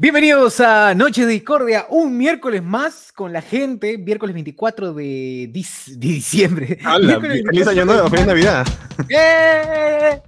[0.00, 5.86] Bienvenidos a Noche de Discordia, un miércoles más con la gente, miércoles 24 de, dis-
[5.96, 6.78] de diciembre.
[6.84, 7.18] ¡Hala!
[7.18, 8.08] Miércoles ¡Feliz 24 año nuevo!
[8.08, 8.66] ¡Feliz Navidad!
[9.08, 10.22] ¡Eh!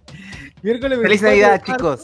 [0.63, 2.01] Miércoles Feliz 24 Navidad, chicos.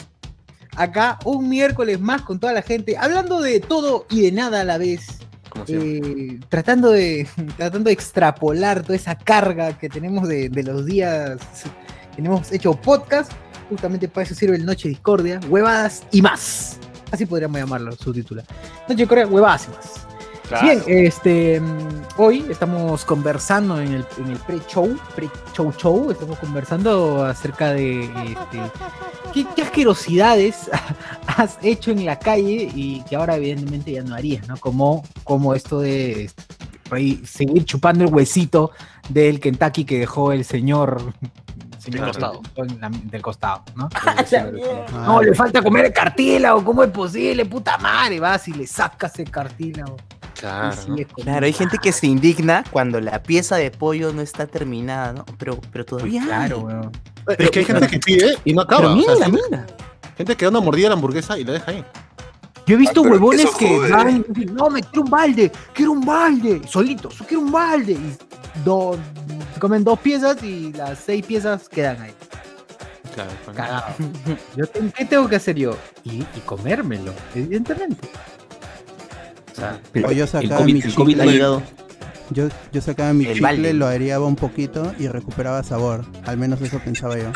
[0.77, 4.64] Acá un miércoles más con toda la gente, hablando de todo y de nada a
[4.64, 5.19] la vez.
[5.67, 7.27] Eh, tratando, de,
[7.57, 11.37] tratando de extrapolar toda esa carga que tenemos de, de los días
[12.14, 13.33] que hemos hecho podcast.
[13.69, 16.79] Justamente para eso sirve el Noche Discordia, huevadas y más.
[17.17, 18.43] Así podríamos llamarlo, su título.
[18.86, 20.63] Noche Discordia, huevadas y más.
[20.63, 21.63] Bien, este,
[22.18, 28.61] hoy estamos conversando en el, en el pre-show, pre-show show, estamos conversando acerca de este,
[29.32, 30.71] ¿qué, qué asquerosidades
[31.26, 34.59] has hecho en la calle y que ahora evidentemente ya no harías, ¿no?
[34.59, 38.73] Como, como esto de este, seguir chupando el huesito
[39.09, 41.14] del Kentucky que dejó el señor...
[41.92, 42.42] señor costado.
[43.05, 43.89] del costado, ¿no?
[43.95, 44.25] Ah,
[45.06, 47.45] No, le falta comer el cartílago, ¿cómo es posible?
[47.45, 49.97] Puta madre, vas y le sacas el cartílago.
[50.39, 50.77] Claro,
[51.14, 55.25] Claro, hay gente que se indigna cuando la pieza de pollo no está terminada, ¿no?
[55.39, 56.23] Pero, pero todavía.
[56.25, 56.92] Claro, weón.
[57.39, 58.95] Es que hay gente que pide y no acaba.
[58.95, 59.67] Pero o sea, mira, gente, mira.
[60.17, 61.84] gente que da una mordida a la hamburguesa y la deja ahí.
[62.67, 63.91] Yo he visto Ah, pero huevones que jode.
[63.92, 67.92] van y dicen, no, me quiero un balde, quiero un balde, solitos, quiero un balde.
[67.92, 68.17] Y
[68.64, 68.97] do-
[69.55, 72.12] se comen dos piezas y las seis piezas quedan ahí.
[73.14, 73.56] Claro, bueno.
[73.61, 73.84] Cagado.
[74.56, 75.77] Yo ¿Qué tengo que hacer yo?
[76.05, 78.08] Y, y comérmelo, evidentemente.
[79.53, 81.62] O sea, O yo El sacaba COVID, mi el COVID ha chicle, llegado.
[82.30, 83.73] yo, yo sacaba mi El chicle, balde.
[83.73, 86.05] lo aireaba un poquito y recuperaba sabor.
[86.27, 87.30] Al menos eso pensaba yo.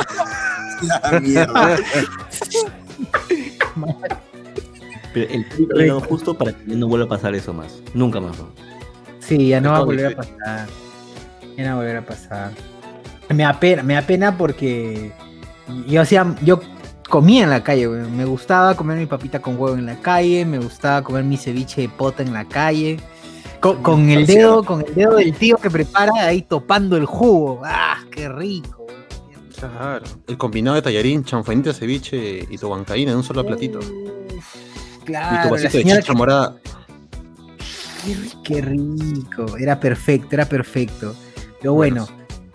[1.12, 1.78] La mierda.
[5.12, 7.82] Pero el ha llegado justo para que no vuelva a pasar eso más.
[7.94, 8.38] Nunca más.
[8.38, 8.48] ¿no?
[9.18, 10.34] Sí, ya no va a volver a difícil.
[10.36, 10.68] pasar.
[11.56, 12.50] Ya no va a volver a pasar.
[13.28, 15.12] Me da pena, me da pena porque
[15.86, 16.60] yo hacía, yo
[17.08, 18.02] comía en la calle, güey.
[18.02, 21.82] Me gustaba comer mi papita con huevo en la calle, me gustaba comer mi ceviche
[21.82, 22.98] de pota en la calle.
[23.60, 27.60] Con, con el dedo, con el dedo del tío que prepara ahí topando el jugo.
[27.62, 28.86] ¡Ah, qué rico!
[29.58, 30.06] Claro.
[30.26, 33.78] El combinado de tallarín, chanfainita, ceviche y tu bancaína en un solo platito.
[35.10, 36.56] Y tu vasito de chicha morada.
[38.04, 41.14] Qué, ri- qué rico, era perfecto, era perfecto.
[41.60, 42.08] Pero bueno,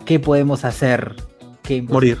[0.04, 1.14] ¿qué podemos hacer?
[1.62, 2.18] ¿Qué Morir.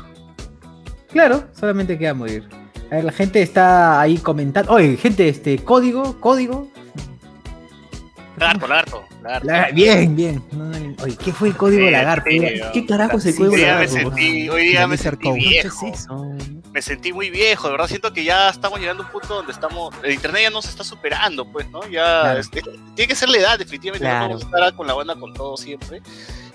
[1.10, 2.48] Claro, solamente queda morir.
[2.90, 4.72] A ver, la gente está ahí comentando.
[4.72, 6.68] Oye, gente, este, código, código.
[8.36, 9.46] Lagarto, lagarto, lagarto.
[9.48, 10.42] La- bien, bien.
[10.52, 12.24] No, no, oye, ¿qué fue el código Sí, lagarto?
[12.28, 13.92] ¿Qué carajo es el código día me lagarto?
[14.10, 15.92] sentí, hoy día me sentí viejo.
[16.72, 19.52] Me sentí muy viejo, de verdad siento que ya estamos llegando a un punto donde
[19.52, 21.80] estamos, el internet ya no se está superando, pues, ¿no?
[21.84, 22.40] Ya Claro.
[22.40, 22.62] este,
[22.94, 24.18] tiene que ser la edad, definitivamente, Claro.
[24.34, 26.02] no podemos estar con la banda con todo siempre.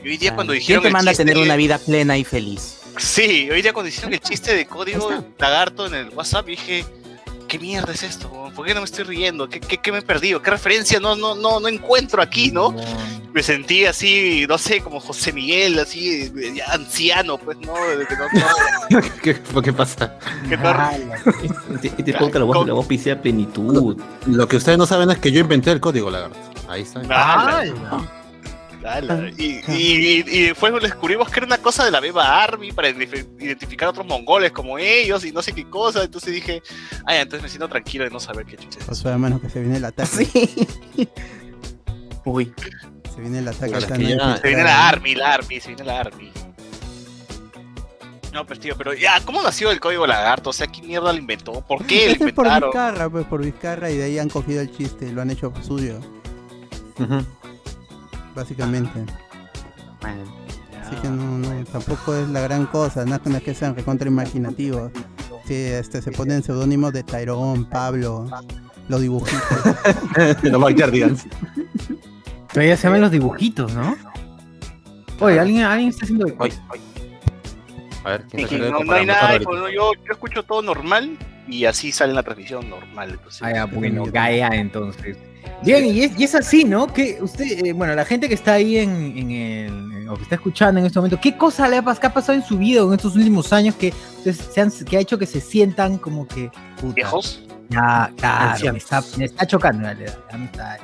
[0.03, 0.35] Y hoy día Claro.
[0.35, 2.77] cuando ¿Quién dijeron te el manda a tener una vida plena y feliz?
[2.97, 6.85] Sí, hoy día cuando hicieron el chiste de código lagarto en el WhatsApp, dije,
[7.51, 8.29] ¿qué mierda es esto?
[8.55, 9.49] ¿Por qué no me estoy riendo?
[9.49, 10.41] ¿Qué, qué, qué me he perdido?
[10.41, 12.73] ¿Qué referencia no, no, no, no encuentro aquí, no?
[13.33, 17.73] Me sentí así, no sé, como José Miguel, así, eh, ya anciano, pues, ¿no?
[17.75, 20.17] De que no, no- ¿Qué, ¿Qué pasa?
[20.63, 20.93] Ala.
[21.73, 24.01] Este, este podcast la voz, la voz pisea plenitud.
[24.27, 26.37] Lo que ustedes no saben es que yo inventé el código lagarto.
[26.69, 27.01] Ahí está.
[27.01, 28.20] Ala.
[29.37, 32.89] Y, y, y, y después descubrimos que era una cosa de la Beba Army para
[32.89, 36.03] identif- identificar a otros mongoles como ellos y no sé qué cosa.
[36.03, 36.61] Entonces dije,
[37.05, 39.49] ay, entonces me siento tranquilo de no saber qué chucha es O sea, hermano, que
[39.49, 40.25] se viene el ataque.
[40.25, 41.07] Sí.
[42.25, 42.53] Uy,
[43.15, 43.71] Se viene el ataque.
[43.71, 44.37] Ya-.
[44.37, 46.31] Se viene la Army, la Army, se viene la Army.
[48.33, 50.51] No, pues tío, pero ya, ¿cómo nació el código lagarto?
[50.51, 51.51] O sea, ¿quién mierda lo inventó?
[51.67, 52.69] ¿Por qué lo es por inventaron?
[52.69, 55.51] Vizcarra, pues por Vizcarra y de ahí han cogido el chiste y lo han hecho
[55.61, 55.99] suyo,
[56.97, 57.25] Ujú.
[58.35, 59.05] Básicamente.
[60.01, 60.41] bueno.
[60.81, 64.91] Así que no, no, tampoco es la gran cosa, no es que sean recontra imaginativos.
[65.45, 68.29] Sí, este, se ponen seudónimos de Tyrone, Pablo,
[68.87, 69.41] los dibujitos.
[70.43, 71.25] Los Backyardigans.
[72.51, 73.95] Todavía se ven los dibujitos, ¿no?
[75.21, 76.25] Oye, alguien, alguien está haciendo.
[78.03, 81.65] A ver, ¿quién haciendo no, no hay nada, pues, yo, yo escucho todo normal y
[81.65, 83.19] así sale en la transmisión normal.
[83.29, 83.39] sí.
[83.45, 85.17] Ah, ya, bueno, Gaia entonces.
[85.63, 86.87] Bien, y es, y es así, ¿no?
[86.87, 90.35] Que usted, eh, bueno, la gente que está ahí en, en el, o que está
[90.35, 92.93] escuchando en este momento, ¿qué cosa le ha, qué ha pasado en su vida en
[92.93, 96.49] estos últimos años que, ustedes se han- que ha hecho que se sientan como que...
[96.79, 97.43] puta, Viejos.
[97.69, 100.77] Ya, claro, me está, me está chocando la edad, ya me está-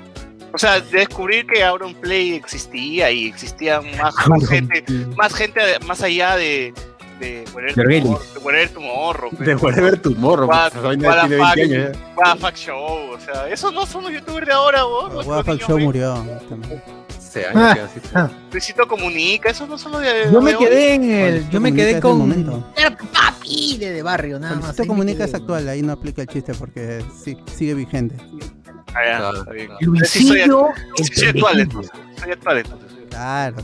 [0.54, 4.84] O sea, de descubrir que Auronplay existía y existía más, más gente,
[5.18, 6.74] más gente más allá de
[7.20, 8.02] de Wherever.
[8.02, 12.38] Tomorrow, de Wherever Tomorrow, De Whatever Tomorrow, What- esa vaina what the tiene 20 fuck?
[12.40, 16.24] Fuck Show, o sea, esos no son los youtubers de ahora, the fuck Show murió.
[17.54, 18.30] Ah.
[18.52, 20.30] Luisito comunica, eso no solo de.
[20.32, 21.50] Yo me quedé en Luisito el.
[21.50, 22.64] Yo me quedé con.
[23.14, 24.64] papi de, de barrio, nada más.
[24.66, 28.16] Luisito Comunica es actual, ahí no aplica el chiste porque sí, sigue vigente.
[28.96, 29.40] Ah, ya, Claro.
[29.40, 29.70] está bien.
[29.70, 29.86] Sí,
[30.28, 30.68] soy, Luisillo.
[30.96, 31.92] sí, el soy actual entonces.
[32.20, 32.88] Soy actual entonces.
[33.10, 33.56] Claro.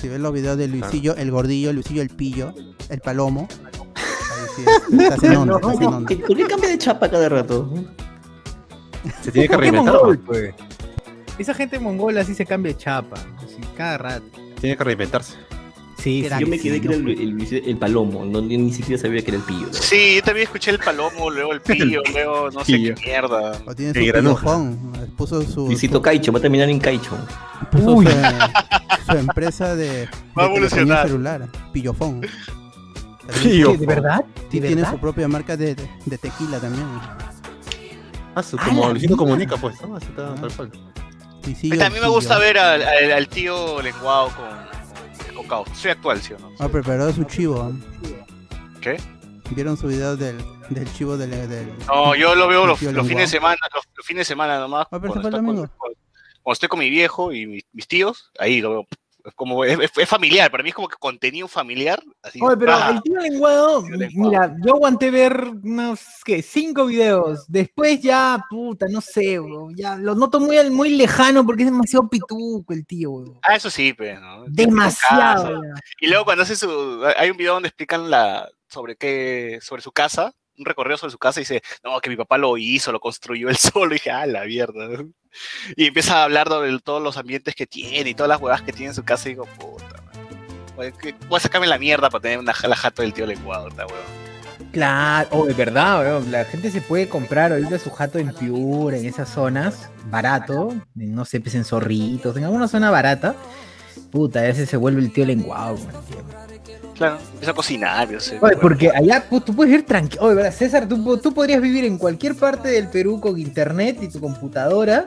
[0.00, 2.54] Si ves los videos de Luisillo, el gordillo, Luisillo el pillo,
[2.88, 3.48] el palomo.
[3.96, 4.62] Ahí sí,
[4.96, 6.16] es- estás en onda, estás en onda.
[6.26, 7.72] ¿Por qué cambia de chapa cada rato?
[9.22, 10.18] Se tiene que ¿Por qué reinventar.
[10.26, 10.54] pues?
[11.38, 13.16] Esa gente mongola sí se cambia de chapa.
[13.38, 14.26] así, cada rato.
[14.60, 15.34] Tiene que reinventarse.
[16.00, 17.08] Sí, Era- sí, Yo me quedé sí, que era no.
[17.10, 19.66] el, el- el palomo, no, ni, ni siquiera sabía que era el pillo.
[19.66, 19.72] ¿no?
[19.72, 22.94] Sí, yo también escuché el palomo, luego el pillo, luego no sé Pillo.
[22.94, 23.52] qué mierda.
[23.66, 24.78] O tiene Qué su.
[25.16, 27.10] Puso su, Luisito Caicho, va a terminar en Caicho.
[27.72, 28.06] puso Uy.
[28.06, 30.08] su, su empresa de,
[30.38, 31.06] Va a evolucionar.
[31.08, 32.20] celular, Pillofón.
[33.42, 33.72] Pillo.
[33.78, 34.20] ¿De verdad?
[34.24, 34.92] ¿De Sí, tiene verdad?
[34.92, 36.86] su propia marca de, de- de tequila también.
[38.36, 39.96] Ah, su- como Luisito comunica, pues, ¿no?
[39.96, 40.70] Así está, tal cual.
[41.44, 44.67] A el mí me gusta ver al, al- al tío lenguado con
[45.48, 45.68] caos.
[45.74, 46.52] Soy actual, ¿sí o no?
[46.58, 47.72] Ah, preparó su chivo.
[48.80, 49.00] ¿Qué?
[49.50, 50.36] ¿Vieron su video del,
[50.68, 54.20] del chivo del, del- No, yo lo veo los, fines de semana, los, los fines
[54.20, 54.86] de semana nomás.
[54.90, 55.72] Ah, pero cuando, se fue el está con- domingo.
[55.78, 55.92] con-
[56.42, 58.86] cuando estoy con mi viejo y mi- mis tíos, ahí lo veo.
[59.28, 62.02] Es como es, familiar, para mí es como que contenido familiar.
[62.22, 63.82] Así, Oye, pero ah, el tío lenguado,
[64.14, 66.42] mira, yo aguanté ver unos, ¿qué?
[66.42, 67.44] Cinco videos.
[67.48, 72.08] Después ya, puta, no sé, weón, ya lo noto muy, muy lejano porque es demasiado
[72.08, 74.44] pituco el tío, ah, eso sí, pero ¿no?
[74.48, 75.60] Demasiado.
[76.00, 77.04] Y luego cuando hace su.
[77.16, 79.58] Hay un video donde explican la sobre qué.
[79.62, 82.56] sobre su casa, un recorrido sobre su casa y dice, no, que mi papá lo
[82.56, 83.92] hizo, lo construyó él solo.
[83.92, 84.88] Y dije, ah, la mierda.
[85.76, 88.72] Y empieza a hablar de todos los ambientes que tiene y todas las huevas que
[88.72, 90.92] tiene en su casa y digo, puta, man.
[91.28, 93.72] Voy a sacarme la mierda para tener una, la jato del tío huevón.
[94.72, 98.98] Claro, oh, es verdad, weón, la gente se puede comprar ahorita su jato en Piura,
[98.98, 103.34] en esas zonas, barato, no sé, pues en Zorritos, en alguna zona barata.
[104.10, 106.47] Puta, ese se vuelve el tío lenguado, tiempo.
[106.98, 108.32] Claro, empieza a cocinar, yo sé.
[108.32, 108.58] Oye, bueno.
[108.60, 110.22] porque allá tú puedes ir tranquilo.
[110.24, 110.52] Oye, ¿verdad?
[110.52, 115.04] César, tú, tú podrías vivir en cualquier parte del Perú con internet y tu computadora.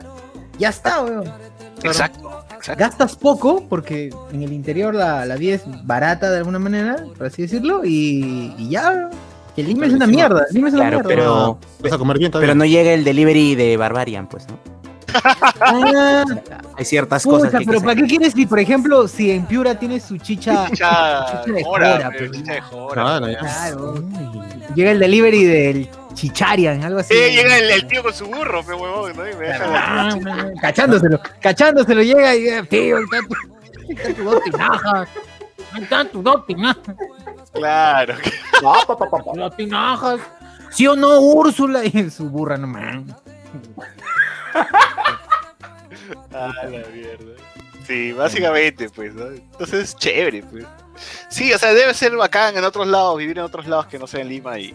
[0.58, 1.24] Ya está, weón.
[1.82, 2.80] Exacto, exacto.
[2.80, 7.26] Gastas poco porque en el interior la, la vida es barata de alguna manera, por
[7.26, 8.90] así decirlo, y, y ya.
[8.90, 9.10] weón.
[9.54, 10.46] Que el Lima es una mierda.
[10.48, 11.08] El Lima es una Claro, mierda.
[11.08, 14.56] pero, Vas a comer bien pero no llega el delivery de Barbarian, pues, ¿no?
[15.60, 16.24] Ah,
[16.76, 19.74] Hay ciertas cosas que pero que ¿para qué quieres si, por ejemplo, si en Piura
[19.78, 20.66] tienes su chicha?
[20.68, 22.40] Chicha Chicha de jora, pero pues.
[22.40, 23.02] chicha de jora.
[23.02, 23.38] Claro, ya.
[23.38, 23.94] Claro.
[24.74, 27.14] Llega el delivery del chicharian, algo así.
[27.14, 29.28] Sí, llega el, el tío con su burro, pe huevón, ¿no?
[29.28, 30.16] Y me deja la- Ah,
[30.60, 35.08] cachándoselo, cachándoselo llega y eh, tío, ahí está tu, está tu dos tinajas.
[35.72, 36.96] Ahí están tus dos tinajas.
[37.52, 38.14] Claro.
[39.34, 40.20] Dos tinajas.
[40.70, 41.84] ¿Sí o no, Úrsula?
[41.84, 43.14] Y su burra, no man.
[46.34, 47.34] Ah, la mierda.
[47.86, 49.26] Sí, básicamente, pues, ¿no?
[49.26, 50.64] Entonces es chévere, pues.
[51.28, 54.06] Sí, o sea, debe ser bacán en otros lados, vivir en otros lados que no
[54.06, 54.74] sea en Lima y, y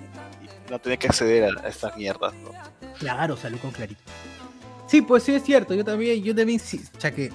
[0.70, 2.52] no tener que acceder a, a estas mierdas, ¿no?
[3.00, 4.02] Claro, salud con clarito.
[4.88, 7.32] Sí, pues sí es cierto, yo también, yo también, sí, o sea que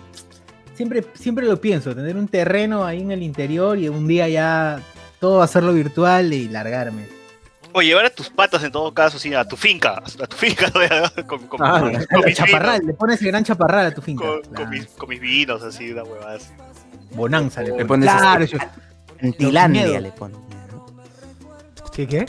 [0.75, 4.81] siempre, siempre lo pienso, tener un terreno ahí en el interior y un día ya
[5.21, 7.07] todo hacerlo virtual y largarme.
[7.75, 10.71] O llevar a tus patas en todo caso, sí, a tu finca, a tu finca,
[11.27, 12.07] con, con, Ah, con- ya.
[12.07, 14.25] con El mis chaparral, vinos, le pones el gran chaparral a tu finca.
[14.27, 14.57] con, Claro.
[14.57, 16.49] con mis, con mis vinos, así, una huevada así.
[17.15, 18.09] Bonanza le Le pones.
[18.09, 18.65] pones Claro, este- yo-
[19.21, 20.35] Pantilandia le pone.
[21.95, 22.27] ¿Qué qué?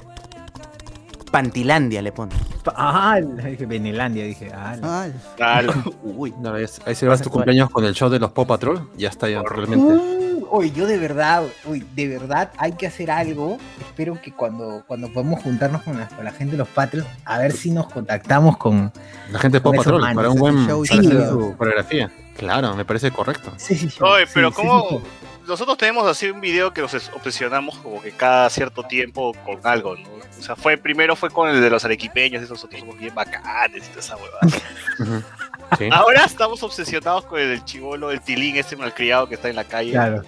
[1.31, 2.33] Pantilandia le pone.
[2.75, 4.51] Ah, la- dije Benelandia, dije.
[4.53, 5.73] Ah, Ah, Claro.
[6.03, 6.33] Uy.
[6.37, 9.41] Vez, ahí celebras tu cumpleaños con el show de los Paw Patrol, ya está ya
[9.41, 9.85] realmente.
[9.85, 13.57] Uh, oye, yo de verdad, uy, de verdad hay que hacer algo.
[13.81, 17.39] Espero que cuando, cuando podamos juntarnos con la, con la gente de los Patreons, a
[17.39, 18.91] ver si nos contactamos con.
[19.31, 22.11] La gente de Paw Patrol, para un buen show para sí, su coreografía.
[22.37, 23.51] Claro, me parece correcto.
[23.57, 23.97] Sí, sí, sí.
[24.01, 24.87] Oye, pero sí, ¿cómo?
[24.89, 25.27] sí, sí.
[25.47, 29.59] Nosotros tenemos así un video que nos es- obsesionamos como que cada cierto tiempo con
[29.63, 30.09] algo, ¿no?
[30.39, 33.83] O sea, fue, primero fue con el de los arequipeños, esos nosotros somos bien bacanes
[33.85, 35.27] y toda esa huevada.
[35.77, 35.89] Sí.
[35.91, 39.91] Ahora estamos obsesionados con el chivolo, el tilín, este malcriado que está en la calle.
[39.91, 40.23] Claro.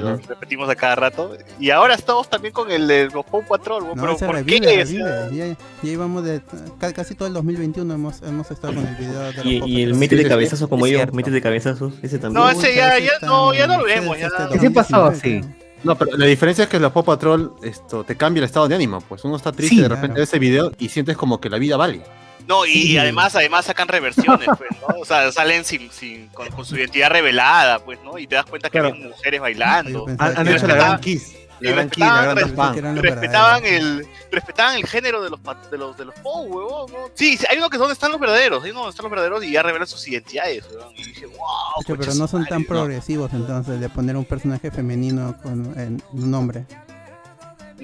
[0.00, 0.26] Que lo Ujú.
[0.28, 1.36] repetimos a cada rato.
[1.58, 3.94] Y ahora estamos también con el de los Patrol, ¿no?
[3.94, 4.84] pero ¿por revive, qué?
[4.84, 5.28] Revive.
[5.32, 6.40] Ya, ya íbamos de.
[6.78, 9.82] ca- Casi todo el 2021 hemos, hemos estado con el video de Y, Pop y
[9.82, 12.42] el mete Sí, de sí, cabezazos como yo, mete de cabezazos, ese también.
[12.44, 14.26] No, ese ya- ya no, ya no lo vemos, ya.
[14.26, 14.96] este ¿Qué pasó?
[15.04, 15.20] 2019,
[15.50, 15.58] Sí.
[15.84, 18.74] No, pero la diferencia es que los Paw Patrol esto, te cambia el estado de
[18.74, 19.02] ánimo.
[19.02, 20.22] Pues uno está triste Sí, de repente claro.
[20.22, 22.00] ese video y sientes como que la vida vale.
[22.46, 22.98] No, y, Sí.
[22.98, 25.00] además, además sacan reversiones, pues, ¿no?
[25.00, 28.18] O sea, salen sin, sin, con, con su identidad revelada, pues, ¿no?
[28.18, 28.94] Y te das cuenta que Claro.
[28.94, 30.06] hay mujeres bailando.
[30.18, 31.34] Han, hecho la gran kiss.
[31.60, 34.00] Y La gran la respetaban, gran respetaban verdaderos.
[34.00, 36.98] el respetaban el género de los de los de los Poe, huevón, ¿no?
[37.14, 39.10] Sí, sí, hay uno que es donde están los verdaderos, hay uno donde están los
[39.12, 40.92] verdaderos y ya revelan sus identidades, huevón.
[40.96, 45.78] Y dije, wow, pero no son tan progresivos entonces de poner un personaje femenino con
[45.78, 46.66] en un hombre.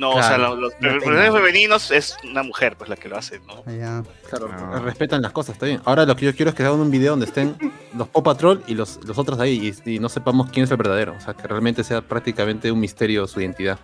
[0.01, 1.37] No, o sea, los, los No personajes tengo.
[1.37, 3.63] femeninos es una mujer pues la que lo hace, ¿no?
[3.67, 4.03] Allá.
[4.29, 4.79] Claro, No.
[4.81, 5.81] respetan las cosas, está bien.
[5.85, 7.55] Ahora lo que yo quiero es que hagan un video donde estén
[7.95, 10.79] los Paw Patrol y los, los otros ahí y, y no sepamos quién es el
[10.79, 11.15] verdadero.
[11.17, 13.79] O sea, que realmente sea prácticamente un misterio su identidad.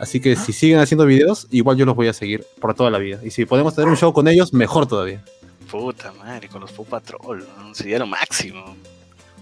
[0.00, 2.98] Así que si siguen haciendo videos, igual yo los voy a seguir por toda la
[2.98, 3.20] vida.
[3.22, 5.22] Y si podemos tener un show con ellos, mejor todavía.
[5.70, 7.74] Puta madre, con los Paw Patrol, ¿no?
[7.74, 8.74] sería lo máximo.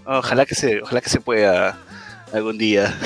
[0.05, 1.79] Ojalá que se, ojalá que se pueda
[2.33, 2.97] algún día.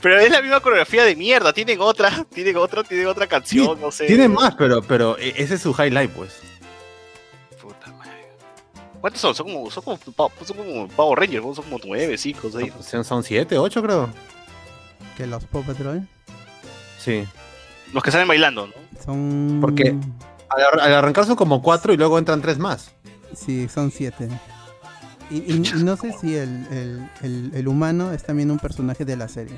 [0.00, 3.90] Pero es la misma coreografía de mierda, tienen otra, tienen otra, tienen otra canción, no
[3.90, 4.06] sé.
[4.06, 6.40] Tiene más, pero, pero e- ese es su highlight, pues.
[7.60, 8.28] Puta madre.
[9.00, 9.34] ¿Cuántos son?
[9.34, 9.98] Son como, son como,
[10.44, 12.72] son como Power Rangers, son como nueve, cinco, seis.
[12.80, 14.10] Son, son siete, ocho, creo.
[15.16, 16.06] Que los Paw Patrol
[16.98, 17.24] Sí.
[17.92, 18.72] Los que salen bailando, ¿no?
[19.04, 19.58] son.
[19.60, 19.94] Porque-
[20.80, 22.92] al arrancar son como cuatro y luego entran tres más.
[23.34, 24.28] Sí, son siete.
[25.32, 26.66] Y, no sé si el,
[27.22, 29.56] el, el humano es también un personaje de la serie.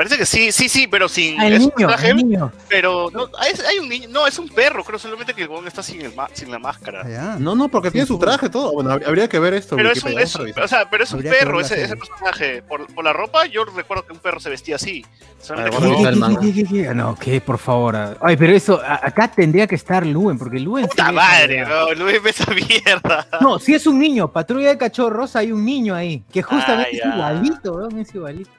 [0.00, 1.38] Parece que sí, sí, sí, pero sin.
[1.38, 2.50] Ah, el es un el niño.
[2.70, 5.66] Pero no, hay, hay un niño, no, es un perro, creo solamente que el huevón
[5.66, 7.02] está sin, el ma- sin la máscara.
[7.04, 7.36] Allá.
[7.38, 8.72] No, no, porque Sí, tiene su traje todo.
[8.72, 9.76] Bueno, hab- habría que ver esto.
[9.76, 12.62] Pero es un, es o sea, pero es un perro ese, ese personaje.
[12.62, 15.04] Por, por la ropa, yo recuerdo que un perro se vestía así.
[15.38, 16.94] Solamente Ah, que no-.
[16.94, 17.94] No, que por favor.
[17.94, 18.16] ah.
[18.22, 20.86] Ay, pero eso, a- acá tendría que estar Luen, porque Luen.
[20.86, 21.92] ¡Puta madre, no!
[21.92, 23.26] Luis ve esa mierda.
[23.42, 27.06] No, si es un niño, patrulla de cachorros, hay un niño ahí, que justamente Ah,
[27.10, 28.50] es igualito, weón, es igualito.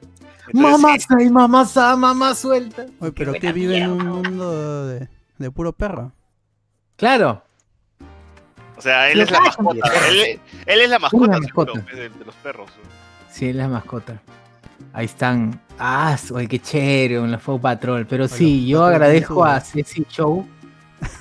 [0.54, 1.66] Mamá, ay, mamá,
[1.98, 2.86] mamá suelta.
[3.00, 6.12] Oye, pero Qué que vive en un mundo de, de puro perro.
[6.96, 7.44] Claro,
[8.78, 9.92] O sea, él Lo es la mascota.
[10.10, 11.96] Él, él es la mascota, Una seguro, mascota.
[11.96, 12.72] de, de los perros.
[13.30, 14.22] sí, es la mascota.
[14.94, 15.60] Ahí están.
[15.80, 18.06] Ah, oye, qué chévere, un Paw Patrol.
[18.08, 20.48] Pero Oye, sí, yo Patrol agradezco a Ceci Show,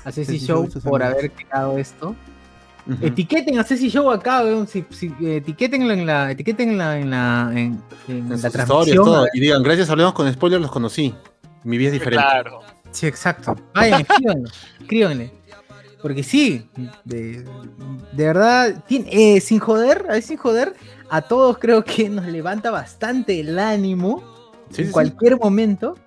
[0.03, 2.15] a Ceci Ceci Show y por haber creado esto.
[3.01, 4.67] Etiqueten a Ceci Show acá, weón.
[4.67, 8.97] Si, si, etiquétenlo en la, en la, en, en En la transmisión.
[9.05, 9.27] todo.
[9.33, 11.13] Y digan, gracias, hablamos con spoilers, los conocí.
[11.63, 12.25] Mi vida es diferente.
[12.25, 12.61] Claro.
[12.91, 13.55] Sí, exacto.
[13.75, 14.49] Vayan, escríbanlo,
[14.81, 15.31] escríbanle.
[16.01, 16.67] Porque sí,
[17.05, 17.43] de,
[18.13, 20.73] de verdad, tiene- eh, sin joder, a ver, sin joder,
[21.09, 24.23] a todos creo que nos levanta bastante el ánimo
[24.71, 24.91] Sí, en sí, sí.
[24.91, 25.97] cualquier momento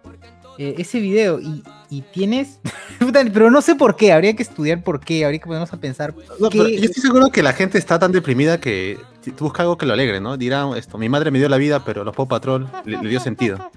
[0.59, 1.39] eh, ese video.
[1.41, 1.63] Y,
[1.95, 2.59] y tienes,
[3.33, 6.15] pero no sé por qué, habría que estudiar por qué, habría que ponernos a pensar.
[6.41, 8.99] No, pero yo estoy seguro que la gente está tan deprimida que
[9.39, 10.37] busca algo que lo alegre, ¿no?
[10.37, 13.21] Dirán esto, mi madre me dio la vida, pero los Paw Patrol le, le dio
[13.21, 13.71] sentido.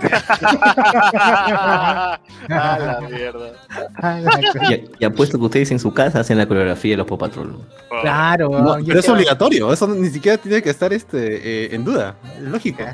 [0.00, 3.52] ah, la mierda.
[4.00, 4.70] La.
[4.70, 7.58] Y, y apuesto que ustedes en su casa hacen la coreografía de los Paw Patrol.
[8.00, 12.14] Claro, No, pero es obligatorio, eso ni siquiera tiene que estar este, eh, en duda.
[12.36, 12.84] Es lógico.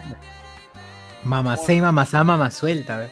[1.25, 2.99] Mamacé y mamazá, mamá suelta.
[2.99, 3.09] ve.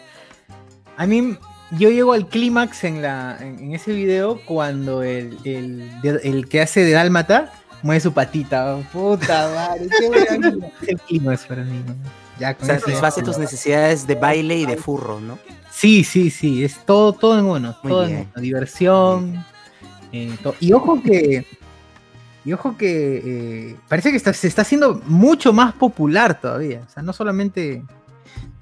[0.97, 1.37] A mí,
[1.79, 5.91] yo llego al clímax en, la, en, en ese video cuando el, el,
[6.23, 7.53] el que hace de Dálmata
[7.83, 8.77] mueve su patita.
[8.93, 11.83] Puta madre, qué buena el clímax para mí.
[11.87, 11.95] ¿no?
[12.39, 15.39] Ya con eso Satisface tus necesidades de baile y de furro, ¿no?
[15.71, 17.77] Sí, sí, sí, es todo, todo en uno.
[17.83, 18.29] Muy todo en bien.
[18.35, 18.43] uno.
[18.43, 19.45] Diversión.
[20.13, 21.47] eh, to- y ojo que.
[22.45, 23.23] Y ojo que
[23.71, 26.83] eh, parece que está- se está haciendo mucho más popular todavía.
[26.87, 27.85] O sea, no solamente,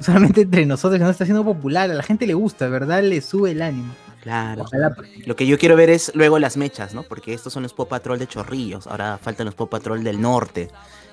[0.05, 1.91] solamente entre nosotros, se está haciendo popular.
[1.91, 3.03] A la gente le gusta, ¿verdad?
[3.03, 3.93] Le sube el ánimo.
[4.23, 4.63] Claro.
[4.65, 4.95] Ojalá.
[5.25, 7.05] Lo que yo quiero ver es luego las mechas, ¿no?
[7.05, 8.87] Porque estos son los Paw Patrol de Chorrillos.
[8.87, 10.69] Ahora faltan los Paw Patrol del norte.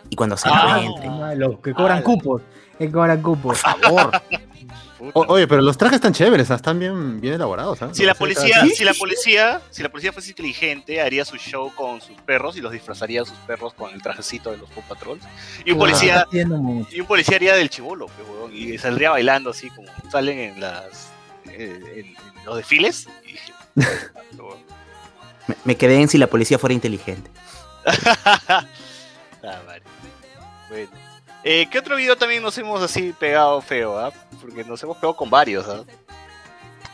[0.10, 0.80] Y cuando se Ah.
[0.82, 1.12] encuentren.
[1.12, 2.42] Ah, Los que cobran Ah, cupos.
[2.78, 3.62] Que cobran cupos.
[3.62, 4.12] Por favor.
[5.00, 6.56] O- oye, pero los trajes están chéveres, ¿ah?
[6.56, 7.82] están bien, bien elaborados.
[7.82, 7.90] ¿ah?
[7.94, 12.02] Si la policía, si la policía, si la policía fuese inteligente, haría su show con
[12.02, 15.20] sus perros y los disfrazaría a sus perros con el trajecito de los Paw Patrol.
[15.66, 19.88] Y un policía, y un policía haría del chivolo, huevón, y saldría bailando así como
[20.12, 21.10] salen en las
[21.46, 22.06] eh, en,
[22.40, 23.08] en los desfiles.
[23.24, 23.54] Y dije,
[24.36, 24.60] huevón.
[25.48, 27.30] Me, me quedé en si la policía fuera inteligente.
[29.44, 29.82] Ah, vale.
[30.70, 30.90] Bueno.
[31.44, 34.12] Eh, ¿Qué otro video también nos hemos así pegado feo, ah?
[34.42, 35.84] Porque nos hemos pegado con varios, ¿ah?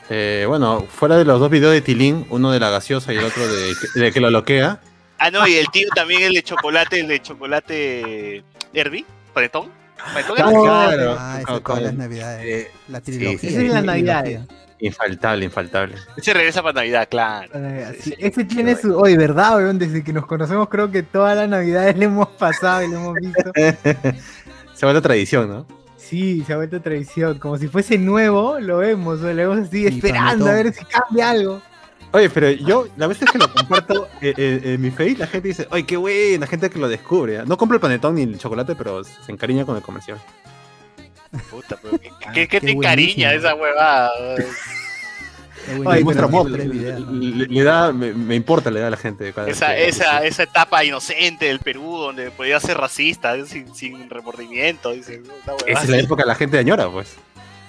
[0.10, 3.24] Eh, bueno, fuera de los dos videos de Tilín, uno de la gaseosa y el
[3.26, 4.80] otro de, de que lo loquea.
[5.18, 9.72] Ah, no, y el tío también el de chocolate, el de chocolate Herbie, panetón.
[10.14, 10.62] Panetón Ah, Herbie.
[10.62, 11.16] claro.
[11.18, 13.40] Ah, esa eh, La trilogía.
[13.40, 14.14] sí, Esa es la trilogía.
[14.14, 14.46] Navidad.
[14.88, 15.96] Infaltable, infaltable.
[16.18, 17.50] Ese regresa para Navidad, claro.
[17.54, 18.16] Eh, Sí, sí, sí.
[18.20, 18.98] Ese tiene su.
[18.98, 19.80] Oye, ¿verdad, weón?
[19.80, 23.16] Desde que nos conocemos, creo que todas las navidades le hemos pasado y lo hemos
[23.16, 23.52] visto.
[24.74, 25.66] Se vuelve tradición, ¿no?
[25.98, 27.40] Sí, se ha vuelto tradición.
[27.40, 30.84] Como si fuese nuevo, lo vemos, o lo vemos así Y esperando a ver si
[30.86, 31.62] cambia algo.
[32.12, 35.48] Oye, pero yo, la vez que lo comparto eh, eh, en mi face, la gente
[35.48, 37.40] dice, oye, qué buena, gente que lo descubre.
[37.40, 37.44] ¿ah?
[37.48, 40.20] No compro el panetón ni el chocolate, pero se encariña con el comercial.
[41.50, 44.12] Puta, pero ¿qué, Ah, qué- qué te encariña esa huevada?
[45.88, 46.32] Ay, muestra le,
[46.66, 47.12] ¿no?
[47.12, 49.32] le- le da, me, me importa, le da a la gente.
[49.32, 53.74] cada vez Esa, que- esa, esa etapa inocente del Perú donde podía ser racista sin,
[53.74, 54.92] sin remordimiento.
[54.92, 55.12] Esa
[55.84, 57.16] es la época que la gente añora, pues.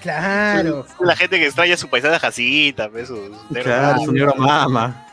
[0.02, 0.84] Claro.
[1.00, 3.18] La gente que extraña su paisana Jacinta, pues, sus
[3.50, 5.06] negros Claro, su negro mama.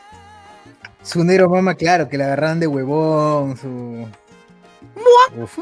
[1.02, 4.08] Su negro mama, claro, que la agarraban de huevón, su.
[5.40, 5.58] Uf.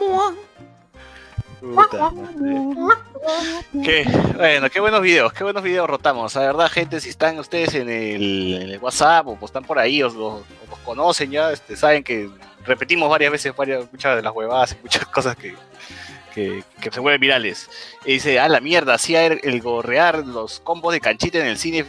[3.85, 4.05] Qué,
[4.37, 6.35] bueno, qué buenos videos, qué buenos videos rotamos.
[6.35, 10.03] La verdad, gente, si están ustedes en el, en el WhatsApp o están por ahí,
[10.03, 12.31] os, los- os los conocen ya, este, saben que
[12.65, 15.55] repetimos varias veces varias, muchas de las huevadas y muchas cosas que,
[16.35, 17.69] se vuelven virales.
[18.05, 21.85] Y dice, ah, la mierda, hacía el, gorrear los combos de canchita en el cine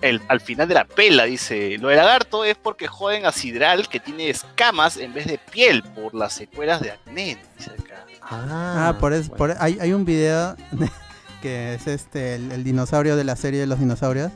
[0.00, 1.76] el- al final de la pela, dice.
[1.78, 5.82] Lo de lagarto es porque joden a Sidral que tiene escamas en vez de piel
[5.82, 8.04] por las secuelas de acné, dice acá.
[8.30, 10.54] Ah, por eso, por, hay, hay un video
[11.42, 14.32] que es este el, el dinosaurio de la serie de los dinosaurios.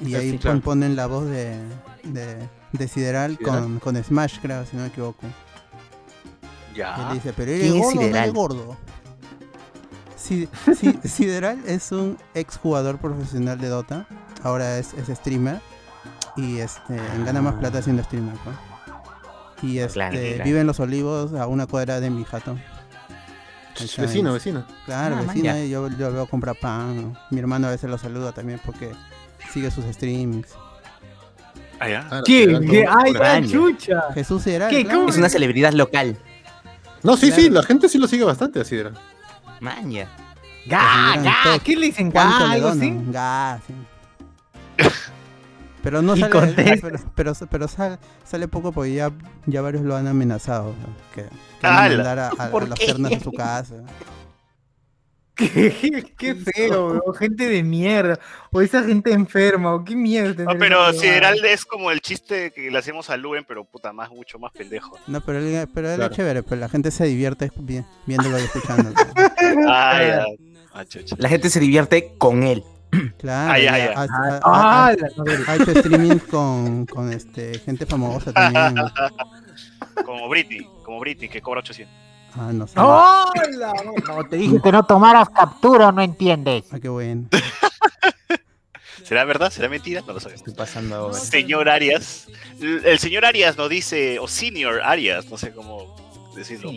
[0.00, 0.60] Y Ah, ahí sí, claro.
[0.60, 1.56] ponen la voz de,
[2.04, 2.36] de,
[2.72, 3.38] de Sideral Sideral.
[3.62, 5.26] con, con Smash, creo, si no me equivoco.
[6.74, 7.08] Y Ya.
[7.08, 8.76] él dice, pero eres ¿Quién es gordo, no eres gordo.
[10.16, 14.06] Si- si- Sideral es un ex jugador profesional de Dota.
[14.42, 15.60] Ahora es, es streamer.
[16.36, 18.34] Y este gana más plata siendo streamer.
[19.62, 20.44] Y este, Claro, claro.
[20.44, 22.56] vive en Los Olivos a una cuadra de mi jato.
[23.84, 24.64] Está, Vecino, vecino.
[24.86, 27.16] Claro, Ah, vecino, eh, yo, yo veo comprar pan.
[27.30, 28.92] Mi hermano a veces lo saluda también porque
[29.52, 30.48] sigue sus streamings.
[31.78, 32.06] Ah, ya.
[32.08, 32.60] Claro, ¿Qué?
[32.70, 32.86] ¿Qué?
[32.88, 34.02] ¡Ay, la chucha!
[34.14, 34.70] Jesús Sideral.
[34.70, 34.80] ¿Qué?
[35.08, 36.18] Es una celebridad local.
[37.02, 37.42] No, sí, Claro.
[37.42, 38.92] sí, la gente sí lo sigue bastante así era.
[39.60, 40.06] Maña.
[40.66, 41.12] ¡Ga!
[41.14, 41.58] Pues, ¡Ga!
[41.64, 42.10] ¿Qué le dicen?
[42.10, 42.46] ¿Cuánto ¡Ga!
[42.48, 42.94] le ¿Algo así?
[43.10, 43.74] Ga, sí.
[45.82, 46.88] Pero no sale, contesta.
[46.88, 49.10] pero, pero, pero sale, sale poco porque ya,
[49.46, 50.68] ya varios lo han amenazado.
[50.74, 50.96] ¿no?
[51.14, 52.86] Que, que van a mandar a, a- ¿Por a los qué?
[52.86, 53.74] ternas a su casa.
[55.34, 57.14] ¿Qué, qué feo, bro.
[57.14, 58.18] Gente de mierda.
[58.52, 60.44] O esa gente enferma, o qué mierda.
[60.44, 61.54] No, pero esa Sideral huevada.
[61.54, 64.98] es como el chiste que le hacemos a Luen, pero puta, más, mucho más pendejo.
[65.06, 66.10] No, pero él, pero él Claro.
[66.12, 68.94] es chévere, pero la gente se divierte vi- viéndolo y escuchándolo.
[69.66, 70.24] Ah.
[70.74, 70.84] Ah.
[71.18, 72.62] La gente se divierte con él.
[73.18, 73.52] Claro,
[74.46, 78.84] no, ha hecho streaming con, con este, gente famosa también.
[80.04, 81.94] Como Britney, como Britney, que cobra 800.
[82.34, 82.78] Ah, no sé.
[82.78, 83.72] ¡Hola!
[84.06, 86.64] No, te dije que no tomaras captura, no entiendes.
[86.72, 87.28] Ah, qué bueno.
[89.04, 89.50] ¿Será verdad?
[89.50, 90.02] ¿Será mentira?
[90.06, 90.40] No lo sabemos.
[90.40, 91.14] Estoy pasando ahora.
[91.14, 92.28] Señor Arias.
[92.60, 96.72] El señor Arias nos dice, o Senior Arias, no sé cómo decirlo.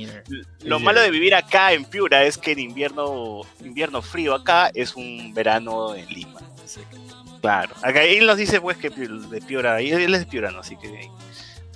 [0.64, 0.84] Lo Sí.
[0.84, 5.34] malo de vivir acá en Piura es que en invierno, invierno frío acá es un
[5.34, 6.40] verano en Lima.
[6.64, 6.98] Así que,
[7.42, 7.76] Claro.
[7.82, 10.60] Acá él nos dice pues que de Piura, y él es de Piura, ¿no?
[10.60, 11.10] Así que,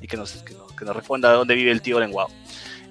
[0.02, 2.30] y que nos, que nos, que nos responda dónde vive el tío Lenguao.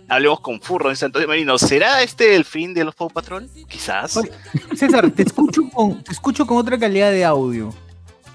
[0.09, 1.59] Hablemos con Furro en Santo Marino.
[1.59, 3.49] ¿Será este el fin de los Paw Patrol?
[3.68, 4.16] Quizás.
[4.18, 4.31] Oye.
[4.77, 7.75] César, te escucho con, te escucho con otra calidad de audio.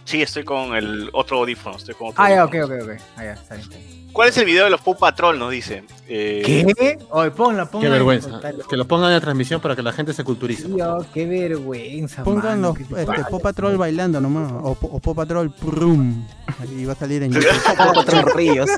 [0.05, 1.77] Sí, estoy con el otro audífono.
[1.77, 2.89] Estoy con otro Ah, ya, ok, ok, ok.
[3.15, 3.67] Ah, ya, está bien.
[3.67, 4.01] está bien.
[4.11, 5.39] ¿Cuál es el video de los Paw Patrol?
[5.39, 5.85] Nos dice.
[6.09, 6.41] Eh,
[6.77, 6.97] ¿Qué?
[7.11, 7.87] Oye, ponla, ponla.
[7.87, 8.41] Qué vergüenza.
[8.69, 10.63] Que lo pongan en la transmisión para que la gente se culturice.
[10.67, 12.21] Sí, oh, qué vergüenza.
[12.23, 13.23] Pongan los este.
[13.29, 14.51] Paw Patrol bailando nomás.
[14.51, 16.25] O, o Paw Patrol Prum.
[16.59, 17.49] Ahí va a salir en YouTube.
[17.95, 18.69] Otros ríos.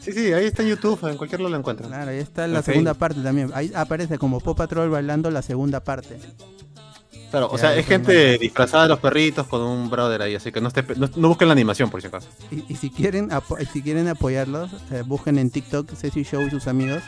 [0.00, 1.88] Sí, sí, ahí está en YouTube, en cualquier lado lo encuentran.
[1.88, 3.50] Claro, ahí está la En segunda parte también.
[3.54, 6.18] Ahí aparece como Paw Patrol bailando la segunda parte.
[7.30, 10.60] Claro, o sea, es gente disfrazada de los perritos con un brother ahí, así que
[10.60, 12.28] no, esté, no, no busquen la animación por si acaso.
[12.50, 13.30] Y, y si quieren
[13.72, 17.02] si quieren apoyarlos, eh, busquen en TikTok Ceci Show y sus amigos.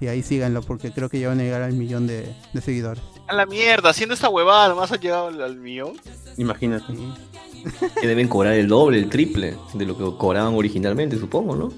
[0.00, 3.02] Y ahí síganlo porque creo que ya van a llegar al millón de, de seguidores.
[3.28, 5.92] A la mierda, haciendo esta huevada, nomás ha llegado al, al millón.
[6.36, 6.84] Imagínate.
[6.92, 7.12] Sí.
[8.00, 11.72] Que deben cobrar el doble, el triple de lo que cobraban originalmente, supongo, ¿no?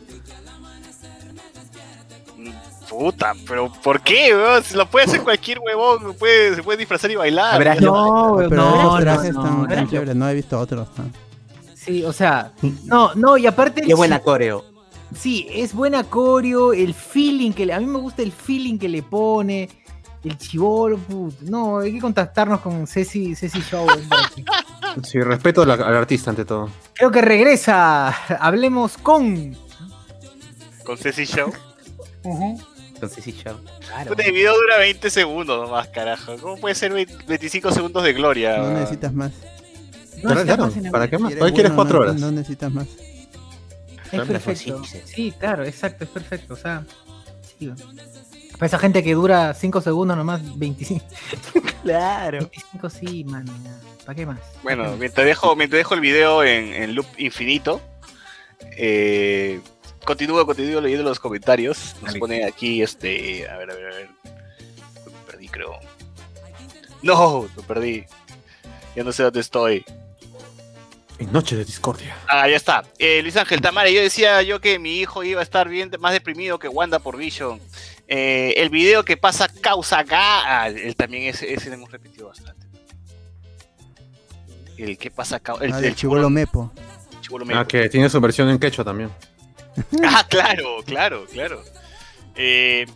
[2.98, 4.62] Puta, pero ¿por qué, weón?
[4.62, 7.80] Si lo puede hacer cualquier huevón, puede, se puede disfrazar y bailar.
[7.82, 9.68] No, Pero no, no, trajes no, están no.
[9.68, 10.88] tan chéveres, no he visto otros.
[10.96, 11.04] ¿no?
[11.74, 12.52] Sí, o sea,
[12.84, 13.82] no, no, y aparte.
[13.82, 14.64] Qué buena coreo.
[15.16, 18.88] Sí, es buena coreo, el feeling que le, a mí me gusta el feeling que
[18.88, 19.68] le pone,
[20.24, 23.86] el chivolo, put- no, hay que contactarnos con Ceci, Ceci Show.
[25.02, 26.70] Sí, respeto al, al artista ante todo.
[26.94, 29.56] Creo que regresa, hablemos con.
[30.84, 31.52] Con Ceci Show.
[32.94, 33.58] Entonces sí, chao.
[33.86, 34.14] Claro.
[34.16, 36.36] Video dura 20 segundos nomás, carajo.
[36.40, 38.56] ¿Cómo puede ser 20 25 segundos de gloria?
[38.58, 39.32] No necesitas más.
[40.22, 41.32] No Claro, ¿Para qué más?
[41.32, 42.16] Si ¿Para qué quieres bueno, cuatro no- horas?
[42.20, 42.86] No necesitas más.
[44.12, 44.82] Es perfecto.
[45.04, 46.54] Sí, claro, exacto, es perfecto.
[46.54, 46.84] O sea,
[47.58, 47.70] sí.
[48.52, 51.04] Para esa gente que dura 5 segundos nomás, 25.
[51.82, 52.38] Claro.
[52.38, 53.44] 25 sí, man.
[54.06, 54.38] ¿Para qué más?
[54.62, 57.80] Bueno, mientras dejo, mientras dejo el video en, en loop infinito,
[58.76, 59.60] eh,
[60.04, 61.94] continúo, continúo leyendo los comentarios.
[61.96, 62.18] Nos Dale.
[62.18, 64.08] pone aquí, este, a ver, a ver, a ver.
[65.50, 65.78] creo.
[67.02, 68.04] No, lo perdí.
[68.96, 69.84] Ya no sé dónde estoy.
[71.18, 72.16] En Noche de Discordia.
[72.28, 72.82] Ah, ya está.
[72.98, 76.12] Eh, Luis Ángel Tamara, yo decía yo que mi hijo iba a estar bien más
[76.12, 77.60] deprimido que Wanda por Vision.
[78.08, 82.28] Eh, el video que pasa causa acá, ah, él también ese, ese lo hemos repetido
[82.28, 82.66] bastante.
[84.76, 85.64] El que pasa causa.
[85.64, 86.72] El, Ah, el chivolo Mepo.
[87.54, 89.10] Ah, que tiene su versión en quechua también.
[90.04, 91.62] Ah, claro, claro, claro.
[92.36, 92.86] Eh,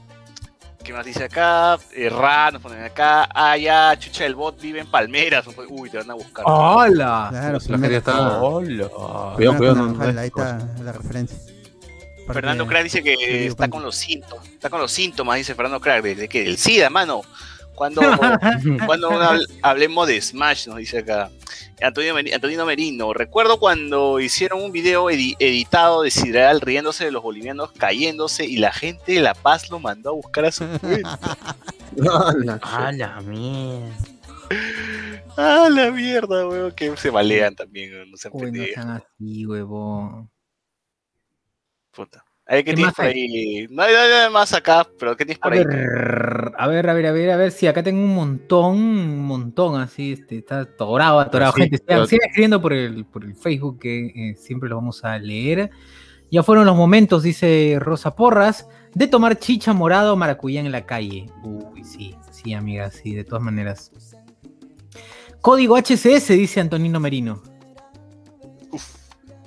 [0.85, 1.79] ¿Qué más dice acá?
[1.95, 3.29] Eh, Ra, nos ponen acá.
[3.35, 5.45] Ah, ya, Chucha del Bot vive en Palmeras.
[5.69, 6.45] Uy, te van a buscar.
[6.47, 7.27] ¡Hola!
[7.31, 8.41] Claro, la gente está.
[8.41, 8.89] Hola.
[9.37, 11.37] Cuidado, cuidado, no- no- ahí está la referencia.
[12.33, 14.47] Fernando Crack dice que está con los síntomas.
[14.49, 16.03] Está con los síntomas, dice Fernando Crack.
[16.03, 16.45] ¿De, de qué?
[16.45, 17.23] Del SIDA, mano.
[17.79, 18.01] Cuando,
[18.87, 21.31] cuando habl- hablemos de Smash, nos dice acá.
[21.81, 23.13] Antonio, Antonino Merino.
[23.15, 28.57] Recuerdo cuando hicieron un video edi- editado de Sideral riéndose de los bolivianos cayéndose y
[28.57, 31.19] la gente de La Paz lo mandó a buscar a su cuenta.
[32.63, 33.97] A la mierda.
[35.37, 36.73] ah, la mierda, weón.
[36.73, 40.31] Que se balean también, weón, no se Uy, no sean así, huevón.
[41.93, 42.25] Puta.
[42.51, 43.67] A ver, ¿qué, ¿Qué tienes por ahí?
[43.69, 45.65] No hay nada más acá, pero ¿qué tienes A por ahí?
[45.65, 49.27] ver, a ver, a ver, a ver, a ver, sí, acá tengo un montón, un
[49.27, 51.53] montón, así, este, está atorado, atorado.
[51.53, 55.19] Sí, Gente, sigan escribiendo por el, por el Facebook que eh, siempre lo vamos a
[55.19, 55.71] leer.
[56.31, 61.27] Ya fueron los momentos, dice Rosa Porras, de tomar chicha morado maracuyá en la calle.
[61.43, 63.93] Uy, sí, sí, amiga, sí, de todas maneras.
[65.43, 67.43] Código HCS, dice Antonino Merino.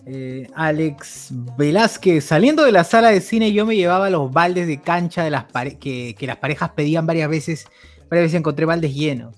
[0.05, 4.81] Eh, Alex Velázquez, saliendo de la sala de cine yo me llevaba los baldes de
[4.81, 5.45] cancha de las
[5.79, 7.65] que, que las parejas pedían varias veces,
[8.09, 9.35] varias veces encontré baldes llenos.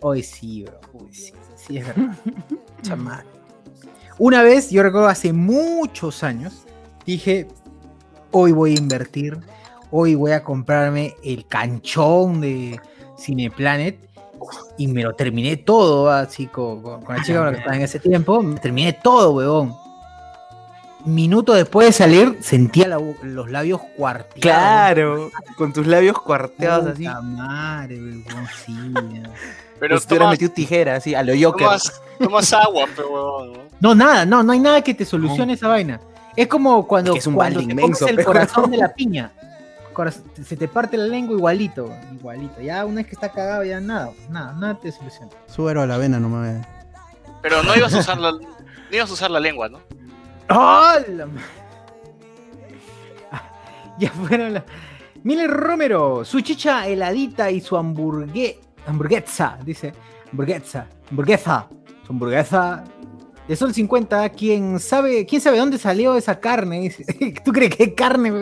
[0.00, 2.16] Hoy sí, bro, uy, sí, sí es verdad.
[2.82, 3.24] Chamar.
[4.18, 6.64] Una vez, yo recuerdo hace muchos años,
[7.06, 7.46] dije,
[8.32, 9.38] hoy voy a invertir,
[9.92, 12.80] hoy voy a comprarme el canchón de
[13.18, 14.08] Cineplanet
[14.76, 17.76] y me lo terminé todo, así con, con- con la chica con la que estaba
[17.76, 19.74] en ese tiempo, me terminé todo, huevón.
[21.04, 24.40] Minuto después de salir, sentía la los labios cuarteados.
[24.40, 27.04] Claro, con tus labios cuarteados así.
[27.22, 27.96] Madre,
[28.64, 28.74] sí.
[29.80, 31.66] Pero hubieras tomas, metido tijera así, a lo Joker.
[31.66, 33.94] tomas, tomas agua, pero ¿no?
[33.96, 36.00] Nada, no, no hay nada que te solucione esa vaina.
[36.36, 38.76] Es como cuando, Es que es un cuando balde te inmenso, el pero- corazón de
[38.76, 39.32] la piña.
[40.46, 42.62] Se te parte la lengua igualito, igualito.
[42.62, 45.30] Ya una vez que está cagado, ya nada, nada, nada te soluciona.
[45.48, 46.64] Suero a la vena nomás.
[47.42, 48.40] Pero no ibas a usar la, no
[48.90, 49.80] ibas a usar la lengua, ¿no?
[50.56, 51.28] ¡Hola!
[53.98, 54.64] Ya fueron las.
[55.22, 59.92] Miller Romero, su chicha heladita y su hamburguesa, dice.
[60.32, 61.68] Hamburguesa, hamburguesa,
[62.06, 62.84] su hamburguesa.
[63.46, 66.80] De Sol 50, ¿quién sabe, ¿quién sabe dónde salió esa carne?
[66.80, 67.04] Dice.
[67.44, 68.32] ¿Tú crees que es carne?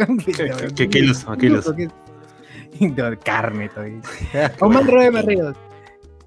[0.76, 1.26] ¿Qué- kilos?
[3.24, 4.00] Carne todavía.
[4.60, 5.56] Omar Barrios.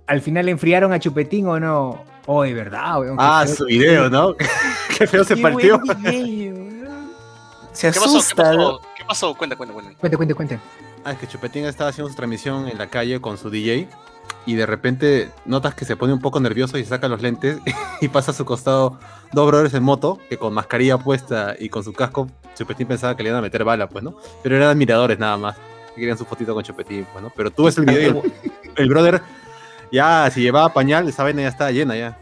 [0.05, 2.03] Al final enfriaron a Chupetín o no.
[2.25, 3.17] Oh, de verdad, weón.
[3.19, 3.55] Ah, feo.
[3.55, 4.35] su video, ¿no?
[4.97, 5.79] Qué feo se Qué partió.
[5.79, 6.55] video.
[7.73, 8.11] Se ¿Qué pasó?
[8.11, 8.43] ¿Qué asusta.
[8.43, 8.81] pasó?
[8.97, 9.35] ¿Qué pasó?
[9.35, 9.93] Cuenta, cuenta, cuenta.
[9.99, 10.59] Cuente, cuente, cuente.
[11.05, 13.89] Ah, es que Chupetín estaba haciendo su transmisión en la calle con su DJ
[14.45, 17.59] y de repente notas que se pone un poco nervioso y saca los lentes
[18.01, 18.99] y pasa a su costado
[19.33, 23.23] dos brothers en moto que con mascarilla puesta y con su casco Chupetín pensaba que
[23.23, 24.15] le iban a meter bala, pues, ¿no?
[24.43, 25.57] Pero eran admiradores nada más.
[25.93, 27.31] Que querían su fotito con Chupetín, pues, ¿no?
[27.35, 28.33] Pero tú ves el video y el,
[28.77, 29.21] el brother
[29.93, 32.17] ya, si llevaba pañal, esa vaina ya estaba llena ya.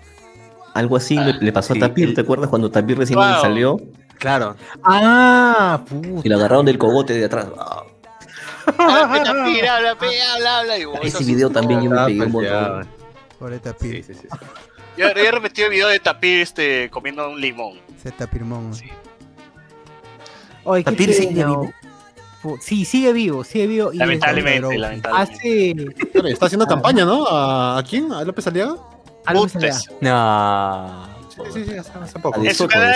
[0.76, 3.42] Algo así le, le pasó sí, a Tapir, el- ¿te acuerdas cuando Tapir recién Wow.
[3.42, 3.78] salió
[4.20, 4.56] Claro.
[4.84, 6.22] Ah, puta.
[6.24, 7.48] y lo agarraron del cogote de atrás?
[7.58, 7.84] Ah,
[8.78, 10.78] Habla, Tapir, habla, pe, habla, habla.
[10.78, 12.74] y, ese video también yo me Estaba pegué un palteado.
[12.76, 12.92] montón.
[13.40, 14.04] Por el Sí, tapir.
[14.04, 14.28] sí, sí.
[14.98, 17.80] Yo, he repetido el video de Tapir este, comiendo un limón.
[17.98, 18.74] Ese tapirmón.
[18.76, 18.86] Sí.
[20.64, 21.72] Oye, qué Tapir sigue vivo.
[22.60, 23.94] Sí, sigue vivo, sigue vivo.
[23.94, 25.34] Y Lamentablemente, lamentablemente.
[25.34, 25.76] Hace.
[26.12, 27.28] Claro, Está haciendo campaña, ¿no?
[27.28, 28.12] ¿A, a quién?
[28.12, 28.74] ¿A López Aliaga?
[28.74, 29.42] le da.
[29.42, 29.90] Putes.
[30.02, 31.22] No.
[31.30, 32.44] Sí, sí, sí, hace, hace poco.
[32.44, 32.96] En su, canal,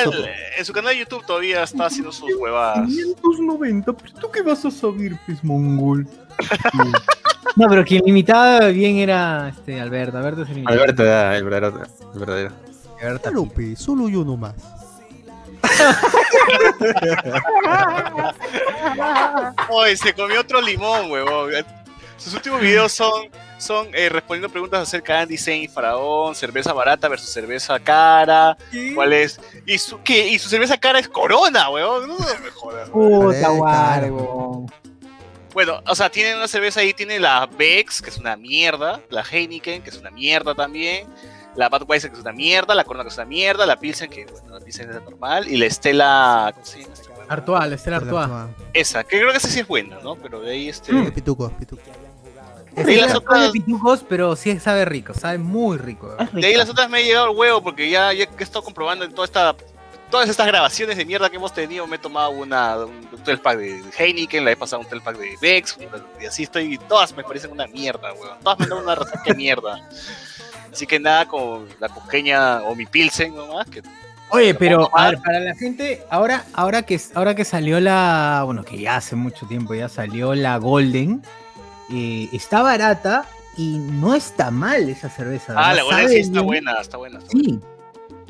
[0.58, 2.88] en su canal de YouTube todavía está haciendo sus huevadas.
[2.88, 6.06] 590, pero tú qué vas a saber, pez mongol.
[7.56, 10.18] no, pero quien limitaba bien era este Alberto.
[10.18, 10.82] Alberto es el limitado.
[10.82, 11.84] Alberto, ya, el verdadero.
[12.14, 12.52] El verdadero.
[13.02, 13.52] Alberto.
[13.78, 14.56] Solo yo nomás.
[19.70, 21.52] Oye, se comió otro limón, huevón.
[22.18, 26.74] Sus últimos videos son, son eh, respondiendo preguntas acerca de Andy Zane y Faraón, cerveza
[26.74, 28.58] barata versus cerveza cara.
[28.94, 29.40] ¿Cuál es?
[29.66, 30.28] ¿Y su, qué?
[30.30, 32.08] ¿Y su cerveza cara es Corona, huevón?
[32.08, 32.90] No, me jodas.
[32.92, 33.34] huevón.
[33.34, 34.66] Puta, guargo.
[35.54, 39.24] Bueno, o sea, tiene una cerveza ahí, tiene la Bex, que es una mierda, la
[39.24, 41.08] Heineken, que es una mierda también,
[41.56, 44.26] la Budweiser, que es una mierda, la Corona, que es una mierda, la Pilsen, que
[44.26, 46.94] bueno, la Pilsen es normal, y la Estela, ¿cómo se llama?
[47.28, 48.30] Artois, la Estela Artois.
[48.74, 50.16] Esa, que creo que esa sí es buena, ¿no?
[50.16, 50.92] Pero de ahí este...
[50.98, 51.82] Eh, Pituco, pituco.
[52.78, 56.16] Y una las otras- de pitujos, pero sí sabe rico, sabe muy rico.
[56.34, 58.64] De ahí las otras me he llegado el huevo porque ya, ya que he estado
[58.66, 59.56] comprobando en toda esta,
[60.12, 63.38] todas estas grabaciones de mierda que hemos tenido, me he tomado una, un, un 12
[63.38, 65.78] pack de Heineken, la he pasado un 12 pack de Vex,
[66.22, 68.38] y así estoy, y todas me parecen una mierda, weón.
[68.44, 69.80] Todas me dan una resaca de mierda.
[70.76, 73.82] Así que nada, con la cusqueña o mi Pilsen nomás, que
[74.28, 78.42] Oye, pero ¿Puedo a ver, para la gente, ahora, ahora que ahora que salió la,
[78.44, 81.22] bueno, que ya hace mucho tiempo ya salió la Golden,
[81.94, 85.54] eh, está barata y no está mal esa cerveza.
[85.56, 87.20] Ah, la buena Sabe sí está buena, está buena.
[87.20, 87.58] está Sí.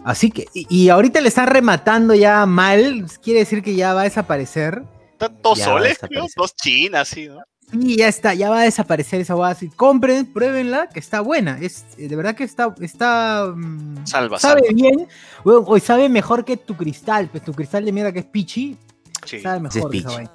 [0.03, 4.01] Así que, y, y ahorita le están rematando ya mal, quiere decir que ya va
[4.01, 4.81] a desaparecer.
[4.81, 4.91] buena.
[5.13, 7.41] Están dos soles, creo, dos chinas, sí, ¿no?
[7.73, 9.33] Y ya está, ya va a desaparecer esa.
[9.47, 11.57] Así, compren, pruébenla, que está buena.
[11.59, 14.73] Es, eh, de verdad que está, está mm, Salva, sabe salva.
[14.75, 15.07] bien.
[15.43, 18.77] Weón, hoy sabe mejor que tu cristal, pues tu cristal de mierda que es pichi,
[19.25, 19.39] Sí.
[19.41, 20.15] sabe mejor que esa Pichi.
[20.15, 20.31] vaina.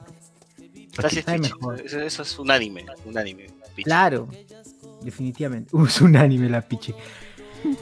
[0.97, 1.55] Gracias, sabe Pichi.
[1.55, 1.81] mejor.
[1.81, 3.47] Eso, eso es un anime, un anime.
[3.77, 3.85] Pichi.
[3.85, 4.29] Claro,
[5.03, 5.75] definitivamente.
[5.75, 6.95] Uh, es un anime la piche.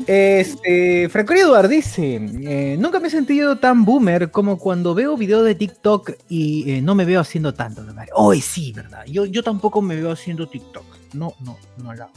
[0.06, 5.44] Este, Francorio Eduard dice, eh, nunca me he sentido tan boomer como cuando veo videos
[5.44, 7.84] de TikTok y eh, no me veo haciendo tanto.
[8.14, 9.04] Hoy sí, ¿verdad?
[9.06, 10.84] Yo, yo tampoco me veo haciendo TikTok.
[11.14, 12.12] No, no, no la hago.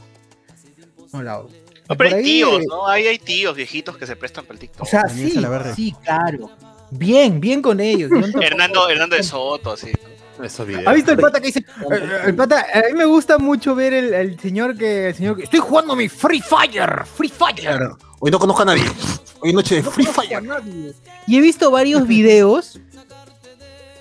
[1.13, 1.49] No la hago.
[1.89, 2.87] No, pero hay ahí, tíos, eh, ¿no?
[2.87, 4.83] Hay, hay tíos viejitos que se prestan para el TikTok.
[4.83, 5.33] O sea, sí,
[5.75, 6.49] sí, claro.
[6.91, 8.09] Bien, bien con ellos.
[8.41, 9.91] Hernando, Hernando de Soto, así.
[10.37, 10.89] ¿No?
[10.89, 11.59] ¿Ha visto el pata que dice?
[11.59, 15.09] eh, El pata, a mí me gusta mucho ver el, el señor que.
[15.09, 15.43] El señor que.
[15.43, 17.05] Estoy jugando mi Free Fire.
[17.05, 17.91] Free Fire.
[18.19, 18.83] Hoy no conozco a nadie.
[19.41, 20.43] Hoy noche de No Free a Fire.
[21.27, 22.79] Y he visto varios videos.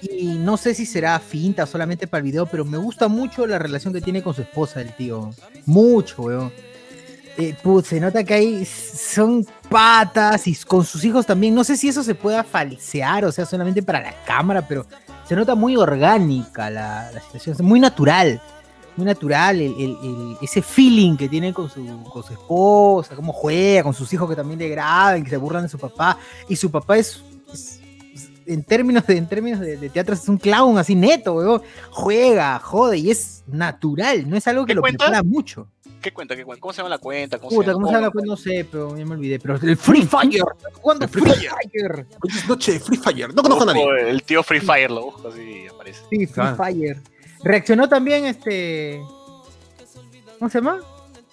[0.03, 3.59] Y no sé si será finta solamente para el video, pero me gusta mucho la
[3.59, 5.31] relación que tiene con su esposa, el tío.
[5.67, 6.51] Mucho, weón.
[7.37, 8.65] Eh, put, se nota que hay.
[8.65, 11.55] Son patas y con sus hijos también.
[11.55, 14.87] No sé si eso se pueda falsear, o sea, solamente para la cámara, pero
[15.31, 18.41] se nota muy orgánica la, la situación, muy natural.
[18.97, 21.81] Muy natural, el- el- el- ese feeling que tiene con su,
[22.13, 25.63] con su esposa, cómo juega, con sus hijos que también le graban, que se burlan
[25.63, 26.19] de su papá.
[26.49, 27.23] Y su papá es,
[28.45, 31.63] en términos, de, en términos de, de teatro, es un clown así neto, weón.
[31.93, 35.05] Juega, jode, y es natural, no es algo que ¿Qué lo cuenta?
[35.05, 35.69] prepara mucho.
[36.01, 36.35] ¿Qué cuenta?
[36.37, 36.61] ¿Qué cuenta?
[36.61, 37.39] ¿Cómo se llama la cuenta?
[37.39, 38.11] ¿Cómo Puta, ¿cómo se llama?
[38.11, 39.39] Pues no sé, pero ya me olvidé.
[39.39, 40.43] Pero el Free Fire,
[41.01, 42.07] El Free Free Fire.
[42.23, 43.35] Hoy es noche de Free Fire.
[43.35, 44.09] No conozco a nadie.
[44.11, 46.01] El tío Free Fire lo busco así y aparece.
[46.11, 46.55] Sí, Free Ah.
[46.57, 47.01] Fire.
[47.45, 49.01] Reaccionó también este.
[50.39, 50.81] ¿Cómo se llama?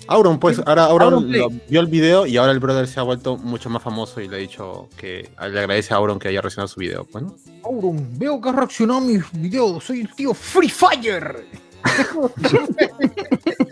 [0.09, 1.41] Auron, pues, ahora Auron, Auron Play.
[1.41, 4.27] lo- vio el video y ahora el brother se ha vuelto mucho más famoso y
[4.29, 7.03] le ha dicho que le agradece a Auron que haya reaccionado a su video.
[7.05, 9.83] pues, Bueno, Auron, veo que has reaccionado a mis videos.
[9.83, 11.45] Soy el tío Free Fire.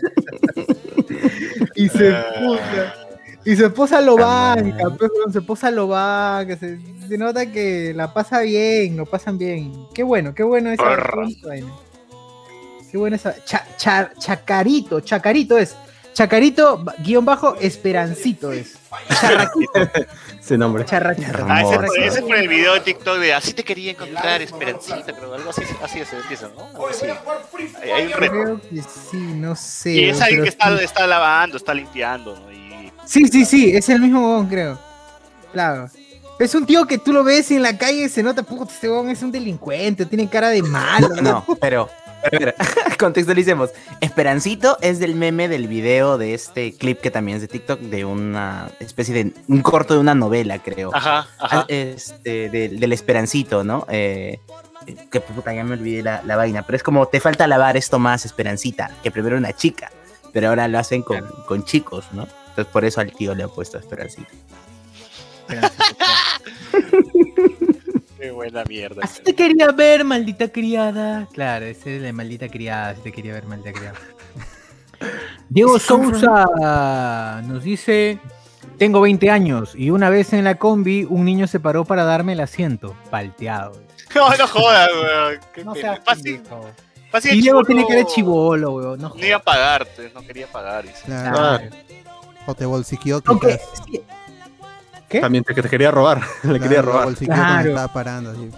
[1.74, 2.94] y se puta.
[3.44, 8.12] Y su esposa lo banca, pues, su esposa lo banca, se, se nota que la
[8.12, 9.72] pasa bien, lo pasan bien.
[9.94, 10.82] Qué bueno, qué bueno esa
[12.90, 13.34] qué bueno esa.
[13.44, 15.76] Cha- cha- chacarito, chacarito es.
[16.16, 18.78] Chacarito, guion bajo, esperancito es.
[19.20, 19.72] Charraquito,
[20.40, 20.86] Ese nombre.
[20.86, 21.44] charraquito.
[21.46, 25.12] Ah, ese, fue- ese fue el video de TikTok de así te quería encontrar, Esperancita,
[25.12, 26.86] creo, algo así, así se empieza, ¿no?
[26.86, 27.04] Así.
[27.82, 28.32] Hay, hay un reto.
[28.32, 29.90] Creo que sí, no sé.
[29.92, 30.84] Y es alguien que está, sí.
[30.84, 32.50] está lavando, está limpiando, ¿no?
[32.50, 34.78] Y Sí, sí, sí, es el mismo huevón, creo.
[35.52, 35.90] Claro.
[36.38, 38.88] Es un tío que tú lo ves en la calle y se nota, puta, este
[38.88, 41.08] huevón es un delincuente, tiene cara de malo.
[41.20, 41.90] No, pero,
[42.30, 42.52] pero,
[42.98, 43.70] contextualicemos.
[44.00, 48.04] Esperancito es del meme del video de este clip que también es de TikTok, de
[48.04, 50.90] una especie de un corto de una novela, creo.
[50.94, 51.64] Ajá, Ah, ajá.
[51.68, 53.86] Este, del, del Esperancito, ¿no?
[53.88, 54.40] Eh,
[55.10, 57.98] que puta, ya me olvidé la, la vaina, pero es como te falta lavar esto
[57.98, 59.90] más, Esperancita, que primero era una chica,
[60.32, 62.22] pero ahora lo hacen con, con chicos, ¿no?
[62.48, 64.28] Entonces por eso al tío le ha puesto Esperancita.
[68.26, 69.02] Qué buena mierda.
[69.04, 71.28] Así te quería ver, maldita criada.
[71.32, 73.98] Claro, ese es de maldita criada, así te quería ver, maldita criada.
[75.48, 78.18] Diego Sousa nos dice,
[78.78, 82.32] tengo 20 años y una vez en la combi un niño se paró para darme
[82.32, 83.80] el asiento, palteado.
[84.14, 85.40] No, no jodas, weón.
[85.54, 86.00] Qué No pena.
[86.02, 86.40] Fácil,
[87.10, 89.00] fácil Y chibolo tiene que ver chivolo, weón.
[89.00, 90.84] No, No iba a pagarte, no quería pagar.
[90.84, 91.02] dice.
[91.04, 91.38] Claro.
[91.38, 91.60] Ah,
[92.46, 94.06] O te bolsiqueó Aunque, quizás.
[95.08, 95.20] ¿Qué?
[95.20, 96.20] también te, que te quería robar.
[96.42, 97.14] le quería robar.
[97.14, 97.68] Claro.
[97.70, 98.30] estaba parando.
[98.30, 98.50] así.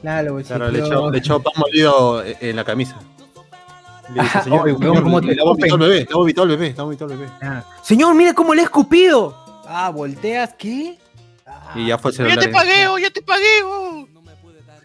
[0.00, 2.96] Claro, Claro, le echó, le echó pan molido en en la camisa.
[4.12, 6.50] Le Ajá, señor, weón, ¿cómo te le ha vomitado el bebé, le ha vomitado el
[6.58, 7.30] bebé, le ha vomitado el bebé.
[7.40, 7.64] Ah.
[7.82, 9.34] Señor, mire cómo le he escupido.
[9.66, 10.98] Ah, volteas, ¿qué?
[11.46, 14.06] Ah, Y ya fue el Ya te pagué, oh, ya te pagué, oh.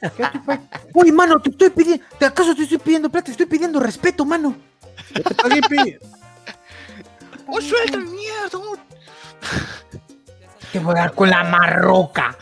[0.02, 0.62] ¿qué te pa-
[0.94, 2.06] Uy, mano, te estoy pidiendo.
[2.18, 3.26] ¿te ¿Acaso te estoy pidiendo plata?
[3.26, 4.56] Te estoy pidiendo respeto, mano.
[5.14, 6.00] Ya te pagué, pe.
[7.52, 8.60] Oh, suelta el mierda.
[10.72, 12.36] Te voy a dar con la marroca.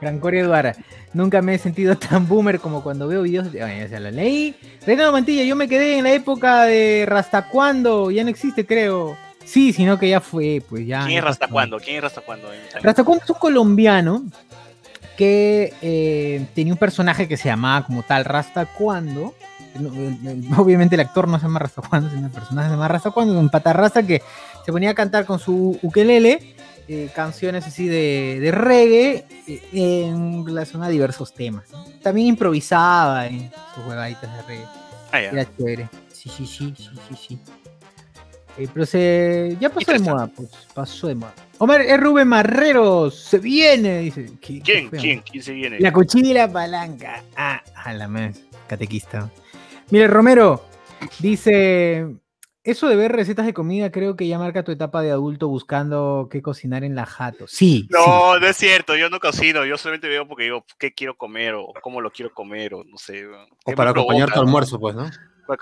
[0.00, 0.72] Francorio Eduardo.
[1.14, 3.62] Nunca me he sentido tan boomer como cuando veo videos de.
[3.62, 4.54] Ay, ya se lo leí.
[4.86, 9.16] Renato Mantilla, yo me quedé en la época de Rasta cuando, ya no existe, creo.
[9.44, 11.00] Sí, sino que ya fue, pues ya.
[11.06, 11.52] ¿Quién es ya Rasta pasó.
[11.54, 11.78] cuándo?
[11.78, 12.48] ¿Quién es Rasta cuándo?
[12.82, 14.22] Rasta cuando es un colombiano
[15.16, 19.34] que eh, tenía un personaje que se llamaba como tal Rasta cuando.
[19.80, 22.74] No, el- el- Obviamente el actor no se llama Rasta cuando, sino el personaje se
[22.74, 24.22] llama Rasta cuando, un patarraza que
[24.68, 26.54] se ponía a cantar con su ukelele
[26.88, 31.70] eh, canciones así de, de reggae eh, en relación a diversos temas.
[31.72, 31.86] ¿no?
[32.02, 34.66] También improvisaba en sus huevaditas de reggae.
[35.10, 35.30] Ah, ya.
[35.30, 35.88] Era chévere.
[36.12, 37.38] Sí, sí, sí, sí, sí, sí.
[38.58, 39.56] Eh, pero se.
[39.58, 40.50] Ya pasó de moda, pues.
[40.74, 41.32] Pasó de moda.
[41.56, 43.18] Omar es Rubén Marreros.
[43.18, 44.32] Se viene, dice.
[44.38, 44.90] ¿Qué- qué ¿Quién?
[44.90, 45.22] ¿Quién?
[45.22, 45.80] ¿Quién se viene?
[45.80, 47.22] La cuchilla y la palanca.
[47.34, 48.38] Ah, a la más.
[48.66, 49.30] Catequista.
[49.88, 50.62] Mire, Romero
[51.20, 52.06] dice.
[52.70, 56.28] Eso de ver recetas de comida creo que ya marca tu etapa de adulto buscando
[56.30, 57.46] qué cocinar en la jato.
[57.48, 57.82] Sí.
[57.82, 57.88] sí.
[57.90, 61.54] No, no es cierto, yo no cocino, yo solamente veo porque digo qué quiero comer
[61.54, 63.26] o cómo lo quiero comer o no sé.
[63.64, 65.10] O para acompañar tu almuerzo, pues, ¿no?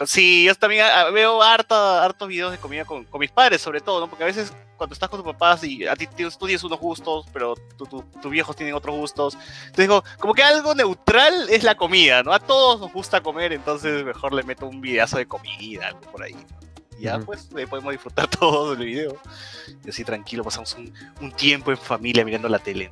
[0.04, 3.80] Sí, yo también ah, veo harta, hartos videos de comida con, con mis padres, sobre
[3.80, 4.08] todo, ¿no?
[4.10, 6.80] Porque a veces cuando estás con tus papás y a ti tienes, tú tienes unos
[6.80, 9.34] gustos, pero tu- tu- tus viejos tienen otros gustos.
[9.34, 12.32] Entonces digo, como que algo neutral es la comida, ¿no?
[12.32, 16.24] A todos nos gusta comer, entonces mejor le meto un videazo de comida, algo por
[16.24, 16.32] ahí.
[16.34, 16.66] ¿no?
[16.98, 19.16] Y ya, pues, ahí podemos disfrutar todo el video.
[19.84, 22.90] Y así tranquilo, pasamos un, un tiempo en familia mirando la tele.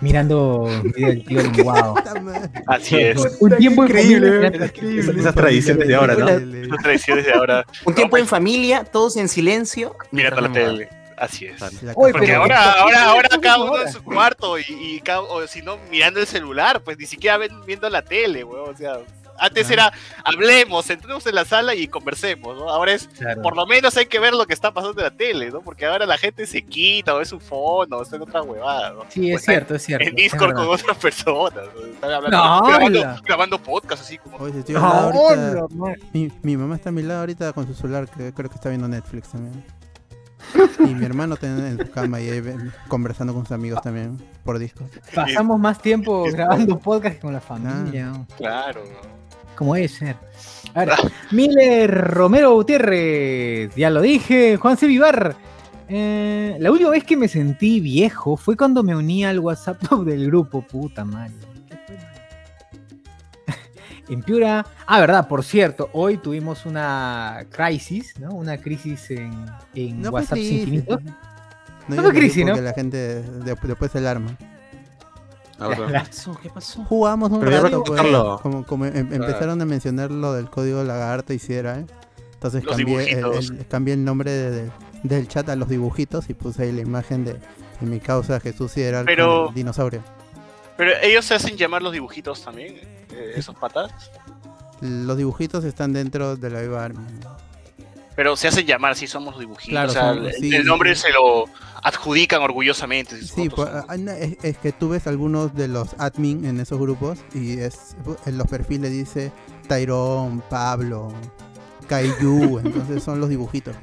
[0.00, 2.50] Mirando del tío madre.
[2.66, 3.36] Así es.
[3.40, 5.20] Un tiempo Increíble, increíble.
[5.20, 6.26] Esas tradiciones de ahora, ¿no?
[6.26, 9.96] Las tradiciones de ahora, Un tiempo en familia, todos en silencio.
[10.10, 10.88] mirando la tele.
[11.16, 11.62] Así es.
[11.94, 15.20] Oye, Porque pero- ahora, ahora, ahora ¿qué cada uno en su cuarto y, y cada-
[15.20, 18.74] o si no, mirando el celular, pues ni siquiera ven- viendo la tele, weón.
[18.74, 18.98] O sea,
[19.44, 19.72] antes Ah.
[19.72, 19.92] era,
[20.24, 22.68] hablemos, entremos en la sala y conversemos, ¿no?
[22.68, 23.08] Ahora es,
[23.42, 25.60] por lo menos hay que ver lo que está pasando en la tele, ¿no?
[25.60, 28.92] Porque ahora la gente se quita o es su fondo o está en otra huevada,
[28.92, 29.04] ¿no?
[29.08, 30.08] Sí, O es está cierto, es cierto.
[30.08, 31.86] En Discord con otras personas, ¿no?
[31.86, 34.36] Están hablando, No, grabando, grabando podcast así como...
[34.38, 35.94] Oye, estoy ahorita- no.
[36.12, 38.68] Mi, mi mamá está a mi lado ahorita con su celular, que creo que está
[38.68, 39.64] viendo Netflix también.
[40.80, 44.18] Y mi hermano está en su cama y ahí ven- conversando con sus amigos también
[44.44, 44.88] por Discord.
[45.14, 48.06] Pasamos más tiempo grabando podcast que con la familia.
[48.06, 48.26] ¿no?
[48.36, 49.21] Claro, ¿no?
[49.56, 50.16] Como debe ser.
[50.74, 50.90] A ver,
[51.30, 54.56] Miller Romero Gutiérrez, ya lo dije.
[54.56, 54.86] Juan C.
[54.86, 55.36] Vivar.
[55.88, 60.26] eh, la última vez que me sentí viejo fue cuando me uní al WhatsApp del
[60.26, 60.62] grupo.
[60.62, 61.32] Puta madre.
[61.68, 61.98] ¿Qué fue?
[64.14, 64.64] En Piura.
[64.86, 68.30] Ah, verdad, por cierto, hoy tuvimos una crisis, ¿no?
[68.30, 69.32] Una crisis en,
[69.74, 70.58] en No fue WhatsApp crisis.
[70.60, 70.98] Infinito.
[71.00, 71.06] No,
[71.86, 72.66] fue digas crisis, porque ¿no?
[72.66, 74.36] la gente de- después se alarma.
[75.64, 76.38] Ah, pasó?
[76.42, 76.84] ¿Qué pasó?
[76.84, 78.00] Jugamos un Pero rato, pues,
[78.42, 81.86] como, como em- empezaron a mencionar lo del código lagarto hiciera, ¿eh?
[82.34, 84.70] Entonces cambié el, el- cambié el nombre de- de-
[85.04, 88.76] del chat a los dibujitos y puse ahí la imagen de, de mi causa Jesús
[88.76, 90.02] y era Pero- el dinosaurio.
[90.76, 92.76] Pero ellos se hacen llamar los dibujitos también,
[93.12, 93.92] eh, esos patas.
[94.80, 97.04] Los dibujitos están dentro de la Viva Army.
[98.22, 99.72] Pero se hacen llamar, sí, somos dibujitos.
[99.72, 101.02] Claro, o sea, el, sí, el nombre sí.
[101.02, 101.46] se lo
[101.82, 103.20] adjudican orgullosamente.
[103.20, 107.58] Sí, pues, es, es que tú ves algunos de los admin en esos grupos y
[107.58, 109.32] es en los perfiles dice
[109.66, 111.12] Tyrone, Pablo,
[111.88, 113.74] Kaiju, entonces son los dibujitos.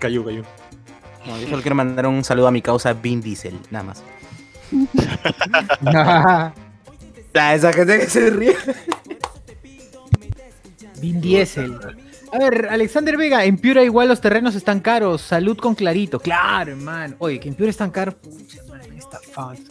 [0.00, 0.42] Cayó, cayó.
[1.24, 4.02] No, yo solo quiero mandar un saludo a mi causa Vin Diesel, nada más.
[7.34, 8.56] Ah, esa gente que se ríe.
[11.00, 12.01] Vin Diesel.
[12.32, 15.20] A ver, Alexander Vega, en Piura igual los terrenos están caros.
[15.20, 16.18] Salud con clarito.
[16.18, 17.14] Claro, hermano.
[17.18, 18.14] Oye, que en Piura están caros.
[18.96, 19.18] Está.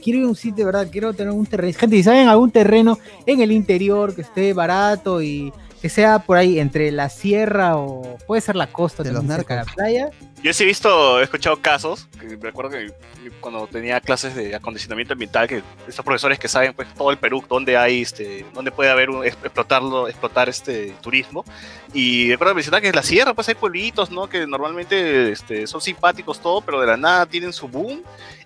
[0.04, 0.88] Quiero ir a un sitio, de verdad.
[0.92, 1.78] Quiero tener un terreno.
[1.78, 6.38] Gente, si saben algún terreno en el interior que esté barato y que sea por
[6.38, 10.10] ahí entre la sierra o puede ser la costa De los cerca de la playa.
[10.44, 12.92] Yo sí he visto, he escuchado casos, que me acuerdo que
[13.40, 17.44] cuando tenía clases de acondicionamiento ambiental, que estos profesores que saben pues todo el Perú,
[17.48, 21.46] dónde hay, este, dónde puede haber un, explotarlo, explotar este turismo,
[21.94, 24.28] y recuerdo mencionar que en la sierra pues hay pueblitos, ¿no?
[24.28, 28.02] Que normalmente este, son simpáticos todo, pero de la nada tienen su boom,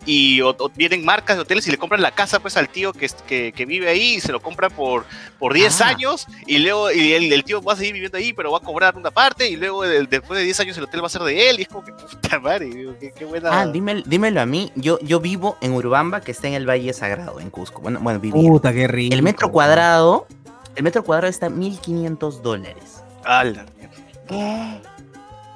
[0.06, 2.94] y o, o vienen marcas de hoteles y le compran la casa pues al tío
[2.94, 5.06] que, que, que vive ahí y se lo compra por,
[5.40, 5.88] por 10 Ah.
[5.90, 8.62] años, y luego y el, el tío va a seguir viviendo ahí, pero va a
[8.62, 11.22] cobrar una parte, y luego el- después de 10 años el hotel va a ser
[11.24, 13.50] de él, y es como que puta madre, digo, qué, qué buena.
[13.62, 14.72] Ah, dímelo, dímelo a mí.
[14.76, 17.82] Yo, yo vivo en Urubamba, que está en el Valle Sagrado, en Cusco.
[17.82, 18.50] Bueno, bueno vivía.
[18.50, 19.14] Puta, qué rico.
[19.16, 20.28] El metro cuadrado,
[20.76, 23.02] el metro cuadrado está 1500 dólares.
[23.24, 23.66] Ala,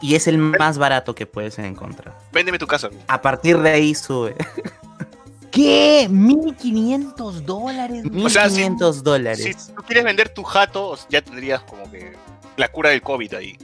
[0.01, 2.17] Y es el más barato que puedes encontrar.
[2.31, 2.89] Véndeme tu casa.
[3.07, 4.35] A partir de ahí sube.
[5.51, 6.07] ¿Qué?
[6.09, 8.03] ¿1500 dólares?
[8.23, 9.43] O sea, si- 1500 dólares.
[9.43, 12.13] Si tú quieres vender tu jato, ya tendrías como que
[12.55, 13.57] la cura del COVID ahí.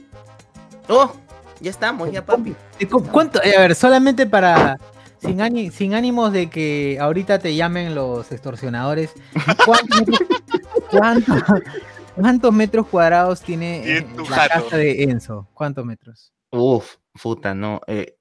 [0.88, 1.12] Oh,
[1.60, 2.54] ya estamos, ya papi.
[2.90, 3.42] ¿Cu- ¿Cuánto?
[3.42, 4.78] Eh, A ver, solamente para,
[5.20, 9.10] sin, ani- sin ánimos de que ahorita te llamen los extorsionadores,
[9.64, 10.00] ¿cuántos,
[10.90, 11.62] metros-
[12.16, 15.48] cuántos- metros cuadrados tiene eh, tu la casa de Enzo?
[15.54, 16.32] ¿Cuántos metros?
[16.50, 17.80] Uf, puta, no.
[17.86, 18.16] Eh,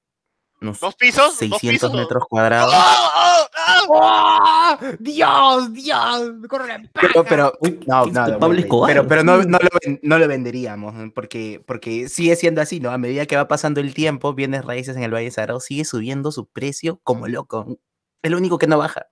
[0.61, 1.25] unos ¿Dos pisos?
[1.27, 1.93] ¿Dos 600 pisos?
[1.93, 2.73] metros cuadrados.
[2.75, 4.79] ¡Ah, ah, ah!
[4.79, 4.87] ¡Oh!
[4.99, 5.73] ¡Dios!
[5.73, 6.31] ¡Dios!
[6.49, 8.89] ¡Corre la Pero, pero, Uy, no, no, no, Escobar.
[8.89, 11.11] pero, pero no, no, lo, no lo venderíamos, ¿no?
[11.13, 12.89] porque, porque sigue siendo así, ¿no?
[12.91, 16.31] A medida que va pasando el tiempo, bienes raíces en el Valle Sagrado sigue subiendo
[16.31, 17.77] su precio como loco.
[18.23, 19.05] Es lo único que no baja.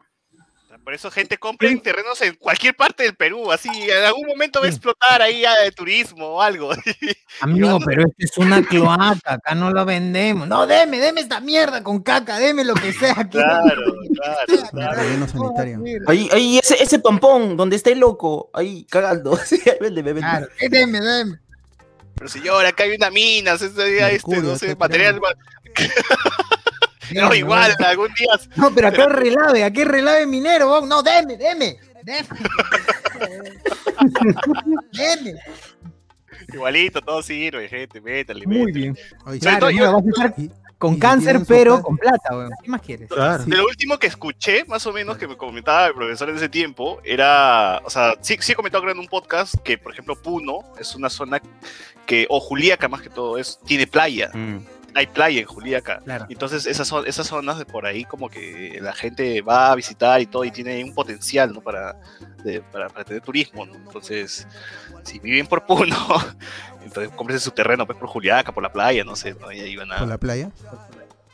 [0.84, 4.60] Por eso gente compra en terrenos en cualquier parte del Perú, así, en algún momento
[4.60, 6.72] va a explotar ahí ya de turismo o algo.
[7.40, 10.46] Amigo, pero este es una cloaca, acá no lo vendemos.
[10.46, 13.16] No, deme, deme esta mierda con caca, deme lo que sea.
[13.18, 13.38] aquí.
[13.38, 15.28] Claro, claro, claro.
[15.28, 15.80] Sanitario.
[16.08, 19.40] Ahí, ahí ese, ese pompón donde está el loco, ahí cagando.
[19.46, 20.20] Sí, véndeme, véndeme.
[20.22, 21.40] Claro, eh, deme, deme.
[22.16, 25.20] Pero señor, acá hay una mina, este, Mercurio, no sé, material.
[27.14, 27.90] No, igual, deme.
[27.90, 28.28] algún día.
[28.56, 30.68] No, pero acá es relave, aquí es relave minero.
[30.68, 30.88] vos.
[30.88, 31.78] No, deme, deme.
[32.04, 32.28] Deme.
[34.92, 35.34] deme.
[36.54, 38.72] Igualito, todo sirve, gente, métale, Muy métale.
[38.74, 38.98] bien.
[39.26, 40.36] Oye, Claro, yo- vas a estar
[40.78, 42.52] con y cáncer, pero con plata, weón.
[42.62, 43.10] ¿Qué más quieres?
[43.10, 43.46] Claro.
[43.46, 46.50] De lo último que escuché, más o menos, que me comentaba el profesor en ese
[46.50, 50.22] tiempo, era, o sea, sí, sí he comentado creo en un podcast que, por ejemplo,
[50.22, 51.42] Puno es una zona
[52.06, 54.30] que, o Juliaca más que todo, es, tiene playa.
[54.34, 54.58] Mm.
[54.96, 56.00] Hay playa en Juliaca.
[56.04, 56.26] Claro.
[56.30, 60.22] Entonces, esas, zo- esas zonas de por ahí, como que la gente va a visitar
[60.22, 61.62] y todo, y tiene un potencial, ¿no?
[61.62, 61.96] Para,
[62.44, 63.76] de- para, para tener turismo, ¿no?
[63.76, 64.48] Entonces,
[65.04, 65.96] si viven por Puno,
[66.84, 69.52] entonces cómprense su terreno, pues, por Juliaca, por la playa, no sé, ¿no?
[69.52, 70.50] Y ahí van a, ¿Por la playa?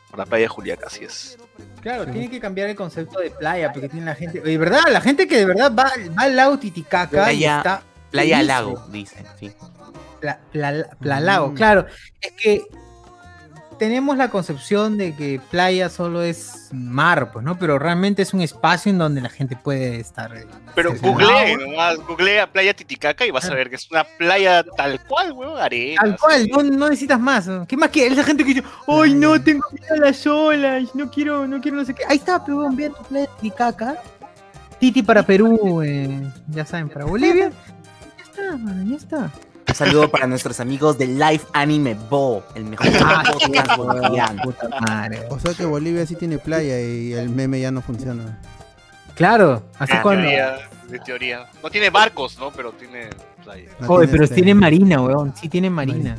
[0.09, 1.37] por la playa de Juliaca, así es.
[1.81, 4.41] Claro, tiene que cambiar el concepto de playa, porque tiene la gente.
[4.41, 4.81] Oye, ¿verdad?
[4.89, 7.81] La gente que de verdad va, va al lago Titicaca y Playa- está.
[8.09, 9.51] Playa feliz, Lago, dicen, sí.
[10.19, 10.39] Pla-
[11.49, 11.53] Mm.
[11.55, 11.85] claro.
[12.19, 12.63] Es que
[13.79, 17.57] tenemos la concepción de que playa solo es mar, pues, ¿no?
[17.57, 20.35] Pero realmente es un espacio en donde la gente puede estar.
[20.35, 21.65] eh, Pero googlee, agua.
[21.65, 25.57] nomás, googlea playa Titicaca y vas a ver que es una playa tal cual, weón,
[25.59, 26.01] arena.
[26.01, 27.49] Tal cual, no, no necesitas más.
[27.67, 28.13] ¿Qué más quieres?
[28.13, 30.83] Esa gente que dice, ¡ay, no, tengo miedo a las olas!
[30.93, 32.03] No quiero, no quiero no sé qué.
[32.07, 33.95] Ahí está, pero bien tu playa Titicaca.
[34.79, 37.51] Titi para Perú, eh, ya saben, para Bolivia.
[38.17, 39.31] Ya está, mano, ya está.
[39.69, 44.41] Un saludo para nuestros amigos de Live Anime Bo, el mejor Ah, podcast boliviano.
[44.43, 45.21] puta madre.
[45.29, 48.39] O sea que Bolivia sí tiene playa y el meme ya no funciona.
[49.15, 50.21] Claro, así En cuando.
[50.23, 50.55] teoría,
[50.89, 51.45] de teoría.
[51.61, 52.51] No tiene barcos, ¿no?
[52.51, 53.09] Pero tiene
[53.43, 53.69] playa.
[53.79, 55.33] No Oye, tiene pero este- tiene marina, weón.
[55.35, 56.17] Sí, tiene marina.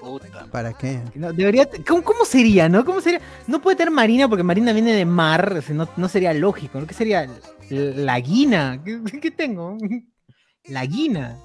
[0.00, 0.46] Puta.
[0.50, 1.00] ¿Para qué?
[1.14, 2.84] No, debería, ¿cómo, cómo sería, no?
[2.84, 3.20] ¿Cómo sería?
[3.46, 6.80] No puede tener marina porque marina viene de mar, o sea, no, no sería lógico,
[6.80, 6.86] ¿no?
[6.86, 7.28] ¿Qué sería?
[7.70, 8.80] La guina.
[8.84, 9.78] ¿Qué, qué tengo?
[10.64, 11.36] La guina.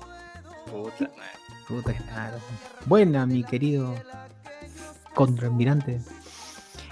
[0.71, 1.31] Puta, madre.
[1.67, 2.37] Puta, claro.
[2.85, 3.93] Buena, mi querido
[5.13, 5.99] contraalmirante.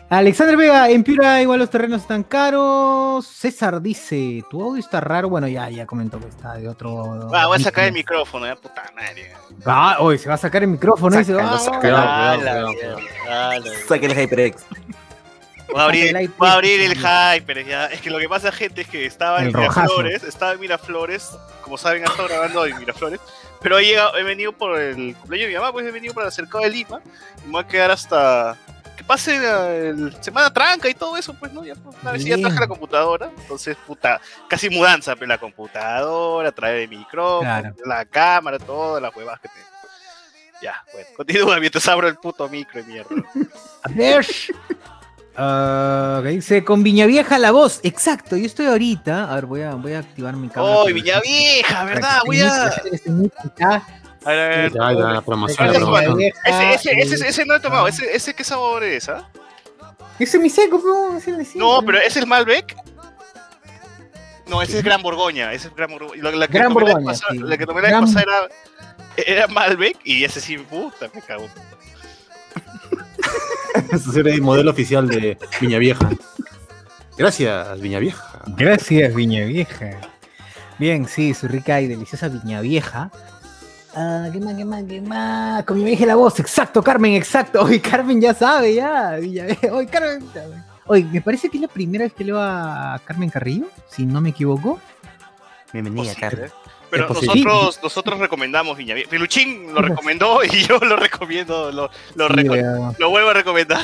[0.10, 3.26] Alexander Vega, en Piura igual los terrenos están caros.
[3.26, 5.30] César dice, tu audio está raro.
[5.30, 7.30] Bueno, ya, ya comentó que está de otro.
[7.34, 9.34] Ah, voy a sacar el micrófono, ya puta madre.
[9.66, 11.16] Ah, hoy se va a sacar el micrófono.
[11.24, 14.64] Sácalo, cuidado, cuidado, ah, la Saca el HyperX.
[15.72, 17.88] Voy a abrir, Light voy a abrir el hyper ya.
[17.88, 19.82] Es que lo que pasa, gente, es que estaba en El rojazo.
[19.82, 23.20] Miraflores, estaba en Miraflores, como saben, he estado grabando en Miraflores,
[23.66, 26.28] pero he, llegado, he venido por el cumpleaños de mi mamá, pues he venido para
[26.28, 27.02] el cercado de Lima,
[27.44, 28.56] y me voy a quedar hasta
[28.96, 31.66] que pase la- el Semana Tranca y todo eso, pues, ¿no?
[31.66, 36.52] Ya, pues, una vez ya traje la computadora, entonces, puta, casi mudanza, pues, la computadora,
[36.52, 37.76] trae el micrófono, Claro.
[37.86, 39.66] la cámara, todas las huevas que tengo.
[40.62, 43.10] Ya, bueno, continúa mientras abro el puto micro de mierda.
[43.84, 44.26] A ver.
[45.38, 47.80] Ah, que dice con Viña Vieja la voz.
[47.84, 49.32] Exacto, yo estoy ahorita.
[49.32, 50.74] A ver, voy a, voy a activar mi cámara.
[50.76, 52.20] ¡Oh, para- Viña Vieja, para verdad!
[52.26, 52.64] Voy a.
[52.66, 54.72] A ver, a ver.
[54.74, 56.04] Ya, ya, la promoción, la
[56.46, 57.88] Ese Ese, ese, ese, eh, ese no he tomado.
[57.88, 59.10] Ese, ese ¿qué sabor es?
[59.10, 59.28] ah?
[60.18, 60.82] Ese es mi seco,
[61.18, 61.48] es el de.
[61.56, 62.76] No, pero ese es Malbec.
[64.48, 65.52] No, ese es Gran Borgoña.
[65.54, 66.24] Ese es Gran Borgoña.
[66.24, 67.40] La, la que Gran tomé la Borgoña, pasada- sí.
[67.40, 68.24] La que tomé la Gran- pasada
[69.18, 71.48] era, era Malbec y ese sí, puta, me cago.
[73.92, 76.10] Ese el modelo oficial de Viña Vieja.
[77.18, 78.42] Gracias, Viña Vieja.
[78.58, 80.02] Gracias, Viña Vieja.
[80.78, 83.12] Bien, sí, su rica y deliciosa Viña Vieja.
[83.96, 85.64] Ah, ¿qué más, qué más, qué más?
[85.64, 87.64] Con Viña Vieja la voz, exacto, Carmen, exacto.
[87.64, 89.16] Hoy Carmen ya sabe, ya.
[89.18, 89.74] Viña Vieja.
[89.74, 90.26] Hoy Carmen.
[90.88, 94.22] Hoy, me parece que es la primera vez que leo a Carmen Carrillo, si no
[94.22, 94.80] me equivoco.
[95.74, 96.52] Bienvenida, Posible.
[96.90, 99.10] Pero nosotros, nosotros recomendamos Viña Vieja.
[99.10, 101.72] Peluchín lo recomendó y yo lo recomiendo.
[101.72, 102.96] Lo, lo, Sí, reco- weón.
[102.98, 103.82] lo vuelvo a recomendar.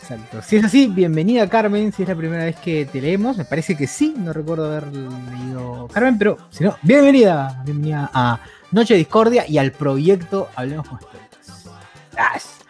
[0.00, 0.42] Exacto.
[0.42, 3.74] Si es así, bienvenida Carmen, si es la primera vez que te leemos, me parece
[3.74, 8.38] que sí, no recuerdo haber leído Carmen, pero si no, bienvenida, bienvenida a
[8.70, 12.63] Noche de Discordia y al proyecto Hablemos con Spoilers.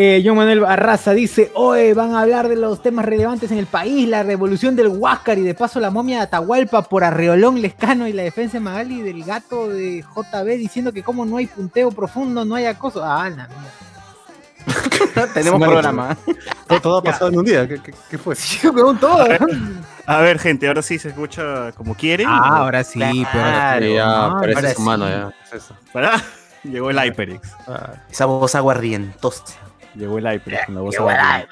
[0.00, 3.66] Eh, John Manuel Barraza dice, hoy van a hablar de los temas relevantes en el
[3.66, 8.06] país, la revolución del Huáscar y de paso la momia de Atahualpa por Arreolón Lescano
[8.06, 11.90] y la defensa de Magali del gato de JB diciendo que como no hay punteo
[11.90, 13.02] profundo, no hay acoso.
[13.04, 15.32] Ah, la mierda.
[15.34, 16.16] Tenemos programa.
[16.68, 17.66] Todo, todo ha pasado en un día.
[17.66, 18.36] ¿Qué, qué- qué fue?
[18.36, 18.60] Sí,
[19.00, 19.24] todo.
[20.06, 22.28] A ver, gente, ahora sí se escucha como quieren.
[22.30, 23.00] Ah, ahora sí,
[23.32, 25.10] pero ahora Sí, ya, no, parece ahora humano, sí.
[25.10, 25.28] ya.
[25.50, 25.74] ¿qué es eso?
[25.92, 26.22] Pará.
[26.62, 27.48] Llegó el HyperX.
[28.12, 29.42] Esa voz aguardientosa.
[29.94, 31.48] Llegó el HyperX con la voz Llegó el aguardiente.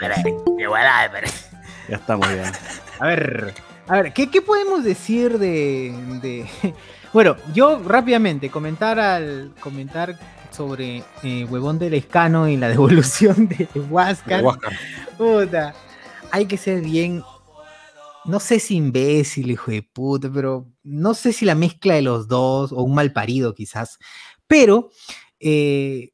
[1.88, 2.52] Ya estamos ya.
[2.98, 3.54] A ver,
[3.88, 6.74] a ver, ¿qué, qué podemos decir de, de-
[7.12, 10.18] Bueno, yo rápidamente comentar al comentar
[10.50, 13.68] sobre eh, Huevón del Escano y la devolución de.
[13.74, 14.42] El Huáscar.
[15.16, 15.74] Puta,
[16.30, 17.22] hay que ser bien,
[18.24, 22.26] no sé si imbécil, hijo de puta, pero no sé si la mezcla de los
[22.28, 23.98] dos o un mal parido quizás,
[24.46, 24.90] pero
[25.40, 26.10] eh,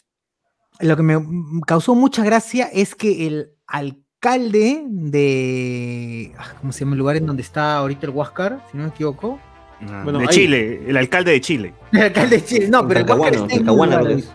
[0.83, 1.19] lo que me
[1.67, 7.27] causó mucha gracia es que el alcalde de, ah, ¿cómo se llama el lugar en
[7.27, 8.65] donde está ahorita el Huáscar?
[8.71, 9.39] Si no me equivoco.
[10.05, 11.75] Bueno, de ahí- Chile, el alcalde de Chile.
[11.93, 14.33] El alcalde de Chile, no, pero el Huáscar está en es.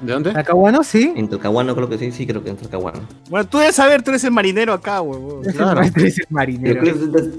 [0.00, 0.32] ¿De dónde?
[0.32, 1.12] Talcahuano, sí.
[1.16, 3.00] En Talcahuano creo que sí, sí creo que en Talcahuano.
[3.28, 5.42] Bueno, tú debes saber, tú eres el marinero acá, huevón.
[5.44, 5.80] Claro.
[5.82, 6.80] Este es el marinero.
[6.80, 6.94] creo,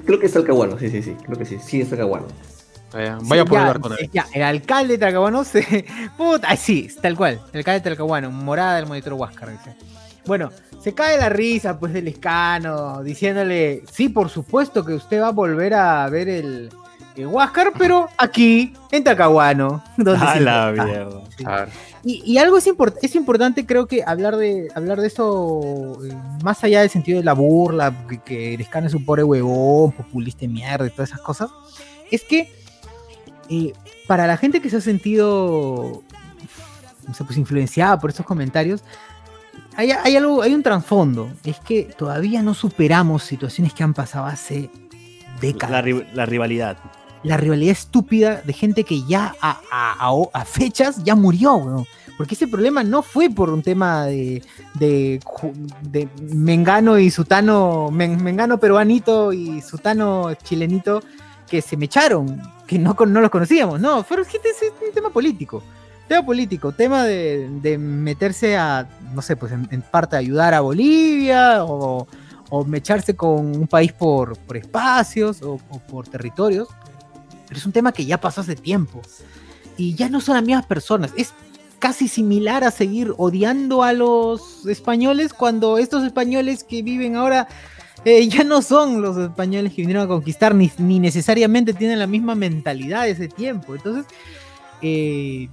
[0.05, 2.27] creo que es Talcahuano, sí, sí, sí, creo que sí, sí es Talcahuano.
[2.93, 3.97] Vaya, Sí, por ya, hablar con él.
[4.01, 5.85] eh, ya, el alcalde de Talcahuano se.
[6.17, 7.39] Puta, sí, tal cual.
[7.53, 9.51] El alcalde de Talcahuano, morada del monitor Huáscar.
[9.51, 9.75] dice.
[10.25, 15.27] Bueno, se cae la risa, pues, del escano, diciéndole: Sí, por supuesto que usted va
[15.27, 16.69] a volver a ver el,
[17.15, 19.83] el Huáscar, pero aquí, en Talcahuano.
[19.97, 20.85] donde A la importa".
[20.85, 21.67] mierda.
[22.03, 26.13] Y, y algo es, import- es importante, creo que hablar de, hablar de eso, eh,
[26.43, 29.91] más allá del sentido de la burla, que, que el escano es un pobre huevón,
[29.91, 31.49] populista de mierda y todas esas cosas,
[32.09, 32.49] es que
[33.49, 33.73] eh,
[34.07, 36.03] para la gente que se ha sentido
[37.07, 38.83] no sé, pues, influenciada por estos comentarios,
[39.75, 44.25] hay, hay algo, hay un trasfondo, es que todavía no superamos situaciones que han pasado
[44.25, 44.69] hace
[45.41, 46.77] décadas La, ri- la rivalidad.
[47.23, 51.85] la rivalidad estúpida de gente que ya a, a- a- a fechas ya murió, weón.
[52.17, 54.43] Porque ese problema no fue por un tema de,
[54.73, 55.19] de,
[56.33, 61.01] Mengano y Sutano, Men- Mengano peruanito y Sutano chilenito
[61.47, 64.57] que se me echaron, que no, no los conocíamos, no, fueron gente, es
[64.87, 65.63] un tema político.
[66.07, 70.61] Tema político, tema de, de meterse a, no sé, pues en, en parte ayudar a
[70.61, 72.07] Bolivia o,
[72.49, 76.67] o mecharse con un país por, por espacios o- o por territorios
[77.47, 79.01] pero es un tema que ya pasó hace tiempo.
[79.75, 81.11] Y ya no son las mismas personas.
[81.17, 81.33] Es
[81.79, 87.47] casi similar a seguir odiando a los españoles cuando estos españoles que viven ahora
[88.05, 92.07] eh, ya no son los españoles que vinieron a conquistar, ni, ni necesariamente tienen la
[92.07, 93.75] misma mentalidad ese tiempo.
[93.75, 94.05] Entonces,
[94.81, 95.49] eh,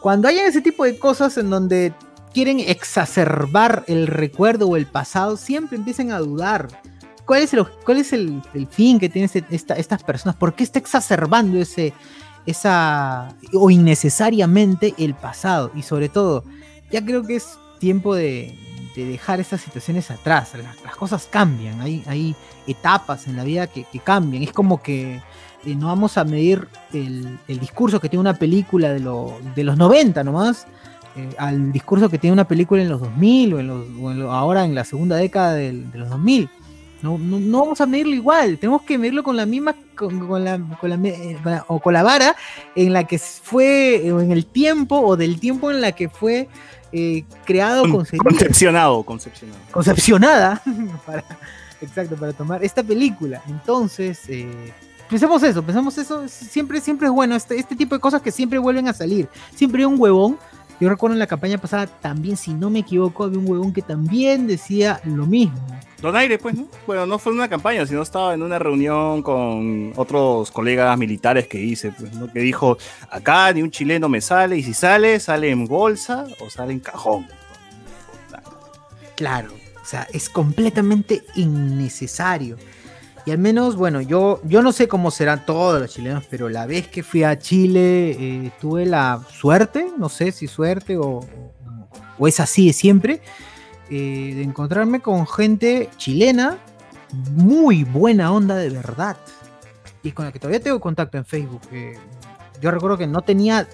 [0.00, 1.92] cuando hay ese tipo de cosas en donde
[2.32, 6.68] quieren exacerbar el recuerdo o el pasado, siempre empiezan a dudar.
[7.24, 10.36] ¿Cuál es el, cuál es el, el fin que tienen estas personas?
[10.36, 11.92] ¿Por qué está exacerbando ese,
[12.46, 15.70] esa, o innecesariamente el pasado?
[15.74, 16.44] Y sobre todo,
[16.90, 18.56] ya creo que es tiempo de,
[19.04, 20.52] de dejar estas situaciones atrás.
[20.54, 22.34] Las, las cosas cambian, hay, hay
[22.66, 24.42] etapas en la vida que, cambian.
[24.42, 25.20] Es como que
[25.64, 29.64] eh, no vamos a medir el, el discurso que tiene una película de, lo- de
[29.64, 30.66] los 90 nomás,
[31.16, 33.66] eh, al discurso que tiene una película en los 2000 o, en
[34.20, 36.48] los, ahora en la segunda década del- de los 2000.
[37.00, 40.56] No, no, no vamos a medirlo igual, tenemos que medirlo con la misma, con, la,
[40.56, 42.34] eh, con la- o con la vara
[42.74, 46.48] en la que fue, o en el tiempo, o del tiempo en la que fue
[46.92, 49.04] eh, creado, Con- concepcionado.
[49.70, 50.62] concepcionada
[51.06, 51.24] para,
[51.80, 53.42] exacto, para tomar esta película.
[53.48, 54.72] Entonces, eh,
[55.08, 58.58] pensemos eso, pensemos eso, siempre, siempre es bueno, este, este tipo de cosas que siempre
[58.58, 59.28] vuelven a salir.
[59.54, 60.38] Siempre hay un huevón,
[60.80, 63.82] yo recuerdo en la campaña pasada también, si no me equivoco, había un huevón que
[63.82, 65.58] también decía lo mismo.
[66.00, 66.68] Donaire, pues, ¿no?
[66.86, 71.48] Bueno, no fue en una campaña, sino estaba en una reunión con otros colegas militares
[71.48, 72.32] que hice, pues, ¿no?
[72.32, 72.78] Que dijo,
[73.10, 76.80] acá ni un chileno me sale, y si sale, sale en bolsa o sale en
[76.80, 77.26] cajón.
[79.16, 79.52] Claro,
[79.82, 82.56] o sea, es completamente innecesario.
[83.28, 86.64] Y al menos, bueno, yo, yo no sé cómo serán todos los chilenos, pero la
[86.64, 91.20] vez que fui a Chile eh, tuve la suerte, no sé si suerte o,
[92.18, 93.20] o- es así de siempre,
[93.90, 96.56] eh, de encontrarme con gente chilena
[97.34, 99.18] muy buena onda de verdad.
[100.02, 101.60] Y con la que todavía tengo contacto en Facebook.
[102.62, 103.68] yo recuerdo que no tenía,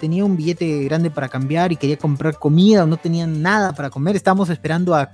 [0.00, 3.90] tenía un billete grande para cambiar y quería comprar comida, o no tenía nada para
[3.90, 4.16] comer.
[4.16, 5.12] Estábamos esperando a,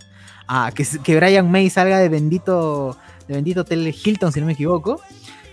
[0.48, 2.96] a que Brian May salga de bendito,
[3.28, 5.00] de bendito Hotel Hilton, si no me equivoco.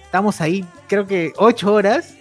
[0.03, 2.15] Estábamos ahí, creo que ocho horas.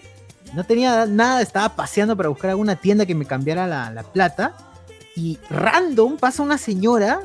[0.54, 4.56] No tenía nada, estaba paseando para buscar alguna tienda que me cambiara la, la plata.
[5.16, 7.20] y random pasa una señora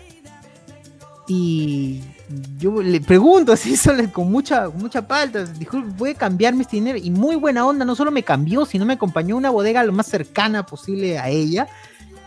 [1.28, 2.02] y
[2.58, 6.98] yo le pregunto así solo con mucha, mucha palta, dijo, ¿puede cambiarme este dinero?
[7.02, 9.94] Y muy buena onda, no solo me cambió, sino me acompañó a una bodega lo
[9.94, 11.68] más cercana posible a ella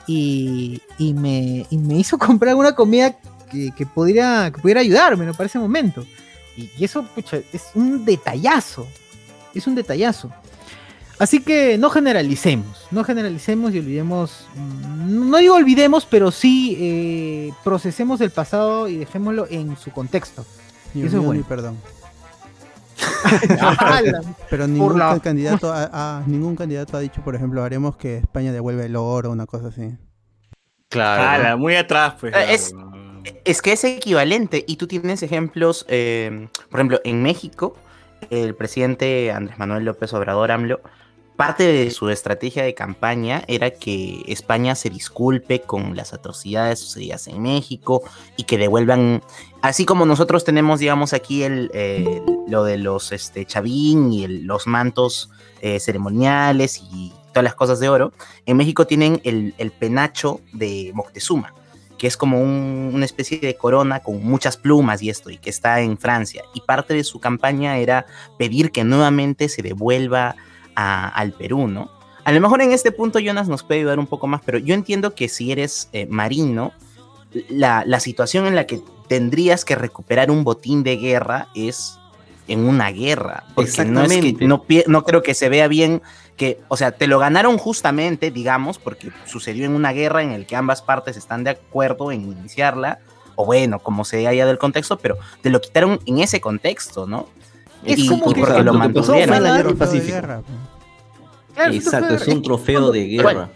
[0.07, 3.17] y, y me, y me hizo comprar una comida
[3.51, 5.33] que, que pudiera, que pudiera ayudarme ¿no?
[5.35, 6.05] para ese momento.
[6.57, 8.87] Y, y eso, pucha, es un detallazo,
[9.55, 10.31] es un detallazo.
[11.19, 17.53] Así que no generalicemos, no generalicemos y olvidemos, mm, no digo olvidemos, pero sí eh,
[17.65, 20.45] procesemos el pasado y dejémoslo en su contexto.
[20.95, 21.41] Ni Eso es unión bueno.
[21.43, 21.77] ni perdón.
[24.51, 28.53] Pero ningún la- candidato ha, ha- ningún candidato ha dicho, por ejemplo, haremos que España
[28.53, 29.97] devuelva el oro o una cosa así.
[30.89, 31.23] Claro.
[31.45, 32.35] Ala, muy atrás, pues.
[32.35, 32.88] Eh, es- claro.
[33.45, 37.77] Es que es equivalente y tú tienes ejemplos, eh, por ejemplo, en México,
[38.31, 40.81] el presidente Andrés Manuel López Obrador, AMLO,
[41.37, 47.29] parte de su estrategia de campaña era que España se disculpe con las atrocidades sucedidas
[47.29, 48.03] en México
[48.37, 49.23] y que devuelvan,
[49.63, 54.67] así como nosotros tenemos, digamos, aquí el, eh, lo de los este, chavín y los
[54.67, 55.31] mantos
[55.63, 58.13] eh, ceremoniales y todas las cosas de oro,
[58.47, 61.55] en México tienen el penacho de Moctezuma
[61.99, 65.51] que es como un- una especie de corona con muchas plumas y esto, y que
[65.51, 66.43] está en Francia.
[66.55, 68.07] Y parte de su campaña era
[68.39, 70.37] pedir que nuevamente se devuelva
[70.75, 71.91] al Perú, ¿no?
[72.25, 74.75] A lo mejor en este punto Jonas nos puede ayudar un poco más, pero yo
[74.75, 76.73] entiendo que si eres eh, marino,
[77.49, 81.99] la, la situación en la que tendrías que recuperar un botín de guerra es
[82.49, 83.45] en una guerra.
[83.55, 84.47] Porque no es que Exactamente.
[84.47, 86.03] no, no creo que se vea bien
[86.37, 90.47] que, o sea, te lo ganaron justamente, digamos, porque sucedió en una guerra en el
[90.47, 92.99] que ambas partes están de acuerdo en iniciarla,
[93.37, 97.29] o bueno, como se haya del contexto, pero te lo quitaron en ese contexto, ¿no?
[97.85, 99.29] Es y, como y que- porque lo mantuvieron.
[99.29, 100.43] fue la guerra.
[101.55, 103.49] Claro, Exacto, es un trofeo de guerra.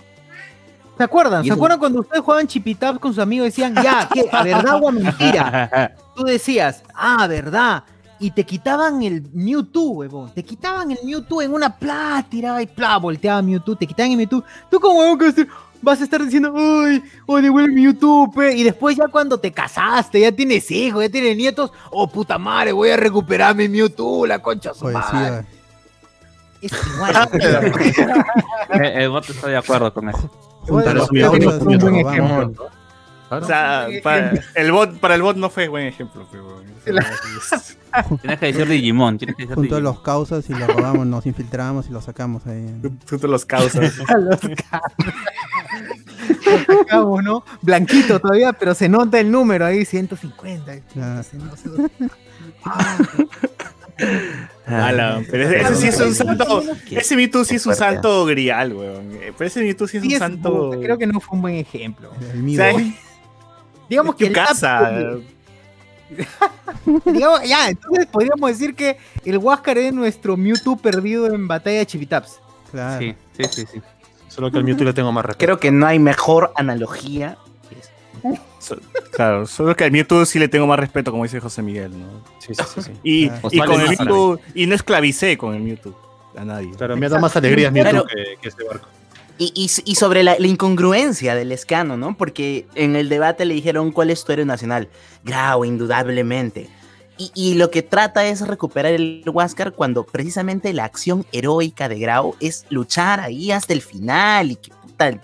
[0.98, 1.44] ¿Se acuerdan?
[1.44, 4.28] ¿Se acuerdan cuando ustedes jugaban chipitap con sus amigos y decían, ya, ¿qué?
[4.30, 5.96] ¿A verdad o a mentira?
[6.16, 7.84] Tú decías, ah, verdad.
[8.22, 10.30] Y te quitaban el Mewtwo, huevón.
[10.32, 14.16] Te quitaban el Mewtwo en una pla, tiraba y pla, volteaba Mewtwo, te quitaban el
[14.16, 14.44] Mewtwo.
[14.70, 15.46] Tú como huevón que
[15.82, 18.54] vas a estar- diciendo, ay, oh, devuelve Mewtwo, pe.
[18.54, 22.70] Y después ya cuando te casaste, ya tienes hijos, ya tienes nietos, oh, puta madre,
[22.70, 25.00] voy a recuperar mi Mewtwo, la concha su madre.
[25.10, 25.44] Poesía.
[26.62, 27.28] Es igual.
[28.70, 30.30] El, el voto estoy de acuerdo con eso.
[30.68, 31.32] Bueno, los creo
[33.40, 33.44] Claro.
[33.44, 36.26] O sea, para el, bot, para el bot no fue buen ejemplo.
[36.30, 36.62] pero-
[38.22, 39.18] Tienes que decir Digimon.
[39.18, 42.44] Tienes que decir Junto a los causas y los robamos, nos infiltramos y los sacamos
[42.46, 42.74] ahí.
[43.06, 44.00] Tú te los causas.
[44.08, 44.80] A los ca-
[46.66, 47.44] Lo sacamos, ¿no?
[47.60, 50.80] Blanquito todavía, pero se nota el número ahí, 150.
[50.92, 51.22] Claro.
[52.64, 52.96] Ah,
[54.86, 56.62] Ala, pero ese, ese sí es un santo.
[56.90, 59.10] Ese Mewtwo sí es un santo grial, weón.
[59.36, 60.70] Pero ese Mewtwo sí es un santo.
[60.80, 62.10] Creo que no fue un buen ejemplo.
[62.32, 62.58] El mío.
[63.92, 64.90] Digamos es que tu el casa.
[67.06, 71.86] Digamos, ya, entonces podríamos decir que el Huáscar es nuestro Mewtwo perdido en batalla de
[71.86, 72.40] Chivitaps.
[72.70, 73.00] Claro.
[73.00, 73.82] Sí, sí, sí, sí.
[74.28, 75.44] Solo que al Mewtwo le tengo más respeto.
[75.44, 77.36] Creo que no hay mejor analogía.
[78.58, 78.76] So-
[79.12, 82.06] Claro, solo que al Mewtwo sí le tengo más respeto, como dice José Miguel, ¿no?
[82.38, 82.82] Sí, sí, sí.
[82.82, 82.92] sí.
[83.02, 83.48] Y, Claro.
[83.52, 85.94] y con el Mewtwo, y no esclavicé con el Mewtwo
[86.36, 86.70] a nadie.
[86.76, 88.06] Claro, me da más alegrías Mewtwo Claro.
[88.06, 88.88] que, que este barco.
[89.54, 92.16] Y, sobre la, incongruencia del escano, ¿no?
[92.16, 94.88] Porque en el debate le dijeron cuál es tu héroe nacional.
[95.24, 96.68] Grau, indudablemente.
[97.34, 102.34] Y, lo que trata es recuperar el Huáscar cuando precisamente la acción heroica de Grau
[102.40, 104.50] es luchar ahí hasta el final.
[104.52, 104.72] Y que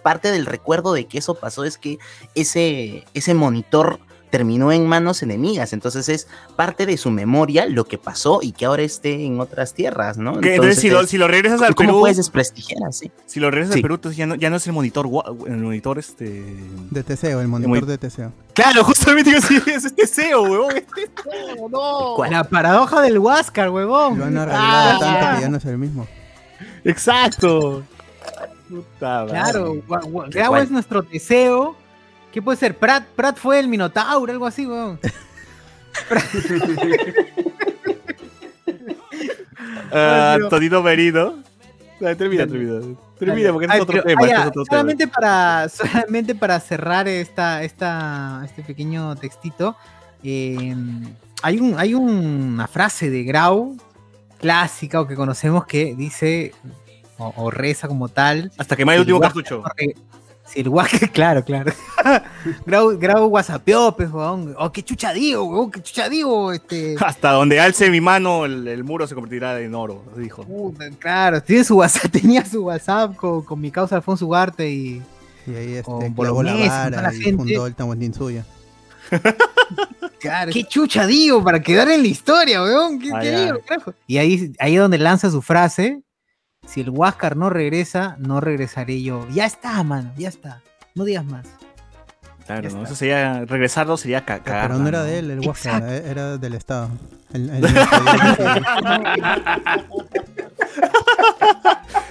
[0.02, 1.98] parte del recuerdo de que eso pasó es que
[2.34, 4.00] ese, ese monitor
[4.30, 5.72] terminó en manos enemigas.
[5.72, 9.74] Entonces es parte de su memoria lo que pasó y que ahora esté en otras
[9.74, 10.40] tierras, ¿no?
[10.42, 13.10] Entonces, si, lo, si lo regresas al ¿Cómo Perú, puedes desprestigiar así?
[13.26, 13.78] si lo regresas Sí.
[13.78, 15.06] al Perú, entonces ya no, ya no es el monitor,
[15.46, 16.44] el monitor este.
[16.90, 18.32] De Teseo, el monitor de Teseo.
[18.54, 22.14] Claro, justamente digo, sí, es este SEO, huevón, SEO, no.
[22.16, 22.30] ¿Cuál?
[22.32, 24.18] La paradoja del Huáscar, huevón.
[24.18, 26.06] Lo han arreglado Ah, tanto que ya no es el mismo.
[26.84, 27.82] Exacto.
[28.68, 29.26] Puta.
[29.28, 30.62] Claro, ¿Cuál?
[30.62, 31.76] es nuestro deseo.
[32.39, 32.78] ¿Qué puede ser?
[32.78, 35.01] Prat, Prat fue el Minotauro, algo así, weón.
[39.91, 41.43] Ah, Pero- Tonino Merino.
[42.01, 42.80] Ah, Termina, termina.
[43.18, 44.20] Termina, porque Ay, es otro pero- tema.
[44.22, 44.66] ah, ya, es otro tema.
[44.70, 49.74] solamente, para, solamente para cerrar esta, esta, este pequeño textito,
[50.22, 50.76] eh,
[51.43, 53.76] hay, un, hay una frase de Grau
[54.39, 56.53] clásica o que conocemos que dice
[57.16, 58.53] o, o reza como tal.
[58.59, 59.64] Hasta que me el último cartucho.
[59.64, 59.95] no
[60.49, 61.72] re- Si el Huáscar, claro, claro.
[62.66, 64.55] Grau, Grau whatsappeó, pues, weón.
[64.59, 66.96] Oh, qué chucha digo, weón, qué chucha digo, este.
[67.05, 70.44] Hasta donde alce mi mano, el, el muro se convertirá en oro, dijo.
[70.44, 75.03] Puta, claro, tiene su WhatsApp, tenía su WhatsApp con, con mi causa Alfonso Ugarte y,
[75.46, 78.42] Y ahí este, Con clavó la vara la y fundó el Tahuantinsuyo.
[80.53, 82.99] ¿Qué chucha digo para quedar en la historia, weón?
[82.99, 83.94] ¿Qué, qué digo, carajo?
[84.07, 86.03] Y ahí, ahí es donde lanza su frase.
[86.68, 89.26] Si el Huáscar no regresa, no regresaré yo.
[89.30, 90.60] Ya está, mano, ya está.
[90.94, 91.46] No digas más.
[92.46, 92.82] Claro, ¿no?
[92.84, 96.54] Eso sería, regresarlo sería ca- cagarla, Pero no era de él, el Huáscar, era del
[96.54, 96.90] Estado.
[97.32, 97.64] El- el-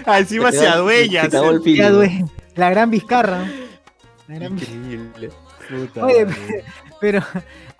[0.06, 1.24] Ah, encima se adueña.
[1.24, 3.46] El La gran Vizcarra.
[4.28, 5.32] La gran- Increíble.
[5.70, 6.64] Puta Oye, madre.
[7.02, 7.22] pero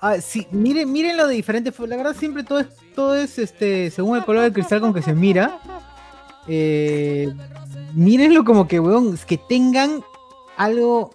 [0.02, 1.72] ah, sí, miren, miren lo de diferente.
[1.88, 5.02] La verdad siempre todo es, todo es este, según el color del cristal con que
[5.02, 5.60] se mira.
[6.48, 7.32] Eh,
[7.94, 10.04] mírenlo como que, weón, es que tengan
[10.56, 11.14] algo,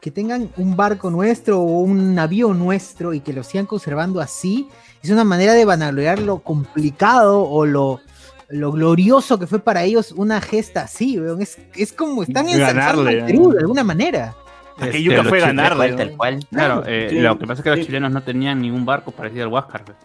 [0.00, 4.68] que tengan un barco nuestro o un navío nuestro y que lo sigan conservando así.
[5.02, 8.00] Es una manera de vanagloriar lo complicado o lo,
[8.48, 11.42] lo glorioso que fue para ellos una gesta así, weón.
[11.42, 14.34] Es, es como están ensalzando Ganarle, al Perú de alguna manera.
[14.78, 15.92] Los fue ganarle.
[15.94, 16.46] Tal cual.
[16.50, 17.18] Claro, eh, Sí.
[17.20, 17.86] lo que pasa es que los Sí.
[17.86, 19.98] chilenos no tenían ningún barco parecido al Huáscar pues,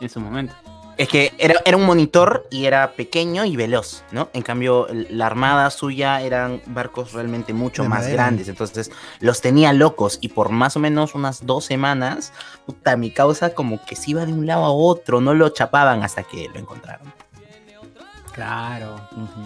[0.00, 0.54] en su momento.
[0.96, 4.28] Es que era, era un monitor y era pequeño y veloz, ¿no?
[4.32, 8.14] En cambio, la armada suya eran barcos realmente mucho De más madera.
[8.24, 8.48] grandes.
[8.48, 10.18] Entonces, los tenía locos.
[10.20, 12.32] Y por más o menos unas dos semanas,
[12.66, 15.20] puta, mi causa como que se iba de un lado a otro.
[15.20, 17.12] No lo chapaban hasta que lo encontraron.
[18.34, 18.96] Claro.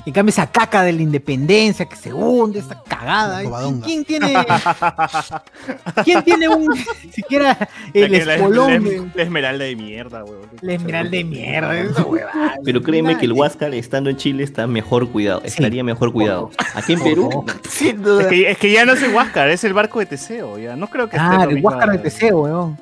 [0.07, 3.43] En cambio, esa caca de la independencia que se hunde, esta cagada.
[3.43, 4.35] ¿Quién, quién tiene.
[6.05, 6.75] ¿Quién tiene un.
[7.13, 10.49] siquiera el La, que- la- esmeralda de mierda, weón.
[10.63, 12.55] La esmeralda de mierda, esa huevada.
[12.65, 16.51] Pero créeme que el Huáscar estando en Chile está mejor cuidado, estaría mejor cuidado.
[16.75, 18.29] Aquí en Perú, Sin Es duda.
[18.29, 20.59] que, es que ya no es el Huáscar, es el barco de Teseo.
[20.59, 20.77] Ya.
[20.77, 22.79] No creo que esté Ah, el Huáscar de Teseo, weón.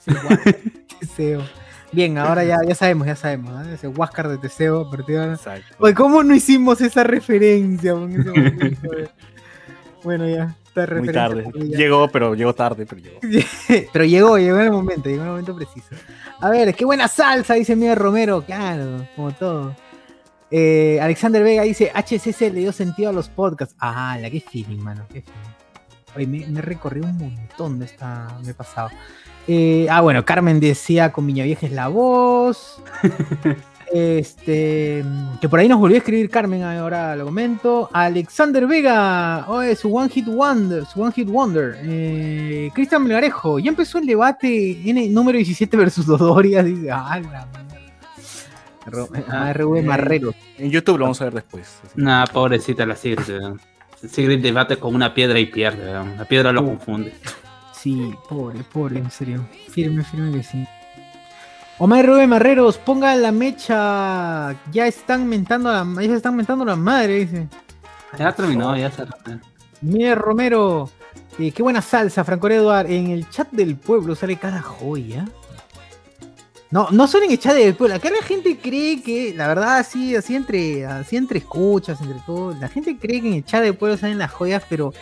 [0.00, 0.52] Es el Huáscar de
[1.00, 1.42] Teseo.
[1.92, 3.66] Bien, ahora ya, ya sabemos, ya sabemos.
[3.66, 3.74] ¿eh?
[3.74, 5.34] Ese Huáscar de Teseo ahora.
[5.34, 5.74] Exacto.
[5.78, 7.94] Oye, ¿cómo no hicimos esa referencia?
[10.02, 10.54] bueno, ya.
[10.76, 11.44] Esta Muy tarde.
[11.54, 13.18] ya- Llegó, pero llegó tarde, pero llegó.
[13.92, 15.88] Pero llegó, llegó en el momento, llegó en el momento preciso.
[16.38, 18.42] A ver, qué buena salsa, dice Miguel Romero.
[18.42, 19.74] Claro, como todo.
[20.50, 23.74] Eh, Alexander Vega dice, HCC le dio sentido a los podcasts.
[23.80, 25.50] Ah, la qué feeling, mano, qué feeling.
[26.14, 28.90] Oye, me, me he recorrido un montón de esta, me he pasado.
[29.48, 32.80] Eh, ah, bueno, Carmen decía con Viña Vieja es la voz.
[33.92, 35.04] Este,
[35.40, 37.88] que por ahí nos volvió a escribir Carmen, ahora lo comento.
[37.92, 41.78] Alexander Vega, oye, su One Hit Wonder, su One Hit Wonder.
[41.82, 46.64] Eh, Cristian Melgarejo, ya empezó el debate N número 17 versus Dodoria.
[46.64, 47.48] Dice, ah, la mierda.
[48.86, 50.34] Ro- ah, RV Marrero.
[50.58, 51.78] En YouTube lo vamos a ver después.
[51.94, 53.24] Nah, pobrecita la Sigrid.
[54.10, 55.92] Sigrid debate con una piedra y pierde.
[55.92, 57.14] La piedra lo confunde.
[57.86, 59.46] Sí, pobre, pobre, en serio.
[59.70, 60.66] Firme, firme que sí.
[61.78, 64.56] Omar Rubén Marreros, ponga la mecha.
[64.72, 67.46] Ya están mentando a la, ya están mentando a la madre, dice.
[68.18, 69.04] Ya terminó, ya se
[69.82, 70.90] Mire Romero,
[71.38, 72.90] eh, qué buena salsa, Franco Eduard.
[72.90, 75.24] En el chat del pueblo sale cada joya.
[76.72, 77.94] No, no solo en el chat del pueblo.
[77.94, 82.52] Acá la gente cree que, la verdad, así, así entre, así entre escuchas, entre todo,
[82.60, 84.92] la gente cree que en el chat del pueblo salen las joyas, pero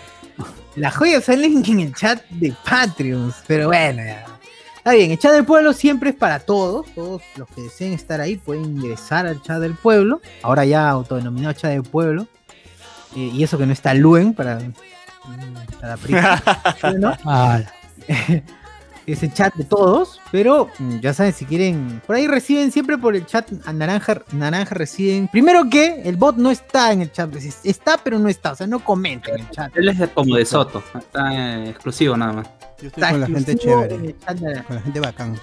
[0.77, 3.37] las joyas salen en el chat de Patreons.
[3.47, 4.27] Pero bueno, ya.
[4.77, 6.87] Está bien, el chat del pueblo siempre es para todos.
[6.95, 10.21] Todos los que deseen estar ahí pueden ingresar al chat del pueblo.
[10.43, 12.27] Ahora ya autodenominado chat del pueblo.
[13.17, 14.59] Eh, y eso que no está Luen para,
[15.81, 16.43] para prisa,
[16.99, 17.17] ¿no?
[19.07, 23.15] Ese chat de todos, pero mm, ya saben, si quieren, por ahí reciben siempre por
[23.15, 25.29] el chat a naranja, naranja reciben.
[25.29, 28.57] Primero que el bot no está en el chat, es- está pero no está, o
[28.57, 29.77] sea, no comenta en el chat.
[29.77, 30.83] Él es como de Soto.
[30.95, 32.47] Está eh, exclusivo nada más.
[32.81, 34.15] Yo estoy Está con la gente chévere, de-
[34.65, 35.39] con la gente bacán.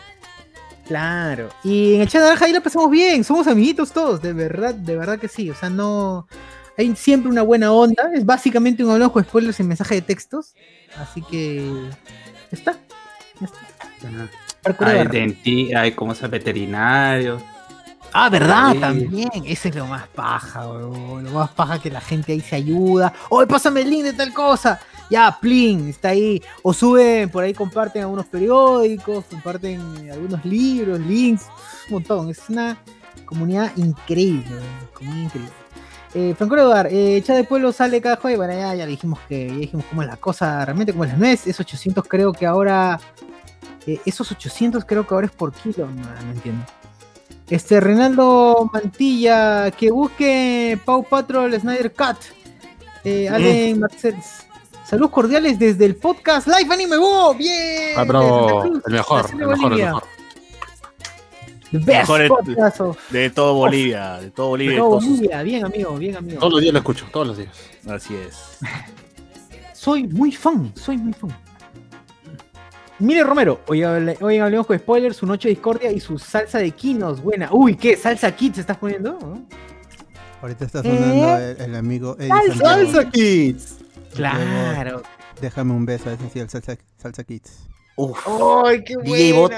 [0.88, 1.50] Claro.
[1.64, 4.98] Y en el chat naranja ahí la pasamos bien, somos amiguitos todos, de verdad, de
[4.98, 5.50] verdad que sí.
[5.50, 6.28] O sea, no.
[6.78, 8.10] Hay siempre una buena onda.
[8.14, 10.56] Es básicamente un hablamos con spoilers en mensaje de textos.
[11.00, 11.70] Así que.
[12.52, 12.78] Está.
[14.66, 15.04] Hay barra.
[15.06, 17.42] denti, hay como sea veterinario.
[18.14, 18.74] Ah, ¿verdad?
[18.74, 18.80] Sí.
[18.80, 19.30] También.
[19.46, 21.24] Ese es lo más paja, weón.
[21.24, 23.14] Lo más paja que la gente ahí se ayuda.
[23.30, 24.80] Oye, pásame el link de tal cosa.
[25.10, 26.42] Ya, plin, está ahí.
[26.62, 31.46] O suben, por ahí comparten algunos periódicos, comparten algunos libros, links.
[31.88, 32.30] Un montón.
[32.30, 32.78] Es una
[33.26, 34.90] comunidad increíble, weón.
[34.94, 35.61] Comunidad increíble.
[36.14, 38.38] Eh, Franco Eduard, eh, chat de pueblo sale cada jueves.
[38.38, 41.18] Bueno, ya, ya dijimos que ya dijimos cómo es la cosa, realmente cómo es la
[41.18, 41.48] nuez.
[41.48, 43.00] Es 800, creo que ahora.
[43.88, 45.88] eh, esos 800 creo que ahora es por kilo.
[45.88, 46.66] No, no entiendo.
[47.50, 52.18] Este, Renaldo Mantilla, que busque Pau Patrol Snyder Cut.
[53.04, 54.46] Eh, Allen Marcels.
[54.86, 57.34] Saludos cordiales desde el podcast Live Anime Bo.
[57.34, 57.94] Bien.
[57.98, 60.04] Ah, Cruz, el mejor, el mejor, el mejor.
[61.72, 64.72] Mejor of- De todo Bolivia, de todo Bolivia.
[64.74, 65.44] de de todo Bolivia.
[65.44, 66.40] Bien, amigo, bien, amigo.
[66.40, 67.50] Todos los días lo escucho, todos los días.
[67.90, 68.58] Así es.
[69.74, 71.32] Soy muy fan, soy muy fan.
[73.00, 76.60] Mire Romero, hoy, hable- hoy hablemos con spoilers, su noche de discordia y su salsa
[76.60, 77.50] de quinos, buena.
[77.52, 77.98] Uy, ¿qué?
[77.98, 79.18] ¿Salsa Kids estás poniendo?
[79.20, 79.42] ¿No?
[80.42, 82.64] Ahorita está sonando el, el amigo Eddie Santiago.
[82.92, 83.76] ¡Salsa Kids!
[84.14, 85.02] Claro.
[85.42, 87.68] Déjame un beso, ese sí, el salsa, salsa Kids.
[87.96, 88.20] Uf,
[88.66, 89.52] ¡Ay, qué DJ Bot.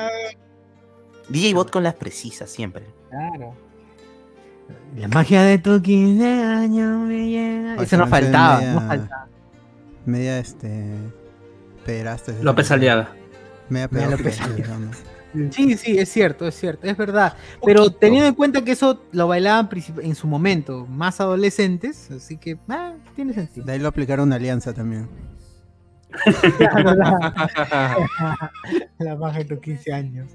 [1.30, 2.84] DJ Bot con las precisas siempre.
[3.10, 3.54] Claro.
[4.98, 7.76] La magia de tu 15 años me llega.
[7.76, 9.28] Eso nos faltaba, media- nos faltaba.
[10.06, 10.94] Media este.
[11.86, 12.32] Pederasta.
[12.32, 12.72] esa López.
[12.72, 13.10] Aliaga.
[13.70, 14.40] Media Media López.
[15.50, 17.36] Sí, sí, es cierto, es cierto, es verdad.
[17.66, 19.68] Pero teniendo en cuenta que eso lo bailaban
[20.04, 23.66] en su momento más adolescentes, así que ah, tiene sentido.
[23.66, 25.08] De ahí lo aplicaron una alianza también.
[26.58, 28.52] Claro, la,
[29.00, 30.32] la magia de tus 15 años.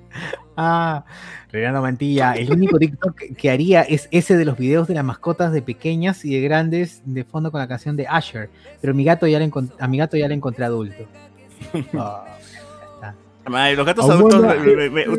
[0.56, 1.04] Ah,
[1.52, 5.52] Renato Mantilla, el único TikTok que- haría es ese de los videos de las mascotas
[5.52, 8.50] de pequeñas y de grandes de fondo con la canción de Asher.
[8.80, 11.04] Pero mi gato ya le a mi gato ya le encontré adulto.
[13.48, 14.44] Madre, los gatos adultos,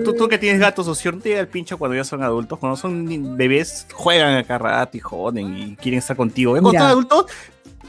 [0.05, 2.59] tú, tú que tienes gatos, socio, no te llega el pincho cuando ya son adultos.
[2.59, 6.55] Cuando son bebés, juegan acá rato y joden y quieren estar contigo.
[6.55, 6.81] Ya Cuando Mira.
[6.81, 7.25] son adultos,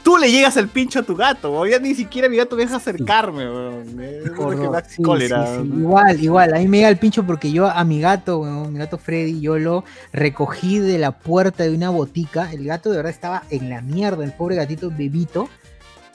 [0.03, 1.51] tú le llegas el pincho a tu gato.
[1.51, 1.69] weón.
[1.69, 3.45] Ya ni siquiera mi gato me deja acercarme.
[3.49, 3.99] weón.
[4.01, 5.45] Es que me Sí, cólera.
[5.57, 5.77] sí, sí.
[5.79, 8.79] Igual, igual, a mí me llega el pincho porque yo a mi gato, weón, mi
[8.79, 9.83] gato Freddy, yo lo
[10.13, 12.51] recogí de la puerta de una botica.
[12.51, 15.49] El gato de verdad estaba en la mierda, el pobre gatito bebito.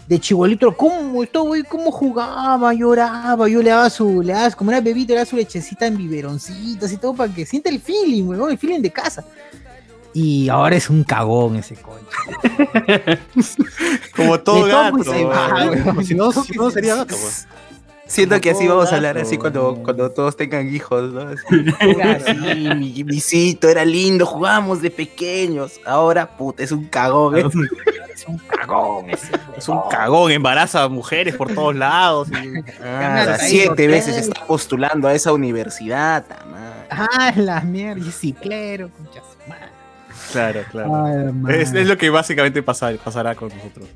[0.08, 1.64] De chibolito, ¿cómo esto, güey?
[1.64, 2.72] ¿Cómo jugaba?
[2.72, 5.96] Lloraba, yo le daba su, le daba, como era bebito, le daba su lechecita en
[5.96, 9.24] biberoncitos y todo para que sienta el feeling, weón, el feeling de casa.
[10.18, 12.06] Y ahora es un cagón ese coño.
[14.16, 15.28] Como todo gato.
[15.28, 16.02] va.
[16.02, 17.46] Si no, si no sería gato, pues.
[18.06, 21.20] Siento Como que así vamos a hablar así cuando, cuando todos tengan hijos, ¿no?
[21.22, 21.42] Así,
[22.24, 25.80] sí, mi visito era lindo, jugábamos de pequeños.
[25.84, 27.36] Ahora, puta, es un cagón.
[27.36, 27.44] ¿eh?
[28.16, 29.28] Es un cagón ese.
[29.58, 32.28] Es un cagón, embaraza a mujeres por todos lados.
[32.30, 36.24] y- Ah, Ahí, siete veces está postulando a esa universidad.
[36.24, 36.86] ta madre.
[36.88, 39.75] Ah, la mierda, y ciclero, concha su madre.
[40.36, 41.04] Claro, claro.
[41.06, 41.62] Ay, madre.
[41.62, 43.88] Es, es lo que básicamente pasa- pasará con nosotros.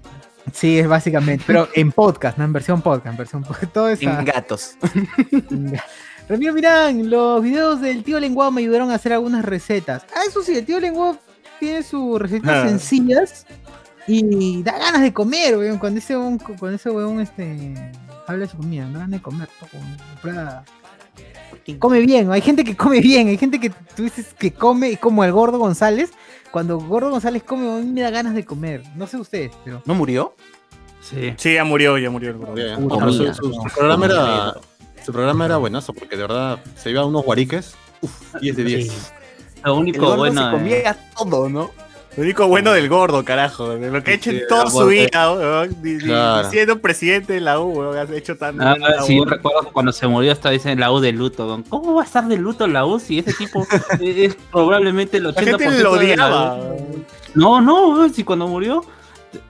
[0.53, 3.72] Sí, es básicamente, pero en podcast, no en versión podcast, en versión podcast.
[3.72, 4.18] Todo esa...
[4.18, 4.74] En gatos.
[6.28, 10.05] Ramiro Mirán, los videos del tío Lenguado me ayudaron a hacer algunas recetas.
[10.14, 11.18] Ah, eso sí, el tío Lenguado
[11.59, 12.68] tiene sus recetas Ah.
[12.68, 13.47] sencillas
[14.07, 15.78] y da ganas de comer, weón.
[15.78, 17.74] Cuando ese weón, cuando ese weón este,
[18.26, 19.49] habla de su comida, da ganas de comer.
[19.59, 20.62] todo,
[21.51, 24.97] compra- Come bien, hay gente que come bien, hay gente que tú dices que come
[24.97, 26.11] como el gordo González.
[26.51, 28.83] Cuando Gordo González come, a mí me da ganas de comer.
[28.97, 29.83] No sé ustedes, pero.
[29.85, 30.35] ¿No murió?
[31.01, 31.33] Sí.
[31.37, 32.55] Sí, ya murió, ya murió el gordo.
[32.81, 33.35] No, su, vida.
[33.35, 34.55] su- su programa era,
[35.05, 37.75] su programa era buenazo, porque de verdad se iba a unos guariques.
[38.03, 39.13] Uf, 10 de 10.
[39.65, 40.41] Lo El único gordo bueno.
[40.43, 41.71] se eh, comía todo, ¿no?
[42.17, 43.77] Lo único bueno del gordo, carajo.
[43.77, 45.77] De lo que ha hecho en toda su vida, weón.
[46.51, 47.97] Siendo presidente de la U, weón.
[47.97, 48.61] Has hecho tan.
[48.61, 51.63] Ah, sí, yo recuerdo que cuando se murió hasta dicen la U de luto.
[51.69, 53.65] ¿Cómo va a estar de luto la U si ese tipo
[54.01, 56.55] es probablemente el 80% La gente lo de la odiaba.
[56.57, 57.05] U?
[57.35, 58.85] No, no, si cuando murió,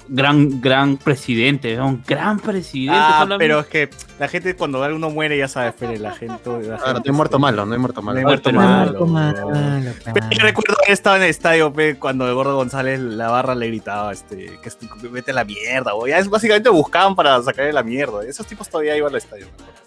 [0.09, 2.99] gran, gran presidente, un gran presidente.
[3.01, 6.35] Ah, pero es que la gente cuando uno muere ya sabe, Fede, la gente.
[6.45, 8.27] La Claro, gente no hay muerto malo, no hay muerto No hay malo.
[8.29, 8.93] muerto pero- malo.
[8.93, 13.01] Marco Malo, Pero yo recuerdo que estaba en el estadio pe, cuando el gordo González
[13.01, 16.11] la barra le gritaba este, que este, vete a la mierda, güey.
[16.13, 18.25] Ya es básicamente buscaban para sacarle la mierda.
[18.25, 19.47] Esos tipos todavía iban al estadio.
[19.47, 19.81] acuerdo.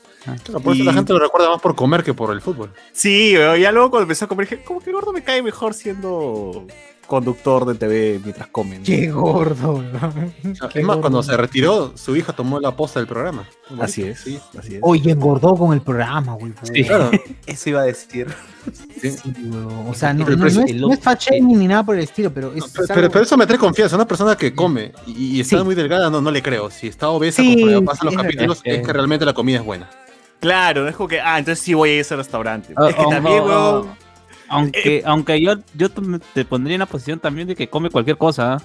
[0.43, 2.71] Claro, por eso Y- la gente lo recuerda más por comer que por el fútbol.
[2.93, 5.73] Sí, ya luego cuando empezó a comer dije, como que el gordo me cae mejor
[5.73, 6.65] siendo
[7.07, 8.83] conductor de TV mientras comen.
[8.83, 10.33] Qué gordo, weón.
[10.43, 13.47] Es Qué más, cuando se retiró, su hija tomó la posta del programa.
[13.79, 14.79] Así es, Sí, así es.
[14.81, 16.53] Oye, engordó con el programa, güey.
[16.63, 16.83] Sí.
[16.83, 17.11] claro.
[17.45, 18.27] Eso iba a decir.
[18.99, 19.11] sí.
[19.11, 19.33] Sí.
[19.87, 22.57] O sea, no, no- no es no es ni nada por el estilo, pero es.
[22.59, 23.95] No, es pero, algo- pero- pero eso me trae confianza.
[23.95, 25.63] Una persona que come y, y está Sí.
[25.63, 26.69] muy delgada, no, no le creo.
[26.69, 28.79] Si está obesa, Sí, como pasan los es capítulos, verdad.
[28.81, 29.89] es que realmente la comida es buena.
[30.39, 32.73] Claro, no es como que, ah, entonces sí voy a ir a ese restaurante.
[32.75, 33.97] Ah, es que oh, también, oh, weón, oh.
[34.53, 35.89] Aunque, aunque yo, yo
[36.33, 38.53] te pondría en la posición también de que come cualquier cosa.
[38.53, 38.61] ¿ah?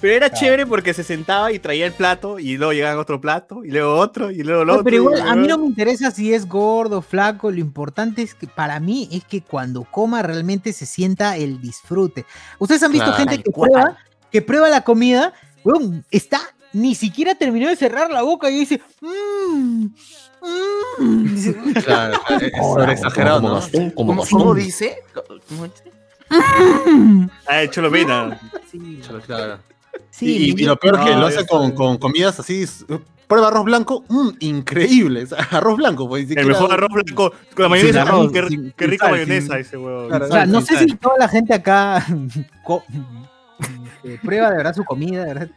[0.00, 3.64] Pero era chévere porque se sentaba y traía el plato y luego llegaba otro plato
[3.64, 4.84] y luego otro y luego el No, otro.
[4.84, 8.46] pero igual, a mí no me interesa si es gordo, flaco, lo importante es que
[8.46, 12.26] para mí es que cuando coma realmente se sienta el disfrute.
[12.58, 13.18] Ustedes han visto Claro.
[13.30, 13.70] gente que cual.
[13.70, 13.96] prueba,
[14.30, 15.32] que prueba la comida,
[16.10, 16.40] está,
[16.74, 19.86] ni siquiera terminó de cerrar la boca y dice, mmm,
[21.84, 23.92] Claro, es sobre exagerado, como ¿no?
[23.94, 24.98] ¿Cómo, cómo dice?
[25.48, 25.84] ¿Cómo dice?
[26.90, 27.26] "Mm".
[27.46, 28.38] Ah, hecho lo vena.
[28.70, 29.58] Sí, Claro.
[30.10, 32.64] sí, y, lo peor es que no, lo hace con, con comidas así.
[33.26, 35.24] Prueba arroz blanco, mm, increíble.
[35.24, 36.30] o sea, arroz blanco, pues.
[36.30, 38.02] El mejor arroz blanco con la mayonesa.
[38.02, 40.08] Arroz, qué, sin- qué sin rico sal, mayonesa sin- ese huevo.
[40.08, 42.04] Claro, O sea, no sé si toda la gente acá
[44.04, 45.48] este, prueba de verdad su comida, de verdad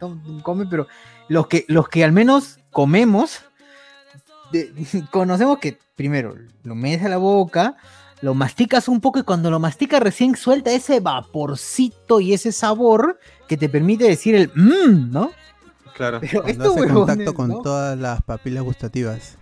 [0.42, 0.86] come, pero
[1.28, 3.42] los que, los que al menos comemos,
[4.52, 4.72] de-
[5.10, 7.76] conocemos que primero lo metes a la boca,
[8.22, 13.18] lo masticas un poco y cuando lo masticas recién suelta ese vaporcito y ese sabor
[13.48, 15.30] que te permite decir el mmm, ¿no?
[15.94, 16.20] Claro.
[16.20, 17.62] Pero Cuando estos hace contacto con ¿no?
[17.62, 19.36] todas las papilas gustativas.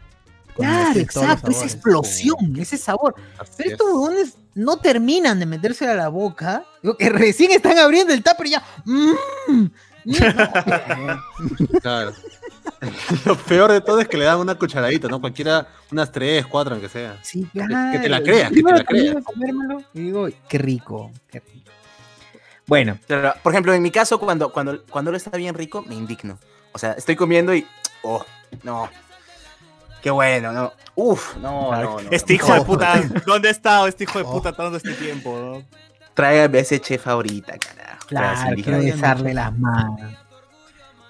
[0.56, 3.14] Claro, los exacto, esa explosión, ese sabor.
[3.38, 3.72] Así Pero es.
[3.74, 8.24] estos huevones no terminan de metérsela a la boca, digo, que recién están abriendo el
[8.24, 8.64] tupper y ya.
[8.84, 9.66] ¡mmm!
[11.80, 12.12] Claro.
[13.24, 15.20] Lo peor de todo es que le dan una cucharadita, ¿no?
[15.20, 17.18] Cualquiera, unas tres, cuatro, aunque sea.
[17.22, 17.92] Sí, Que- claro.
[17.92, 19.24] que te la creas, que te la creas.
[19.24, 21.70] comérmelo y digo, qué rico, qué rico.
[22.66, 25.94] Bueno, Pero, por ejemplo, en mi caso, cuando, cuando, cuando lo está bien rico, me
[25.94, 26.38] indigno.
[26.72, 27.66] O sea, estoy comiendo y.
[28.02, 28.24] Oh,
[28.62, 28.88] no.
[30.02, 30.72] Qué bueno, no.
[30.94, 32.10] Uf, no, no, no.
[32.10, 32.54] Este hijo no.
[32.56, 34.32] de puta, ¿dónde ha estado este hijo de Oh.
[34.32, 35.36] puta todo este tiempo?
[35.38, 35.62] no?
[36.14, 38.06] Tráigame ese chef ahorita, carajo.
[38.06, 40.00] claro, quiero besarle las manos.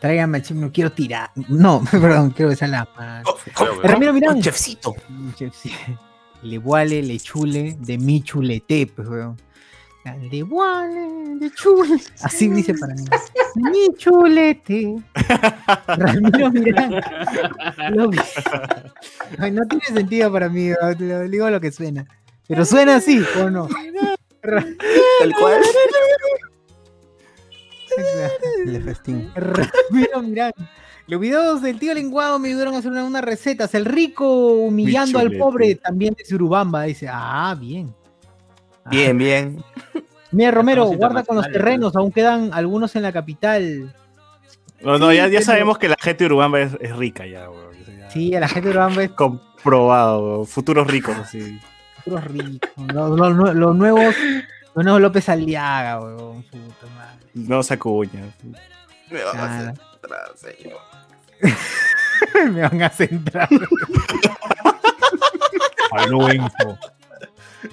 [0.01, 1.31] Tráigame, chef, no quiero tirar.
[1.49, 2.89] No, perdón, quiero besar.
[2.97, 3.89] Oh, oh, güey.
[3.89, 4.37] Ramiro Mirán.
[4.37, 4.95] un chefcito.
[5.09, 5.73] Mm, chef, sí.
[6.43, 9.37] Le vuale, le chule, de mi chulete, pues, weón.
[10.31, 12.01] Le vuale, le chule.
[12.23, 13.05] Así dice para mí.
[13.57, 14.97] Mi chulete.
[15.87, 16.51] Ramiro.
[17.91, 18.11] Lo
[19.39, 22.07] Ay, no tiene sentido para mí, lo digo lo que suena.
[22.47, 23.69] Pero suena así, ¿o no?
[24.41, 25.61] Tal cual.
[28.67, 29.31] Le festín.
[29.35, 30.53] Ramiro Mirán.
[31.07, 33.75] Los videos del tío lenguado me ayudaron a hacer una- unas recetas.
[33.75, 34.29] El rico
[34.67, 36.83] humillando al pobre también de Surubamba.
[36.83, 37.95] Dice, ah, bien.
[38.85, 38.91] Ah.
[38.91, 39.65] Bien, bien.
[40.31, 43.95] Mira, Romero, guarda con los terrenos, aún quedan algunos en la capital.
[44.83, 47.75] No, no, ya, ya sabemos que la gente de Urubamba es, es rica ya, weón.
[47.81, 50.47] Eso ya- Sí, la gente de Urubamba es Comprobado, weón.
[50.47, 51.59] Futuros ricos, así.
[52.05, 52.71] puros ricos.
[52.93, 54.15] Los, los nue- los nuevos,
[54.75, 56.43] los nuevos López Aliaga, weón.
[56.43, 57.18] Puta madre.
[57.47, 58.25] No se acuña.
[59.11, 60.79] Me van a centrar, señor.
[62.53, 63.49] Me van a centrar.
[65.93, 66.79] Aló Enzo.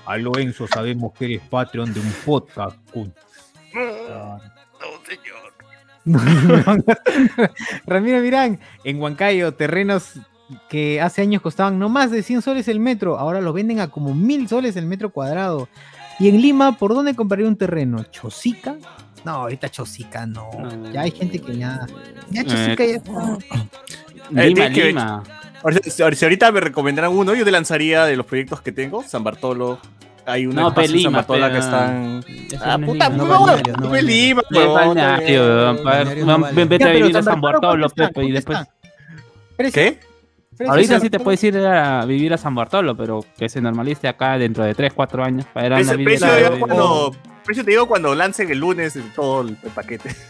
[0.06, 2.78] Aló Enzo, sabemos que eres Patreon de un podcast.
[4.12, 4.40] Ah,
[4.80, 5.54] No, señor.
[7.88, 10.14] Ramiro Mirán, en Huancayo, terrenos
[10.70, 13.90] que hace años costaban no más de 100 soles el metro, ahora los venden a
[13.90, 15.68] como 1000 soles el metro cuadrado.
[16.20, 18.04] Y en Lima, ¿por dónde compraría un terreno?
[18.04, 18.76] ¿Chosica?
[19.26, 20.50] No, ahorita Chosica no.
[20.94, 21.86] Ya hay gente que ya.
[22.30, 23.38] Ya Chosica ya está.
[24.36, 24.70] Eh, Lima,
[25.88, 29.80] Si ahorita me recomendaran uno, yo te lanzaría de los proyectos que tengo, San Bartolo.
[30.28, 31.14] Hay una No, espacio pe en San
[31.52, 31.60] que ah.
[31.60, 32.24] están.
[32.64, 33.18] Ah, puta, Lima.
[33.18, 34.10] no no, balneario, no no, balneario.
[34.10, 35.42] Lima, Ve huevón, balneario, está bien.
[35.42, 36.66] weón, pa- balneario no van- vale.
[36.66, 37.90] Vete Ya, a vivir a San Bartolo.
[37.90, 38.60] Pepe, y ¿Cuánto después.
[39.74, 40.00] ¿Qué?
[40.68, 44.38] Ahorita sí te puedes ir a vivir a San Bartolo, pero que se normalice acá
[44.38, 45.46] dentro de 3, 4 años.
[45.54, 48.96] Para ir a Precio, te de- digo cuando, precio te digo cuando lancen el lunes
[48.96, 50.16] el- todo el, el paquete.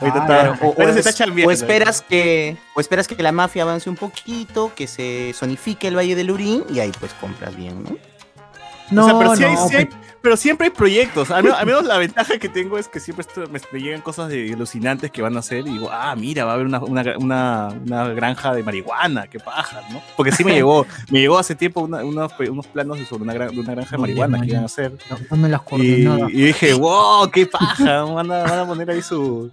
[0.00, 1.06] Ah, o, o es-
[1.46, 5.96] o esperas que o esperas que la mafia avance un poquito, que se zonifique el
[5.96, 7.96] Valle del Urín y ahí pues compras bien, ¿no?
[8.90, 9.88] No, O sea, pero, sí hay- sí hay-
[10.22, 11.30] pero siempre hay proyectos.
[11.30, 14.28] Al menos, al menos la ventaja que tengo es que siempre me, me llegan cosas
[14.28, 17.02] de alucinantes que van a hacer y digo, ah, mira, va a haber una, una,
[17.18, 20.02] una- una granja de marihuana, qué paja, ¿no?
[20.16, 23.54] Porque sí me llegó, me llegó hace tiempo una- unos, unos planos sobre una, gran-
[23.54, 24.92] de una granja de marihuana que iban a hacer.
[25.10, 29.50] no, dame las Y, dije, wow, qué paja, van a, van a poner ahí su...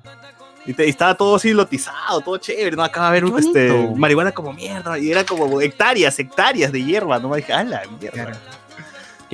[0.66, 2.84] Y, te- y estaba todo así lotizado, todo chévere, ¿no?
[2.84, 7.20] Acá va a haber este, marihuana como mierda, y era como hectáreas, hectáreas de hierba,
[7.20, 7.34] ¿no?
[7.38, 8.12] Y dije, ah, la mierda.
[8.24, 8.38] Claro.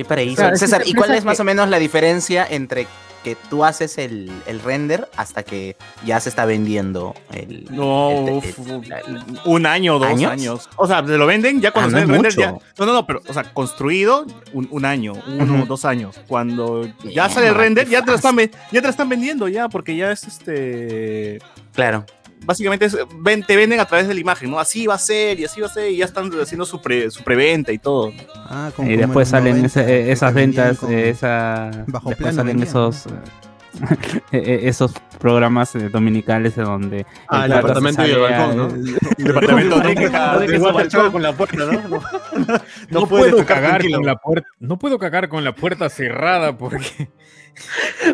[0.02, 0.36] Qué paraíso.
[0.36, 2.86] Claro, es que César, te ¿y cuál es más que- o menos la diferencia entre
[3.22, 5.76] que tú haces el, el render hasta que
[6.06, 7.66] ya se está vendiendo el...
[7.70, 9.02] No, el- uf, el- la-
[9.44, 10.32] un año, dos ¿Años?
[10.32, 10.68] años?
[10.76, 12.52] O sea, se lo venden ya cuando Ah, se no el render ya.
[12.78, 14.24] No, no, no, pero, o sea, construido
[14.54, 15.66] un, un año, uno, Ujú.
[15.66, 16.18] dos años.
[16.28, 19.68] Cuando ya sale el render, ya te, lo están, ya te lo están vendiendo ya,
[19.68, 21.40] porque ya es este.
[21.74, 22.06] Claro.
[22.44, 24.58] Básicamente es, ven- te venden a través de la imagen, ¿no?
[24.58, 27.10] Así va a ser y así va a ser, y ya están haciendo su, pre-
[27.10, 28.12] su preventa y todo.
[28.34, 32.08] Ah, como- Y después salen 90, ese- eh, que esas ventas, con- eh, esa, bajo
[32.10, 33.10] después salen esos eh,
[34.32, 38.66] eh, esos programas eh, dominicales en donde Ah, el se departamento y el balcón, ¿no?
[38.74, 41.72] El departamento No, no, no, no, el no, con la puerta, ¿no?
[42.90, 44.48] No, No, puedo cagar con la puerta.
[44.58, 47.10] No puedo cagar con la puerta cerrada porque.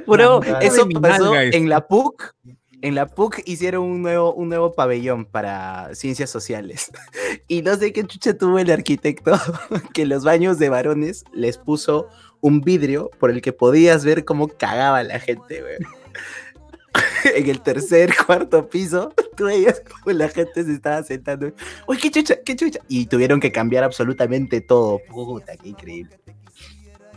[0.07, 2.35] Bro, eso pasó en la PUC.
[2.83, 6.91] En la PUC hicieron un nuevo, un nuevo pabellón para ciencias sociales.
[7.49, 9.39] Y no sé qué chucha tuvo el arquitecto
[9.95, 12.09] que los baños de varones les puso
[12.41, 15.63] un vidrio por el que podías ver cómo cagaba la gente.
[17.35, 21.53] En el tercer, cuarto piso, tú veías cómo la gente se estaba sentando.
[21.87, 22.81] Uy, qué chucha, qué chucha.
[22.89, 25.01] Y tuvieron que cambiar absolutamente todo.
[25.11, 26.19] Puta, qué increíble.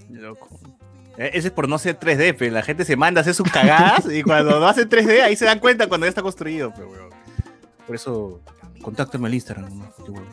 [0.10, 0.50] Loco.
[1.20, 3.50] Eh, Ese es por no ser 3D, pero la gente se manda a hacer sus
[3.52, 6.90] cagadas y cuando no hace 3D ahí se dan cuenta cuando ya está construido, pero
[6.90, 7.10] weón.
[7.86, 8.40] Por eso,
[8.82, 9.78] contáctame al Instagram.
[9.78, 9.94] ¿no?
[10.06, 10.28] Qué bueno.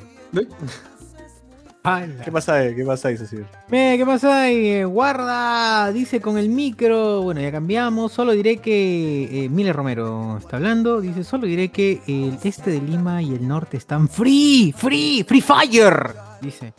[1.82, 2.24] Ala.
[2.24, 2.74] ¿Qué pasa ahí?
[2.74, 3.46] ¿Qué pasa ahí, Cecilio?
[3.68, 4.66] Me, ¿qué pasa ahí?
[4.70, 7.22] Eh, Guarda, dice con el micro.
[7.22, 8.12] Bueno, ya cambiamos.
[8.12, 9.44] Solo diré que.
[9.44, 11.00] eh, Miller Romero está hablando.
[11.00, 15.40] Dice: Solo diré que el este de Lima y el norte están free, free, free
[15.40, 16.12] fire.
[16.40, 16.74] Dice: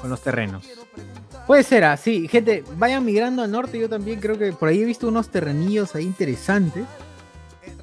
[0.00, 0.66] Con los terrenos.
[1.50, 2.62] Puede ser así, gente.
[2.76, 3.76] Vayan migrando al norte.
[3.76, 6.84] Yo también creo que por ahí he visto unos terrenillos ahí interesantes.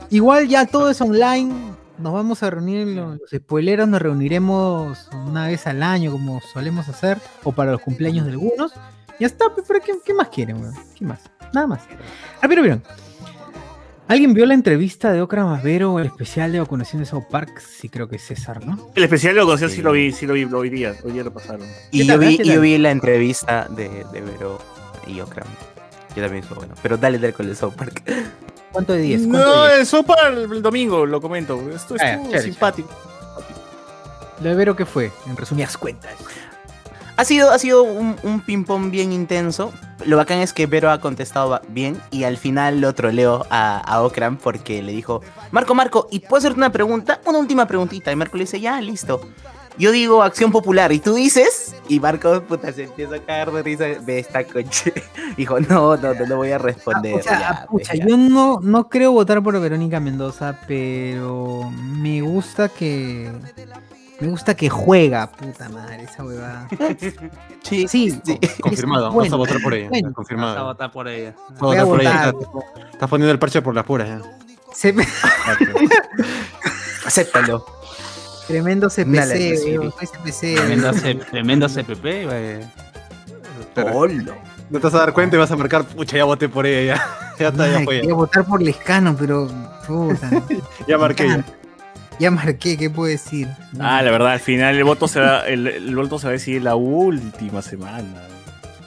[0.10, 1.54] Igual ya todo es online.
[1.98, 6.88] Nos vamos a reunir, los, los spoileros nos reuniremos una vez al año, como solemos
[6.88, 8.72] hacer, o para los cumpleaños de algunos.
[9.20, 10.74] Ya está, pe- pero ¿qué, más quieren, weón?
[10.96, 11.20] ¿Qué más?
[11.54, 11.82] Nada más.
[12.40, 12.82] Pero miren.
[14.10, 17.60] ¿Alguien vio la entrevista de Okra Masvero, el especial de vacunación de South Park?
[17.60, 18.90] Sí, creo que es César, ¿no?
[18.96, 21.24] El especial lo conocí, sí lo vi, sí lo vi, lo vi día, hoy día
[21.24, 21.68] lo pasaron.
[21.92, 24.60] Y ¿Qué yo vi, y yo vi la entrevista de, de Vero
[25.06, 25.48] y Okram.
[26.16, 26.74] Yo también fue bueno.
[26.82, 28.02] Pero dale, dale con el South Park.
[28.72, 29.22] ¿Cuánto de 10?
[29.28, 29.80] ¿Cuánto No, de 10?
[29.82, 31.60] el sopa el, el domingo, lo comento.
[31.70, 32.90] Esto Ah, ya, estuvo chévere, simpático.
[34.42, 35.12] Lo de Vero, ¿qué fue?
[35.28, 36.14] En resumidas cuentas.
[37.18, 39.74] Ha sido, ha sido un, un ping-pong bien intenso.
[40.06, 44.04] Lo bacán es que Vero ha contestado bien y al final lo troleó a, a
[44.04, 47.20] Okram porque le dijo, Marco, Marco, ¿y puedo hacerte una pregunta?
[47.26, 48.12] Una última preguntita.
[48.12, 49.22] Y Marco le dice, ya, listo.
[49.80, 53.62] Yo digo acción popular y tú dices, y Marco puta, se empieza a caer de
[53.62, 54.92] risa, ve esta coche.
[55.38, 57.14] Dijo, no, no, no, no voy a responder.
[57.16, 58.08] O sea, ya, ah, pucha, ya".
[58.08, 63.32] yo no, no creo votar por Verónica Mendoza, pero me gusta que.
[64.20, 66.68] Me gusta que juega, puta madre, esa huevada.
[67.64, 68.20] Sí, Sí,
[68.62, 69.90] Confirmado, es vas bueno, a votar por ella.
[69.90, 70.08] bueno.
[70.08, 70.66] Vas a Confirmado.
[70.66, 71.36] votar por ella.
[71.50, 72.34] Vas a Voy a votar por ella.
[72.94, 74.08] Estás- poniendo el parche por las puras.
[74.08, 74.22] ya.
[74.74, 74.96] Se-
[77.06, 77.66] Acéptalo.
[78.48, 80.08] Tremendo CPC, Dale, weón, sí.
[80.08, 80.56] CPC.
[80.56, 82.66] Tremendo, C- tremendo CPP.
[83.94, 84.34] Olo.
[84.70, 86.96] No te vas a dar cuenta y vas a marcar, pucha, ya voté por ella.
[86.96, 87.98] Ya, ya está, ya fue.
[88.02, 89.50] quería votar por Lescano, pero.
[89.86, 90.30] Puta.
[90.88, 91.28] Ya marqué.
[91.28, 91.46] ya.
[92.20, 93.48] Ya marqué, ¿qué puedo decir?
[93.80, 96.34] Ah, la verdad, al final el voto se va, el, el voto se va a
[96.34, 98.24] decidir la última semana.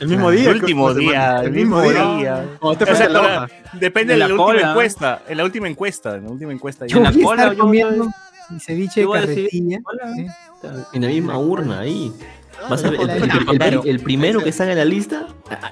[0.00, 0.40] El mismo Claro.
[0.40, 0.50] día.
[0.50, 2.44] El último ¿qué- día, el mismo día.
[2.58, 3.48] Cuando te O sea, frente la para- hoja.
[3.74, 4.68] depende De la la, última cola.
[4.70, 5.22] encuesta.
[5.28, 6.86] En la última encuesta, en la última encuesta.
[6.86, 8.08] Yo en la cola, comiendo
[8.48, 9.78] mi ceviche de carretilla.
[10.16, 10.26] ¿sí?
[10.94, 12.12] En la misma urna, ahí.
[12.68, 13.24] Vas a ver, el, Claro.
[13.24, 13.82] el- el- Claro.
[13.84, 15.26] el primero que salga en la lista,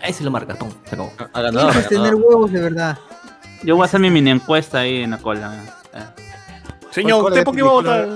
[0.06, 0.54] ese lo marca.
[0.54, 1.12] Tom, se acabó.
[1.32, 2.98] A ganador, a tener huevos de verdad.
[3.64, 5.52] Yo voy a hacer mi mini encuesta ahí en la cola.
[5.94, 5.98] Eh.
[7.02, 8.08] Señor, ¿Cuál ¿usted es por qué va a votar?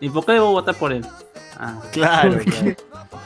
[0.00, 1.06] ¿Y por qué debo votar por él?
[1.58, 1.74] Ah.
[1.92, 2.32] Claro.
[2.32, 2.76] Porque- claro.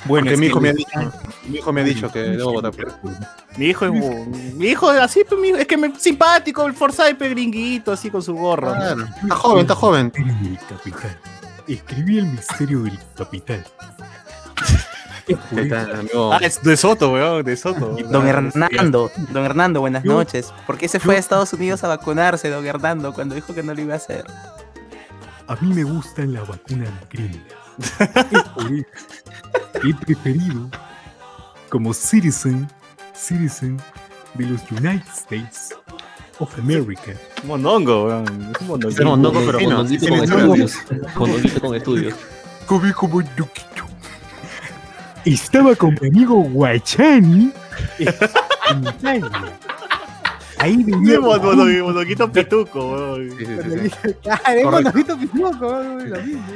[0.07, 1.13] Bueno, es mi hijo que- me ha dicho,
[1.49, 3.17] mi hijo me ha dicho que debo votar por él.
[3.57, 7.19] Mi hijo es mi hijo así, pues, mi hijo- es que me, simpático, el Forsyth
[7.21, 8.73] gringuito, así con su gorro.
[8.75, 9.05] Claro.
[9.23, 10.13] Está joven, está joven.
[10.13, 11.19] del capital.
[11.69, 13.65] Escribí el misterio del capital.
[16.33, 17.97] Ah, es de Soto, weón, de Soto.
[18.11, 18.29] Don Ah,
[18.71, 20.53] Hernando, don Hernando, buenas Yo- noches.
[20.67, 23.73] ¿Por qué se fue a Estados Unidos a vacunarse, don Hernando, cuando dijo que no
[23.75, 24.25] lo iba a hacer?
[25.47, 27.45] A mí me gustan la vacuna de crimen.
[27.79, 28.87] Es por eso
[29.83, 30.71] que he preferido,
[31.69, 32.69] como citizen,
[33.15, 33.79] citizen
[34.35, 35.75] de los United States
[36.39, 37.13] of America,
[37.45, 38.53] Mondongo, weón.
[38.89, 39.59] Es mondongo, pero
[39.89, 40.75] Sí, con estudios.
[41.17, 42.15] Mondonguito con estudios.
[42.67, 43.74] come como Duquito.
[45.25, 47.51] Estaba con mi amigo Guachani
[47.99, 49.31] en Italia.
[50.59, 53.31] Ahí Sí, venía mon- mondongo- mondonguito pituco, weón.
[53.39, 54.17] Sí, sí, sí, sí.
[54.31, 56.51] Ah, es Pituco, lo mismo.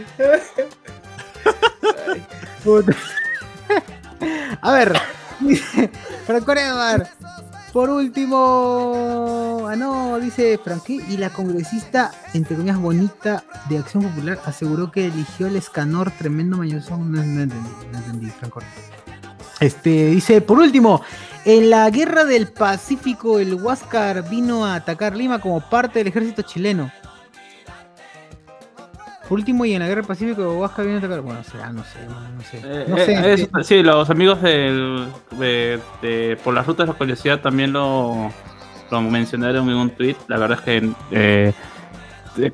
[4.62, 5.00] A ver,
[6.26, 7.06] Franco Edward.
[7.72, 14.40] Por último, ah no, dice Franqué, y la congresista, entre comillas, bonita de Acción Popular,
[14.46, 17.12] aseguró que eligió el escanor tremendo mañosón.
[17.12, 17.54] No, entendí,
[17.92, 18.60] no entendí, Franco.
[19.60, 21.02] Este, dice, por último,
[21.44, 26.42] en la guerra del Pacífico, el Huáscar vino a atacar Lima como parte del ejército
[26.42, 26.90] chileno.
[29.28, 31.20] Por último, y en la guerra del Pacífico, el Huáscar vino a atacar.
[31.20, 32.58] Bueno, o sea, no sé, no, no sé.
[32.64, 33.64] Eh, No eh, sé.
[33.64, 38.32] sí, los amigos del, de, de- por las rutas de la curiosidad también lo,
[38.90, 40.16] lo mencionaron en un tweet.
[40.28, 41.52] La verdad es que eh,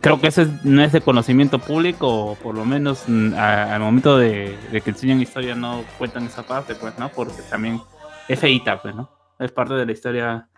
[0.01, 3.81] creo que ese no es de conocimiento público, o por lo menos mm, a- al
[3.81, 7.09] momento de, de que enseñan historia no cuentan esa parte, pues, ¿no?
[7.11, 7.81] Porque también
[8.27, 9.09] es feita, pues, ¿no?
[9.39, 10.49] Es parte de la historia.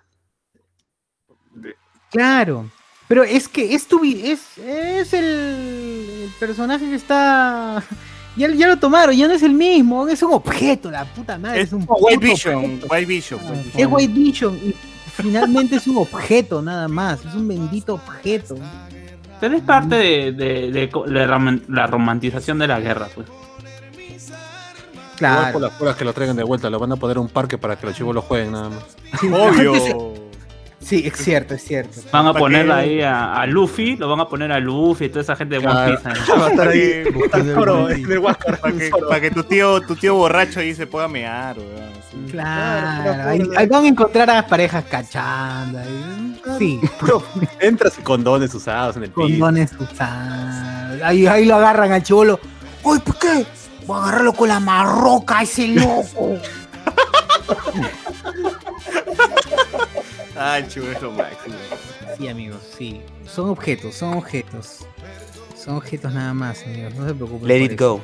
[2.11, 2.71] Claro.
[3.09, 7.83] Pero es que es tu es, es el, el personaje que está.
[8.39, 11.63] Ya, ya lo tomaron, ya no es el mismo, es un objeto, la puta madre.
[11.63, 12.87] Es, Es un White Vision, objeto.
[12.91, 13.41] White Vision.
[13.41, 13.81] White Vision.
[13.81, 14.75] Es White Vision y
[15.17, 18.57] finalmente es un objeto nada más, es un bendito objeto.
[19.41, 23.27] Pero es parte de, de- de co- la rom- la romantización de la guerra, pues.
[23.27, 24.19] Igual
[25.09, 25.59] por Claro.
[25.61, 27.77] las puras que lo traigan de vuelta, lo van a poner a un parque para
[27.77, 28.85] que los chivos lo jueguen nada más.
[29.33, 30.26] Obvio.
[30.87, 32.01] Sí, es cierto, es cierto.
[32.13, 32.73] Van a ¿Para poner qué?
[32.73, 35.67] ahí a, a Luffy, lo van a poner a Luffy y toda esa gente de
[35.67, 35.97] One.
[35.97, 36.09] Piece.
[36.39, 37.05] Va a estar ahí
[38.19, 38.61] Huáscar.
[39.09, 41.91] Para que, tu tío, tu tío borracho ahí se pueda mear, weón.
[42.11, 42.31] sí.
[42.31, 45.79] Claro, ahí, ahí van a encontrar a las parejas cachando.
[45.81, 46.41] ahí.
[46.59, 46.81] Sí,
[47.61, 49.23] Entras condones usados en el piso.
[49.23, 51.03] condones usados.
[51.03, 52.39] Ahí, ahí lo agarran al chivolo.
[52.85, 53.45] ¡Uy, por qué!
[53.89, 56.39] Voy a agarrarlo con la marroca, ese loco.
[60.39, 61.55] Ah, el chivo es lo máximo.
[62.19, 63.01] Sí, amigos, sí.
[63.27, 64.87] Son objetos, son objetos.
[65.57, 66.95] Son objetos nada más, amigos.
[66.95, 67.49] No se preocupen.
[67.49, 67.95] Let por it eso.
[67.97, 68.01] go.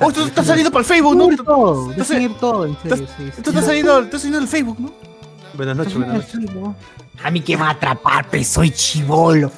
[0.00, 1.36] Oh, esto está saliendo para el Facebook, ¿no?
[1.44, 3.24] Todo, Entonces- ir todo, en serio, sí, sí.
[3.36, 4.92] Esto está saliendo, está saliendo en el Facebook, ¿no?
[5.54, 6.50] Buenas noches, buenas noches.
[7.24, 9.50] A mí que me va a atrapar, soy chivolo.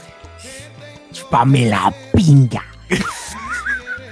[1.12, 2.64] Chupame la pinga.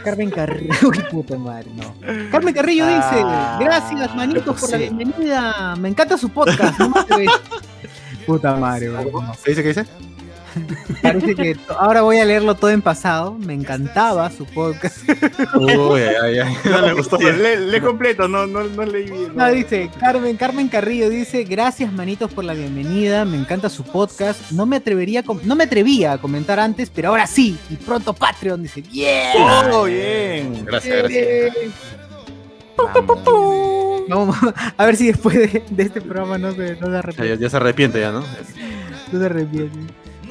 [0.08, 1.94] Carmen Carrillo, uy, puta madre, no.
[2.30, 5.76] Carmen Carrillo dice, Ah, gracias manitos por la bienvenida.
[5.76, 6.78] Me encanta su podcast.
[6.78, 7.30] No más que ves".
[8.26, 9.32] Puta madre, no.
[9.44, 9.62] ¿Qué dice?
[9.62, 9.86] ¿Qué dice?
[11.02, 13.34] Parece que ahora voy a leerlo todo en pasado.
[13.34, 14.98] Me encantaba su podcast.
[15.54, 16.54] Uy, ay, ay.
[16.64, 17.18] No le gustó.
[17.18, 19.36] Le, le completo, no, no, no leí bien.
[19.36, 24.50] No, dice, Carmen, Carmen Carrillo dice, gracias manitos por la bienvenida, me encanta su podcast.
[24.52, 28.62] No me atrevería no me atrevía a comentar antes, pero ahora sí, y pronto Patreon
[28.62, 29.32] dice, bien.
[29.72, 30.64] Oh, bien.
[30.64, 31.54] Gracias, gracias.
[34.08, 34.36] Vamos
[34.76, 37.38] a ver si después de, de este programa no se, no se Ya, arrepiente.
[37.38, 38.20] ya se arrepiente ya, ¿no?
[39.12, 39.78] No se arrepiente.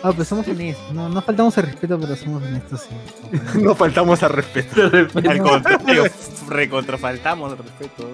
[0.03, 0.91] Ah, pues somos honestos.
[0.93, 2.81] No, no faltamos el respeto, pero somos honestos.
[2.81, 3.39] sí.
[3.61, 4.83] No faltamos al respeto.
[4.83, 6.05] Al contrario,
[6.47, 8.13] recontrafaltamos el respeto.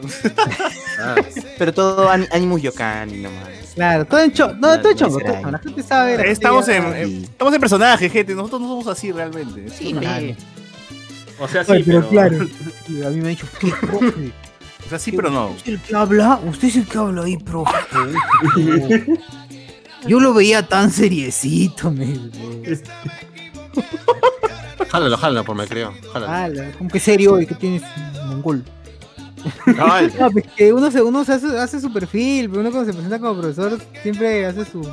[1.00, 1.16] Ah,
[1.58, 3.48] Pero todo an- Animus Yokani nomás.
[3.76, 4.54] Claro, todo en chongo.
[4.56, 5.20] No, todo en chongo.
[5.20, 6.18] La gente sabe.
[6.18, 8.34] la Estamos en, en- estamos en personaje, gente.
[8.34, 9.70] Nosotros no somos así realmente.
[9.70, 10.26] Sí, Claro.
[10.28, 10.38] pe.
[11.40, 12.48] O sea, sí, pero pero, claro.
[12.88, 14.32] Sí, a mí me ha dicho, ¿qué, profe?
[14.86, 15.48] O sea, sí, pero no.
[15.50, 16.40] ¿Usted es el que habla?
[16.46, 17.72] ¿Usted es el que habla ahí, profe?
[20.08, 22.18] Yo lo veía tan seriecito, me.
[24.90, 25.94] Jálalo, jálalo, por me creo.
[26.12, 26.32] Jálalo.
[26.32, 27.82] Ala, como que serio y que tienes
[28.28, 28.64] mongol.
[29.76, 30.14] Cabal.
[30.20, 32.94] No, pues que uno se, uno se hace, hace su perfil, pero uno cuando se
[32.94, 34.88] presenta como profesor siempre hace su...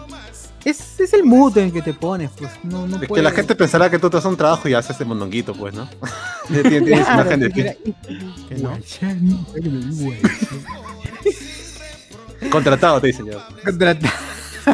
[0.65, 3.31] Es, es el mood en que te pones, pues no, no Es que puedes- la
[3.31, 5.89] gente pensará que tú te haces un trabajo y haces este mondonguito, pues, ¿no?
[6.49, 7.63] Tienes Claro, imagen de ti.
[8.49, 8.79] Que no.
[12.51, 13.47] Contratado, te dicen ya.
[13.65, 14.13] Contrata-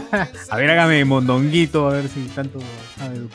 [0.51, 2.59] A ver, hágame mondonguito, a ver si tanto
[2.97, 3.21] sabe.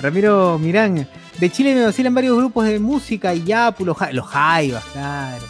[0.00, 1.06] Ramiro Mirán,
[1.38, 5.44] de Chile me vacilan varios grupos de música, Yapu, los, los Jaivas, claro.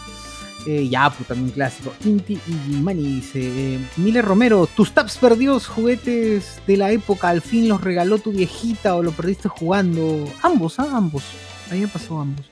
[0.67, 1.93] Eh, Yapu también clásico.
[2.05, 7.69] Inti y Mani dice, eh, Romero, tus taps perdidos juguetes de la época, al fin
[7.69, 10.25] los regaló tu viejita o lo perdiste jugando.
[10.43, 11.25] Ambos, ah, ambos.
[11.71, 12.47] A mí me pasó ambos.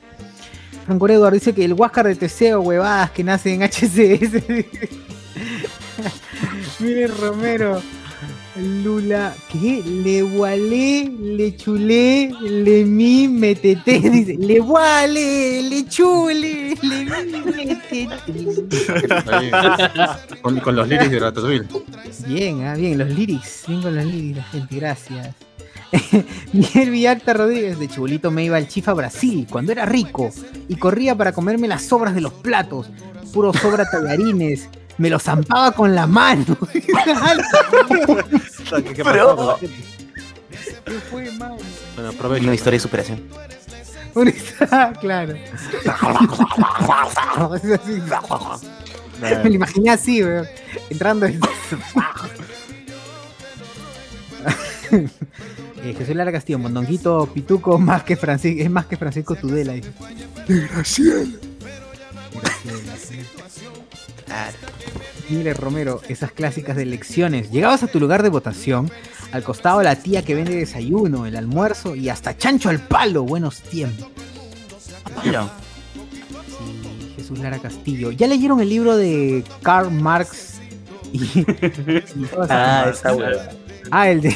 [0.87, 4.43] Franco Eduardo dice que el Huáscar de Teseo, huevadas que nace en HCS.
[6.81, 7.83] Mire Romero.
[8.57, 9.83] Lula, ¿qué?
[9.85, 14.01] Le gualé, le chulé, le mi, me teté.
[14.11, 18.09] Dice, le guale, le chule, le mi, me teté.
[19.31, 19.51] Ahí,
[20.43, 21.69] con, con los lyrics de Ratatouille.
[22.27, 25.35] Bien, ah, bien, los lyrics, bien con los lyrics, la gente, gracias.
[26.53, 30.31] Miguel Villalta Rodríguez, de Chibolito me iba al Chifa Brasil cuando era rico
[30.69, 32.91] y corría para comerme las sobras de los platos,
[33.33, 34.69] puro sobra tallarines,
[34.99, 36.45] me los zampaba con la mano.
[36.73, 36.83] ¿Qué,
[38.95, 39.59] qué Pero-.
[41.11, 42.45] Bueno, aprovecho.
[42.45, 43.23] Una historia de superación.
[45.01, 45.35] Claro.
[49.21, 50.47] Me lo imaginé así, weón.
[50.91, 51.27] Entrando.
[51.27, 51.41] en-
[54.91, 59.75] Eh, Jesús Lara Castillo, Mondonguito Pituco más que Francisco, es más que Francisco Tudela.
[59.75, 59.93] dice.
[64.29, 64.57] Claro.
[65.31, 67.51] Miller Romero, esas clásicas de elecciones.
[67.51, 68.91] Llegabas a tu lugar de votación,
[69.33, 73.25] al costado la tía que vende desayuno, el almuerzo y hasta chancho al palo.
[73.25, 74.09] Buenos tiempos.
[75.25, 75.49] Mira,
[76.47, 78.11] Sí, Jesús Lara Castillo.
[78.11, 80.55] ¿Ya leyeron el libro de Karl Marx?
[81.13, 81.47] Y, y
[82.51, 83.49] Ah, esa hueva.
[83.91, 84.35] Ah, el de.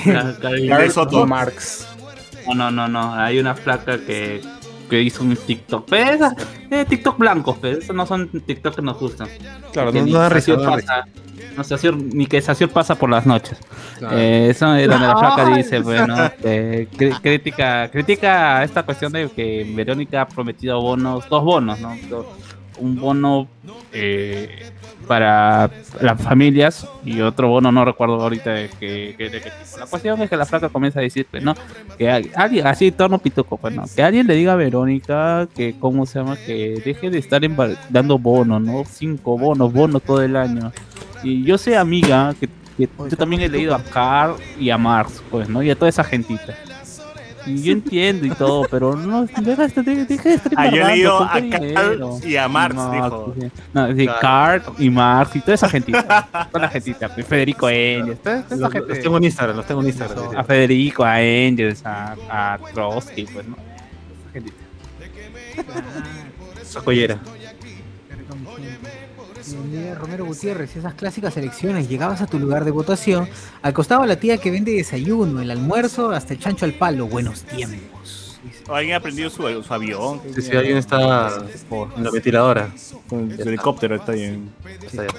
[0.69, 1.27] Carl Soto.
[1.27, 1.86] Marx.
[2.47, 3.14] No, no, no, no.
[3.14, 4.40] Hay una flaca que,
[4.93, 5.86] que hizo un TikTok.
[5.89, 6.35] Pero esas,
[6.70, 9.27] eh, TikTok blancos, pero esos no son TikTok que nos gustan.
[9.73, 11.06] Claro, Que no, no da risa, pasa-
[11.56, 13.59] no, Sacior- ni que Sacior pasa por las noches.
[13.98, 14.19] Claro.
[14.19, 16.14] Eh, eso es donde la flaca dice, bueno,
[16.44, 21.97] eh, cri- critica, critica esta cuestión de que Verónica ha prometido bonos, dos bonos, ¿no?
[22.78, 23.48] Un bono
[23.93, 24.73] eh,
[25.12, 25.70] para
[26.01, 29.55] las familias y otro bono, no recuerdo ahorita de qué de, tipo.
[29.78, 31.55] La cuestión es que la flaca comienza a decir, pues, ¿no?
[31.98, 33.84] Que alguien, así torno pituco, pues, ¿no?
[33.94, 36.39] Que alguien le diga a Verónica que, ¿cómo se llama?
[36.39, 37.43] Que deje de estar
[37.90, 38.84] dando bonos, ¿no?
[38.90, 40.72] Cinco bonos, bonos todo el año.
[41.22, 42.48] Y yo sé, amiga, que,
[42.78, 45.62] que yo también he leído a Karl y a Marx, pues, ¿no?
[45.62, 46.56] Y a toda esa gentita.
[47.47, 50.86] Y yo entiendo y todo, pero no, deja, de- deja de estar Ah, yo he
[50.86, 52.19] leído ¿con a dinero?
[52.24, 53.35] y a Marx, dijo.
[53.40, 53.47] sí.
[53.73, 56.28] No, sí, Karl y Marx y toda esa gentita.
[56.52, 57.09] toda la gentita.
[57.14, 58.89] pues, Federico Engels, toda, toda esa Los, gente.
[58.89, 60.36] los tengo en Instagram, los tengo en Instagram.
[60.36, 63.56] A Federico, a Engels, a, a Trotsky, pues, ¿no?
[66.60, 67.19] Esa joyera.
[69.48, 73.28] Miguel Romero Gutiérrez, esas clásicas elecciones, llegabas a tu lugar de votación,
[73.62, 77.43] al costado la tía que vende desayuno, el almuerzo, hasta el chancho al palo, buenos
[77.43, 78.40] tiempos.
[78.69, 80.20] O alguien ha prendido su, su avión.
[80.35, 81.31] Sí, sí, alguien está
[81.97, 82.70] en la ventiladora.
[82.77, 83.01] Su
[83.39, 84.51] helicóptero está bien.
[84.82, 85.12] Está allá.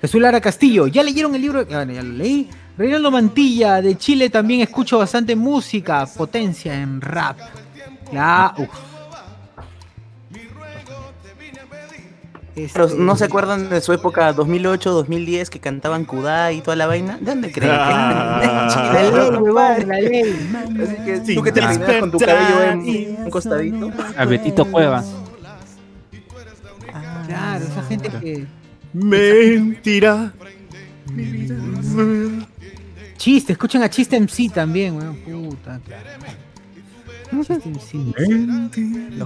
[0.00, 1.66] Jesús Lara Castillo, ¿ya leyeron el libro?
[1.72, 2.48] Ah, ya lo leí.
[2.76, 7.36] Reinaldo Mantilla, de Chile también escucho bastante música, potencia en rap.
[8.12, 8.68] Ya, uf.
[12.72, 16.76] Pero, Este- ¿No se acuerdan de su época 2008, 2010 que cantaban Kudai y toda
[16.76, 17.16] la vaina?
[17.20, 17.72] ¿De dónde creen?
[17.74, 18.90] Ah.
[18.94, 20.50] La ley, huevón, la ley.
[20.82, 22.78] Así que Sin tú que te peinas con tu cabello en
[23.24, 23.90] un costadito.
[24.16, 25.06] A Betito Cuevas.
[27.26, 28.46] Claro, esa gente que.
[28.92, 30.32] Mentira.
[33.16, 35.16] Chiste, escuchan a Chiste MC también, weón.
[35.16, 36.04] Puta, claro.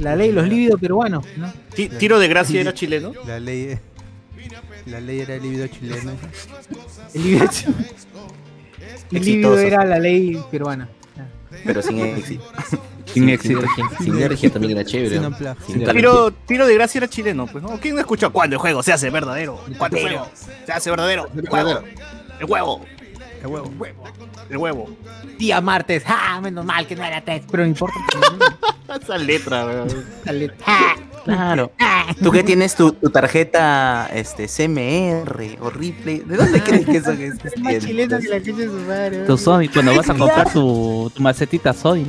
[0.00, 1.52] La ley, los lívidos peruanos, ¿no?
[1.74, 3.12] Ti- Tiro de gracia era chileno.
[3.26, 3.78] La ley,
[4.86, 6.12] la ley era el libido chileno.
[7.14, 7.44] El lívido,
[9.12, 10.88] el lívido era la ley peruana.
[11.64, 12.44] Pero sin éxito.
[13.04, 13.60] Sin éxito.
[14.00, 15.20] Sinergia también era chévere.
[15.66, 15.84] Sin.
[15.84, 17.78] Tiro, tiro de gracia era chileno, pues, ¿no?
[17.78, 19.60] ¿Quién no escuchó cuando el juego se hace verdadero?
[19.76, 20.28] Cuando el juego
[20.64, 21.28] se hace verdadero.
[22.40, 22.86] El huevo.
[23.42, 23.66] El huevo.
[23.66, 24.04] El huevo.
[24.50, 24.88] El huevo.
[25.38, 26.40] Día martes, ¡ah!
[26.40, 27.98] Menos mal que no era test, pero no importa.
[29.02, 29.88] Esa letra, weón.
[30.24, 30.94] Dale, ¡ah!
[31.24, 31.72] Claro.
[32.22, 37.20] Tú que tienes tu, tu tarjeta este CMR o Ripley, ¿de dónde crees que son
[37.20, 38.24] esas Es más chileno que tiendas?
[38.24, 39.24] la que de su madre.
[39.24, 42.04] Tu Sodi, cuando vas a comprar tu, tu macetita Sodi,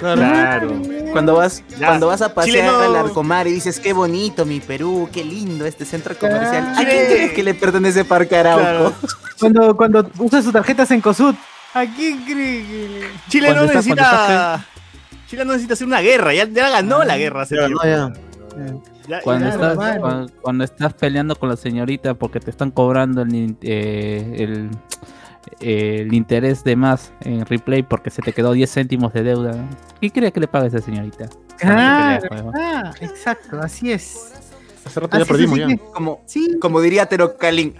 [0.00, 0.72] Claro.
[1.12, 1.88] Cuando vas, Ya.
[1.88, 2.80] cuando vas a pasear Chileno.
[2.80, 6.72] al Arcomar y dices qué bonito mi Perú, qué lindo este centro comercial.
[6.76, 8.60] ¿A quién crees que le pertenece Parque Arauco?
[8.62, 8.92] Claro.
[9.38, 11.34] Cuando, cuando usas sus tarjetas en COSUD.
[11.74, 13.08] ¿A quién cree que.?
[13.28, 14.64] Chile no necesita.
[15.28, 16.34] Chile no necesita hacer una guerra.
[16.34, 18.12] Ya, ya ganó la guerra hace ya.
[19.08, 20.00] Ya- Cuando, ya- estás, hermano.
[20.00, 24.70] cuando, cuando estás peleando con la señorita porque te están cobrando el, eh, el,
[25.60, 29.68] eh, el interés de más en replay porque se te quedó 10 céntimos de deuda.
[30.00, 31.28] ¿Qué crees que le pague a esa señorita?
[31.58, 34.32] Claro, ah, exacto, así es.
[34.84, 35.68] Hace rato ya Así perdimos ya.
[35.92, 37.74] Como, Sí, como diría Tero Kalin,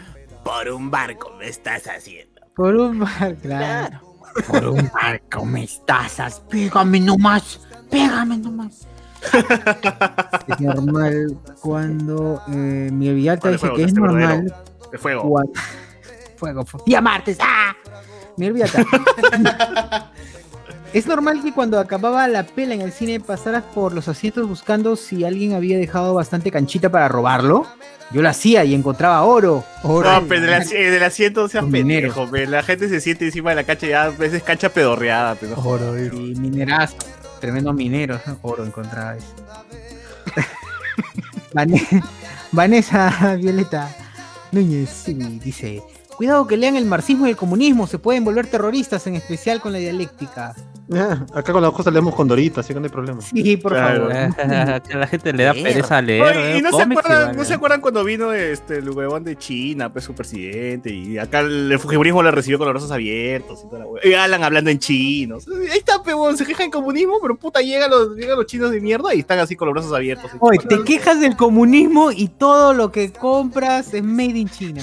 [0.45, 2.41] por un barco me estás haciendo.
[2.55, 4.01] por un bar, claro.
[4.47, 7.61] Por un barco me estás, pégame nomás,
[7.91, 8.87] pégame nomás.
[10.49, 14.55] es normal cuando eh, mi Villalta Vale, dice que es este normal.
[14.91, 15.23] De fuego.
[15.23, 15.53] cuando...
[16.41, 16.85] Fuego, fuego.
[16.87, 17.77] Día martes, ¡ah!
[18.37, 18.51] Mi.
[20.93, 24.97] Es normal que cuando acababa la pela en el cine pasaras por los asientos buscando
[24.97, 27.65] si alguien había dejado bastante canchita para robarlo.
[28.11, 29.63] Yo lo hacía y encontraba oro.
[29.85, 30.11] Oro.
[30.11, 32.49] No, pero del, asi- eh, del asiento seas pendejo, pe.
[32.49, 35.55] La gente se siente encima de la cancha ya a veces cancha pedorreada, pero.
[35.63, 36.97] Oro, Y minerazo.
[37.41, 38.21] Tremendo minero.
[38.43, 39.33] Oro encontraba eso.
[41.55, 41.87] Vane-
[42.51, 43.95] Vanessa Violeta
[44.51, 45.81] Núñez sí, dice:
[46.21, 49.73] Cuidado que lean el marxismo y el comunismo, se pueden volver terroristas, en especial con
[49.73, 50.55] la dialéctica.
[50.87, 53.21] Ya, Acá con las cosas leemos con Dorita, así que no hay problema.
[53.23, 54.11] Sí, por Claro.
[54.11, 54.35] favor.
[54.83, 56.23] que a la gente le da pereza leer.
[56.37, 59.91] Oye, y no se, acuerdan, no se acuerdan cuando vino este, el huevón de China,
[59.93, 63.79] pues su presidente, y acá el fujimorismo le recibió con los brazos abiertos y toda
[63.79, 65.39] la hue- Y Alan hablando en chino.
[65.71, 68.81] Ahí está, peón, se queja en comunismo, pero puta, llegan los, llegan los chinos de
[68.83, 70.33] mierda y están así con los brazos abiertos.
[70.41, 74.83] Oye, te quejas del comunismo y todo lo que compras es made in China.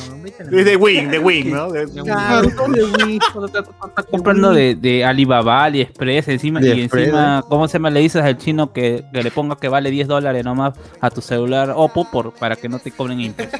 [0.52, 1.72] Es de Wing, de Wing, ¿no?
[1.72, 3.20] De- de- Claro, de Wii.
[3.46, 8.38] Estás comprando de, de Alibaba, AliExpress, encima, y encima, ¿cómo se me le dices al
[8.38, 12.34] chino que, que le ponga que vale 10 dólares nomás a tu celular Oppo por,
[12.34, 13.60] para que no te cobren impuestos?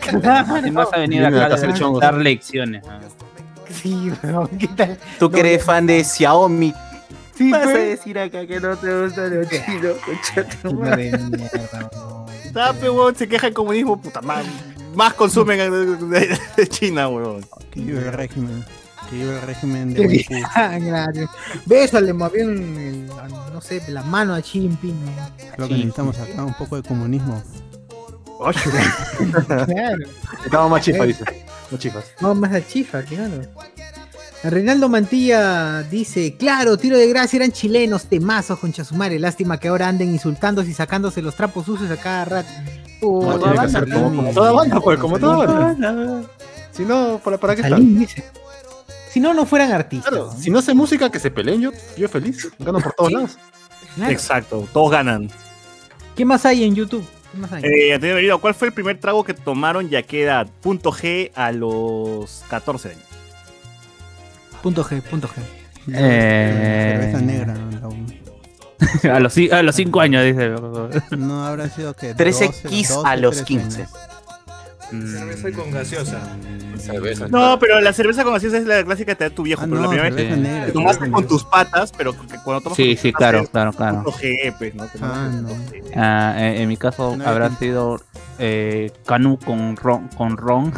[0.66, 2.84] Y vas a venir acá a dar lecciones.
[3.70, 4.98] Sí, weón, ¿qué tal?
[5.20, 6.74] Tú que eres fan de Xiaomi,
[7.38, 11.12] Sí, vas a decir acá que no te gusta lo chino, madre.
[11.12, 11.90] mierda,
[12.82, 13.16] weón.
[13.16, 14.44] Se queja en comunismo, puta, más,
[14.98, 17.46] más consumen de, de- de China, huevón.
[17.72, 18.66] Que vive el régimen.
[19.10, 20.44] Que vive el régimen de.
[20.56, 21.30] Ah, claro.
[21.66, 23.08] Bésale más bien, el-
[23.54, 25.06] no sé, la mano a Xi Jinping.
[25.06, 25.12] ¿no?
[25.58, 27.42] Lo que necesitamos acá, un poco de comunismo.
[29.56, 29.98] Claro.
[30.46, 31.24] Estamos más chifas, dice.
[31.72, 32.06] Más chifas.
[32.22, 33.42] No, más a chifa, claro.
[34.44, 39.18] Reinaldo Mantilla dice, claro, tiro de gracia eran chilenos, temazos con Chasumare.
[39.20, 42.50] Lástima que ahora anden insultándose y sacándose los trapos sucios a cada rato.
[43.00, 46.24] Como que banda, toda banda, pues, como toda banda.
[46.72, 48.00] Si no, ¿para, para qué están?
[48.00, 48.24] dice.
[49.12, 50.10] Si no, no fueran artistas.
[50.10, 50.40] Claro, ¿no?
[50.40, 52.50] si no hace música, que se peleen, yo, yo feliz.
[52.60, 53.38] Gano por todos lados.
[53.96, 54.12] Claro.
[54.12, 55.30] Exacto, todos ganan.
[56.16, 57.04] ¿Qué más hay en YouTube?
[57.32, 57.64] ¿Qué más hay?
[57.64, 60.48] Eh, ¿cuál fue el primer trago que tomaron y a qué edad?
[60.62, 63.02] Punto G a los 14 años.
[64.62, 65.34] Punto G, punto G.
[65.94, 67.54] Eh, Cerveza negra.
[67.56, 68.27] la-
[69.12, 70.52] a, los, a los 5 años, dice.
[71.18, 73.78] No habrá sido que 13 12, Kiss 12, a los 13 15.
[73.82, 73.92] años.
[74.90, 76.22] Cerveza con gaseosa.
[76.78, 77.28] Cerveza.
[77.28, 79.62] No, pero la cerveza con gaseosa es la clásica que te da tu viejo.
[79.64, 80.72] Ah, pero la no, primera vez que negra.
[80.72, 84.06] tomaste con tus patas, pero que cuando tomas Sí, sí, claro, claro, claro.
[85.02, 85.50] Ah, no.
[85.96, 88.00] Ah, en, en mi caso No, habrá en- sido
[88.40, 90.08] eh, Canu con ron.
[90.10, 90.72] Con ron.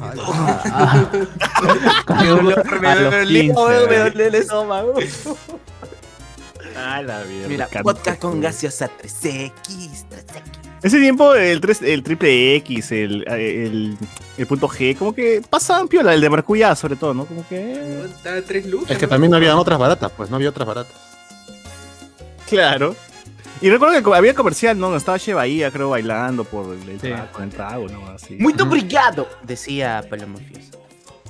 [0.00, 0.18] Ay,
[2.06, 4.26] Canu a los 15.
[4.26, 4.94] el estómago.
[6.76, 7.48] Ah, la mierda.
[7.48, 9.52] Mira, vodka con gaseosa 3X.
[10.08, 10.42] 3X.
[10.82, 13.98] Ese tiempo, el, 3, el triple X, el, el,
[14.38, 17.26] el punto G, como que pasaban piola, el de maracuyá sobre todo, ¿no?
[17.26, 18.06] Como que...
[18.46, 18.90] Tres lucas.
[18.92, 19.10] Es que ¿no?
[19.10, 20.94] también no había otras baratas, pues no había otras baratas.
[22.48, 22.96] Claro.
[23.60, 24.96] Y recuerdo que había comercial, ¿no?
[24.96, 27.08] Estaba Che Bahía, creo, bailando por el, Sí.
[27.08, 28.06] trago, el trago, ¿no?
[28.08, 28.36] Así.
[28.38, 30.78] Muito obrigado, decía Paloma Fiesta.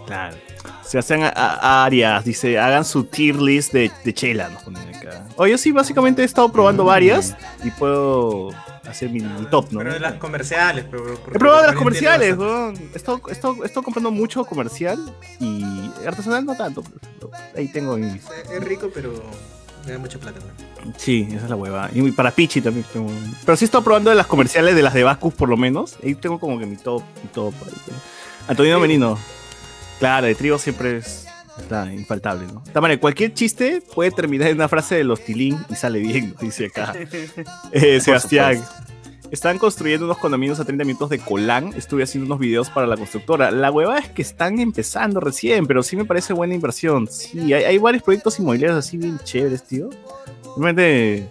[0.07, 0.37] Claro.
[0.85, 4.95] Se hacen a- a- Arias, dice, hagan su tier list de, de chela, nos ponen
[4.95, 5.25] acá.
[5.37, 8.51] O yo sí, básicamente he estado probando varias y puedo
[8.89, 9.79] hacer mi, mi top, ¿no?
[9.79, 11.15] Pero de las comerciales, pero.
[11.15, 12.75] He probado de las comerciales, weón.
[12.93, 14.99] He estado, he estado- he estado comprando mucho comercial
[15.39, 16.83] y artesanal no tanto.
[16.83, 18.23] pero Ahí tengo mis...
[18.53, 19.13] Es rico, pero
[19.87, 20.41] me da mucha plata.
[20.85, 20.93] ¿no?
[20.97, 21.89] Sí, esa es la hueva.
[21.93, 23.11] Y para Pichi también tengo.
[23.45, 25.97] Pero sí he estado probando de las comerciales de las de Bacus por lo menos.
[26.03, 27.55] Ahí tengo como que mi top, mi top.
[28.49, 29.17] ahí Menino.
[30.01, 31.27] Claro, de trigo siempre es
[31.59, 32.63] está infaltable, ¿no?
[32.73, 36.35] De manera, cualquier chiste puede terminar en una frase de los Tilín y sale bien,
[36.41, 36.95] dice acá.
[37.73, 38.63] Eh, Sebastián.
[39.31, 41.73] Están construyendo unos condominios a 30 minutos de Colán.
[41.77, 43.53] Estuve haciendo unos videos para la constructora.
[43.53, 47.07] La hueva es que están empezando recién, pero sí me parece buena inversión.
[47.07, 49.91] Sí, hay, hay varios proyectos inmobiliarios así bien chéveres, tío.
[50.43, 51.29] Simplemente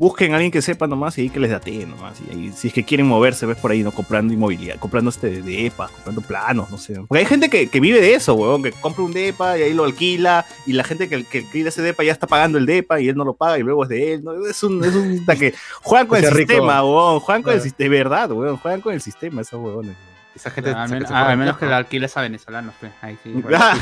[0.00, 2.18] busquen a alguien que sepa nomás y ahí que les date nomás.
[2.26, 3.92] Y ahí, si es que quieren moverse, ves por ahí, ¿no?
[3.92, 6.94] Comprando inmobiliaria, comprando este de EPA, comprando planos, no sé.
[7.06, 9.74] Porque hay gente que, que vive de eso, huevón, que compra un DEPA y ahí
[9.74, 12.98] lo alquila, y la gente que, que alquila ese DEPA ya está pagando el DEPA
[12.98, 14.24] y él no lo paga y luego es de él.
[14.24, 14.46] ¿no?
[14.46, 15.52] Es un, es un que
[15.82, 19.02] juegan con el sistema, huevón, juegan con el sistema, de verdad, huevón, juegan con el
[19.02, 19.96] sistema esos huevones.
[20.40, 20.70] Esa gente.
[20.70, 22.92] al, men- menos que la alquiles a venezolanos, pues.
[23.02, 23.32] Ahí sí.
[23.54, 23.76] Ah.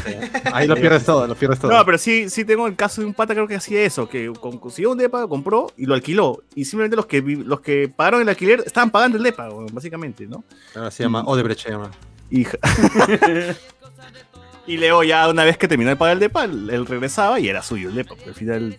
[0.52, 1.70] Ahí lo pierdes todo, lo pierdes todo.
[1.72, 4.32] No, pero sí, sí tengo el caso de un pata creo que hacía eso, que
[4.40, 6.42] con- consiguió un depa, compró y lo alquiló.
[6.54, 10.44] Y simplemente los que los que pagaron el alquiler estaban pagando el depa, básicamente, ¿no?
[10.74, 11.90] Ahora se llama Odebrecht, se llama.
[12.30, 12.46] Y,
[14.66, 17.62] y luego ya una vez que terminó de pagar el depa, él, regresaba y era
[17.62, 18.10] suyo el depa.
[18.14, 18.78] porque al final...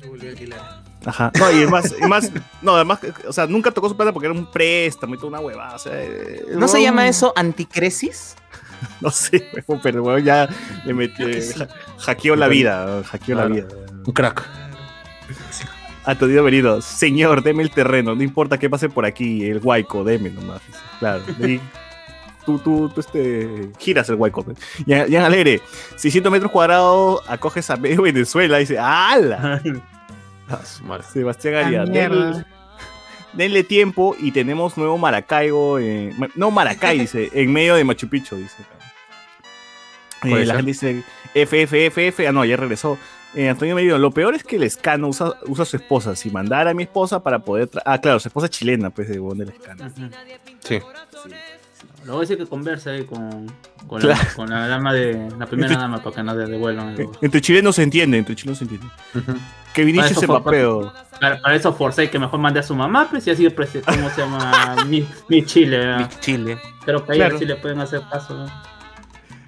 [0.00, 0.83] Se volvió a alquilar.
[1.06, 1.30] Ajá.
[1.38, 2.30] No, y más, y más,
[2.62, 5.40] no, además, o sea, nunca tocó su plata porque era un préstamo y toda una
[5.40, 5.74] huevada.
[5.74, 5.92] O sea,
[6.56, 8.36] ¿No se llama eso anticresis?
[9.00, 9.48] No sé,
[9.82, 10.46] pero el huevón ya
[10.84, 11.26] le metió,
[11.98, 13.66] hackeó la vida, hackeó la vida.
[14.04, 14.46] Un crack.
[16.04, 20.30] Antonio Venido, señor, deme el terreno, no importa qué pase por aquí, el huaico, deme
[20.30, 20.60] nomás.
[20.98, 21.22] Claro.
[21.40, 21.60] Y
[22.44, 24.42] tú, tú, tú este, giras el huaico.
[24.42, 24.58] pues.
[24.86, 25.62] Ya, ya alegre,
[25.96, 29.62] 600 metros cuadrados, acoges a medio Venezuela, dice, ¡ala!
[30.48, 31.04] Ah, su madre.
[31.12, 32.44] Sebastián Arias, denle,
[33.32, 38.36] denle tiempo y tenemos nuevo Maracaibo, eh, no Maracay, dice, en medio de Machu Picchu,
[38.36, 38.56] dice.
[40.24, 41.02] Eh, la gente dice
[41.34, 42.98] FFFF, ah no, ya regresó.
[43.34, 46.14] Eh, Antonio Merino, lo peor es que el escano usa, usa a su esposa.
[46.14, 47.68] Si mandara a mi esposa para poder.
[47.84, 49.90] Ah, claro, su esposa es chilena, pues de Bon del escano.
[50.60, 50.78] Sí.
[52.04, 53.46] Lo voy a decir que converse ahí con,
[53.86, 54.20] con, Claro.
[54.22, 56.88] la, con la dama de la primera Este- dama para que no devuelvan.
[56.90, 57.12] Algo.
[57.22, 58.86] Entre chilenos se entiende, entre chilenos se entiende.
[59.72, 60.92] Que Vinicius se papeo.
[61.20, 64.08] Para, para eso forcé que mejor mande a su mamá, pues y así presi- ¿cómo
[64.10, 64.76] se llama?
[64.86, 65.78] mi, mi Chile.
[65.78, 66.10] ¿verdad?
[66.20, 66.58] Chile.
[66.84, 67.38] Creo que ahí Claro.
[67.38, 68.34] sí le pueden hacer caso.
[68.34, 68.46] ¿no?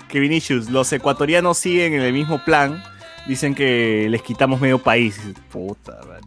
[0.08, 2.82] Que Vinicius, los ecuatorianos siguen en el mismo plan.
[3.26, 5.20] Dicen que les quitamos medio país.
[5.50, 6.20] Puta, man.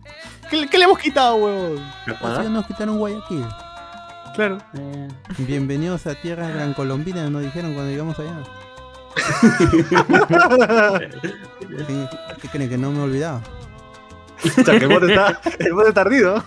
[0.50, 1.80] ¿Qué, le- qué le hemos quitado, huevón?
[2.22, 3.46] Así nos quitaron Guayaquil.
[4.40, 4.58] Claro.
[4.74, 5.08] Eh,
[5.40, 8.38] Bienvenidos a tierra gran colombina, nos dijeron cuando llegamos allá.
[11.60, 12.08] ¿Qué,
[12.42, 13.42] qué creen que no me he olvidado?
[14.46, 16.42] O sea, que el bote está, el bote está ardido.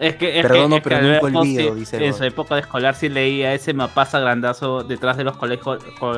[0.00, 2.56] Es que, es Perdono, que, es que pero nunca olvido, sí, dice en su época
[2.56, 5.78] de escolar sí leía ese mapaza grandazo detrás de los colegios.
[6.00, 6.12] co-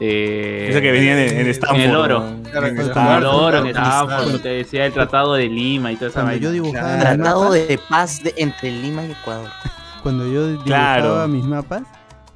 [0.00, 1.80] eh, de- Ese que venía en, en Stanford.
[1.80, 2.24] En el oro.
[2.50, 3.18] Claro, En el En Stanford.
[3.18, 6.20] el oro, en Claro, Stanford, lo que decía el Tratado de Lima y toda esa
[6.20, 6.44] Cuando vaina.
[6.44, 9.48] yo dibujaba mis Tratado de paz de, entre Lima y Ecuador.
[10.02, 11.28] cuando yo dibujaba Claro.
[11.28, 11.82] mis mapas,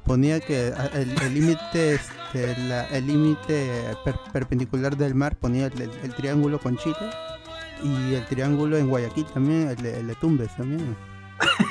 [0.05, 3.69] ponía que el límite este, la- el límite
[4.03, 6.95] per- perpendicular del mar ponía el, el- el triángulo con Chile
[7.83, 10.95] y el triángulo en Guayaquil también, el el de Tumbes también.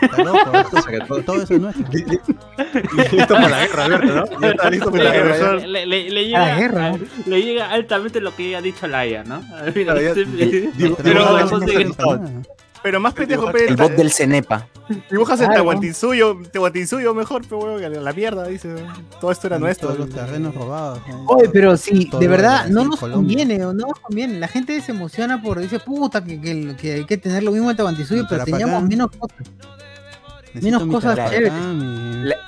[0.03, 1.85] Está loco, esto- todo eso es nuestro.
[1.93, 4.41] Listo para la guerra, Alberto, ¿no?
[4.41, 5.53] Ya está listo para la guerra.
[5.67, 6.93] Le, le- le A llega, la guerra.
[7.27, 9.43] le llega altamente lo que ha dicho Laia, ¿no?
[9.57, 10.27] Al final, este-
[10.77, 12.43] Pero- pero-
[12.83, 14.67] Pero- más pendejo, El pe, bot del Cenepa.
[15.11, 15.63] dibujas el Claro.
[15.63, 18.75] Tahuantinsuyo, Tahuantinsuyo mejor, pero weón, a la, la mierda, dice.
[19.21, 19.89] Todo esto era nuestro.
[19.89, 21.01] Todos los terrenos robados.
[21.29, 24.39] Oye, pero sí, de verdad, no nos conviene, o no nos conviene.
[24.39, 28.25] La gente se emociona por, dice, puta, que, hay que tener lo mismo en Tahuantinsuyo,
[28.29, 29.37] pero teníamos menos cosas.
[30.55, 31.53] Necesito menos cosas chéveres.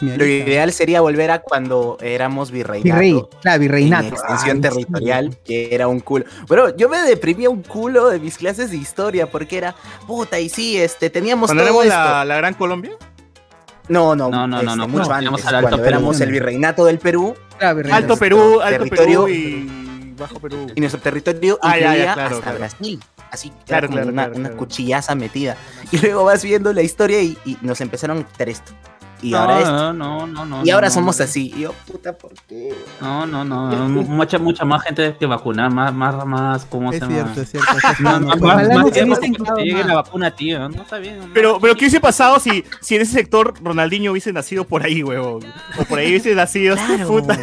[0.01, 3.01] mi lo ideal sería volver a cuando éramos virreinato.
[3.01, 4.09] Virrey, claro, en virreinato.
[4.09, 6.25] extensión Ay, territorial, que era un culo.
[6.47, 9.75] Bueno, yo me deprimía un culo de mis clases de historia porque era,
[10.07, 11.97] puta, y sí, este, teníamos Cuando todo éramos esto.
[12.15, 12.93] la, la Gran Colombia.
[13.89, 15.89] No, no, No, no, no, este, no, mucho no, antes, al Alto cuando Perú.
[15.89, 17.81] éramos el virreinato del Perú Claro.
[17.93, 20.67] Alto Perú, Alto territorio- Perú y Bajo Perú.
[20.75, 22.59] y nuestro territorio Ah, ya, ya, incluía claro, hasta claro.
[22.59, 23.01] Brasil.
[23.35, 24.59] Así, Claro, como claro, una, claro, una claro.
[24.59, 25.57] cuchillaza metida.
[25.93, 28.73] Y luego vas viendo la historia y, y nos empezaron a quitar esto.
[29.23, 29.73] Y ahora esto.
[29.73, 31.25] no, no, no, no, Y ahora no, somos no.
[31.25, 31.51] así.
[31.57, 32.75] Y yo, puta, ¿por qué?
[33.01, 36.99] No, no, no, no, mucha, mucha más gente que vacunar, más, más, más, ¿cómo Es
[36.99, 37.43] se cierto, llama?
[37.43, 37.71] es cierto.
[37.91, 38.91] es una más, más, más no
[39.57, 41.21] que llegue la vacuna, tío, no está bien.
[41.21, 41.31] ¿no?
[41.33, 45.03] Pero, pero ¿qué hubiese pasado si, si en ese sector Ronaldinho hubiese nacido por ahí,
[45.03, 45.43] huevón?
[45.81, 47.09] O por ahí hubiese nacido, Claro.
[47.09, 47.39] puta.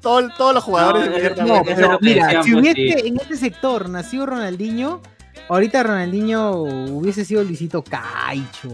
[0.00, 3.08] Todo- todos los jugadores No, de eh, No, pero mira, si hubiese sí.
[3.08, 5.02] en este sector nacido Ronaldinho,
[5.48, 8.68] ahorita Ronaldinho hubiese sido Luisito Caicho.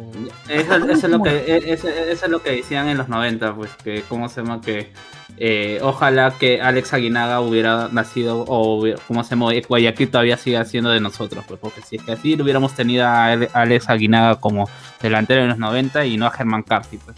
[0.48, 3.54] Eso, eso es lo que, e- eso, eso es lo que decían en los 90,
[3.54, 4.60] pues, que, ¿cómo se llama?
[4.60, 4.90] Que
[5.38, 9.50] eh, ojalá que Alex Aguinaga hubiera nacido, o ¿cómo se llama?
[9.68, 13.06] Guayaquil todavía siga siendo de nosotros, pues, porque si es que así lo hubiéramos tenido
[13.06, 14.68] a Ale- Alex Aguinaga como
[15.00, 17.16] delantero en los 90 y no a Germán Carti, pues.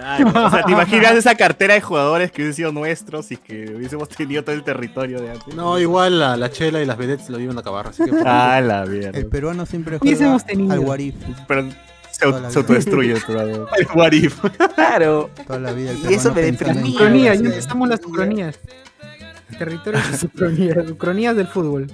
[0.00, 3.74] Claro, O sea, ¿te imaginas esa cartera de jugadores que hubiesen sido nuestros y que
[3.76, 5.54] hubiésemos tenido todo el territorio de antes?
[5.54, 8.10] No, igual la, la chela y las vedettes lo iban a acabar, así que...
[8.24, 9.18] Ah, la mierda.
[9.18, 10.72] El peruano siempre juega tenido.
[10.72, 11.14] al Warif
[11.46, 11.64] Pero
[12.10, 13.68] se, se autodestruye el jugador.
[13.94, 14.38] What if?
[14.74, 15.30] Claro.
[15.46, 15.90] toda la vida.
[15.92, 16.40] El Y eso peruano me
[17.32, 17.42] cosas.
[17.42, 18.58] ya empezamos las ucronías.
[19.58, 21.86] Territorios de ucronías, ucronías del fútbol.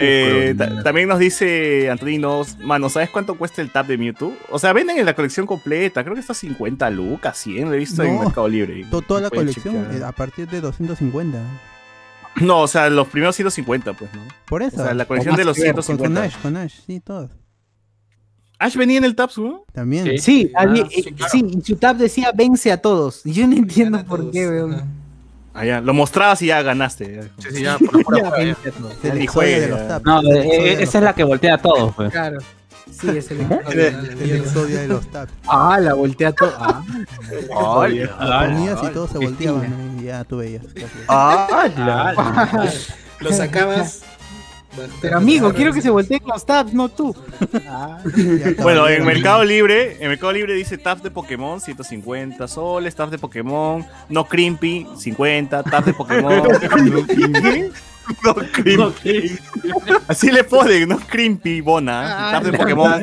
[0.00, 4.32] Eh, ta- también nos dice Antoninos, mano, ¿sabes cuánto cuesta el tab de Mewtwo?
[4.50, 7.78] O sea, venden en la colección completa, creo que está 50 lucas, 100, lo he
[7.78, 8.20] visto en.
[8.20, 8.84] Mercado Libre.
[8.90, 9.94] To- Toda la colección chequear.
[10.02, 11.38] eh, a partir de 250.
[12.40, 14.20] No, o sea, los primeros 150, pues, ¿no?
[14.46, 14.76] Por O eso.
[14.84, 16.22] sea, la colección de los Con- con 150.
[16.22, 17.32] Ash, con Ash, sí, todos.
[18.60, 19.64] Ash venía en el tab, ¿no?
[19.72, 20.04] También.
[20.04, 20.18] Sí.
[20.18, 21.30] Sí, Ah, sí, eh, claro.
[21.32, 23.24] sí, en su tab decía vence a todos.
[23.26, 25.07] Y yo no entiendo por todos, qué, weón.
[25.58, 27.22] Ah, ya, lo mostrabas y ya ganaste.
[27.38, 28.54] Sí, sí, ya, por la pura Ya, juega, ya.
[28.54, 28.92] vence a todos.
[28.92, 29.68] Es el Ni exodia de juega.
[29.68, 30.04] los taps.
[30.06, 32.10] No, eh, eh, esa es la que voltea a todos, pues.
[32.12, 32.38] Claro.
[32.90, 35.32] Sí, es el El exodia de los taps.
[35.48, 36.52] Ah, la voltea todo.
[36.58, 36.82] Ah,
[37.50, 40.64] Lo ponías y todos se volteaban ya tú veías.
[43.20, 44.02] Lo sacabas.
[45.00, 47.14] Pero amigo, quiero que se volteen los tabs, no tú.
[47.68, 47.98] Ah,
[48.62, 49.04] Bueno, en.
[49.04, 54.24] Mercado Libre, en Mercado Libre dice tab de Pokémon 150 soles, tab de Pokémon, no
[54.26, 56.42] Crimpy 50, tab de Pokémon.
[58.24, 59.38] no Crimpy.
[60.06, 63.02] Así le ponen, no Crimpy Bona, Ah, tab de Pokémon.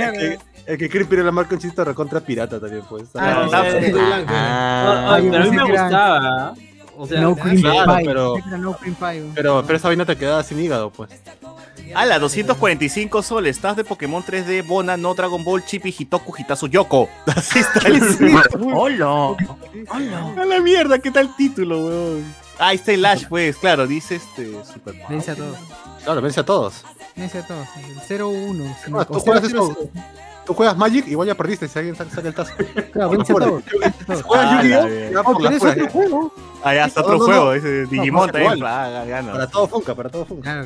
[0.68, 3.03] El, que Creepy la marca un chiste recontra pirata también, pues.
[3.14, 3.47] Ah.
[3.53, 6.53] Ah, Ay, pero a mí me era- gustaba.
[6.97, 8.05] O sea, no cream claro, pie.
[8.05, 9.23] pero- no cream pie.
[9.35, 11.09] Pero, pero esa vaina te quedaba sin hígado, pues.
[11.93, 17.07] Ala, 245 soles, tab de Pokémon 3D, Bona, no Dragon Ball, Chippy, Hitoku, Hitazu, Yoko.
[17.27, 18.01] Así está el
[18.73, 19.35] Hola.
[20.38, 22.35] A la mierda, ¿qué tal título, weón?
[22.57, 25.57] Ah, ahí está el Ash, pues, claro, dice este Super Vence a todos.
[26.03, 26.85] Claro, vence a todos.
[27.15, 27.67] Vence a todos.
[27.77, 28.76] El 0-1.
[28.97, 29.77] Ah, tú juegas eso.
[30.45, 32.53] Tú juegas Magic, igual ya perdiste si alguien saca el tazo.
[32.93, 33.63] Claro, Por.
[33.63, 33.93] Juegas
[34.30, 35.23] Ah, Yu-Gi-Oh!
[35.23, 36.34] por pero las es otro juego.
[36.63, 37.53] Ah, ya está otro juego,
[37.89, 38.59] Digimon también.
[38.59, 40.65] Para todo Funka, para todo Funka.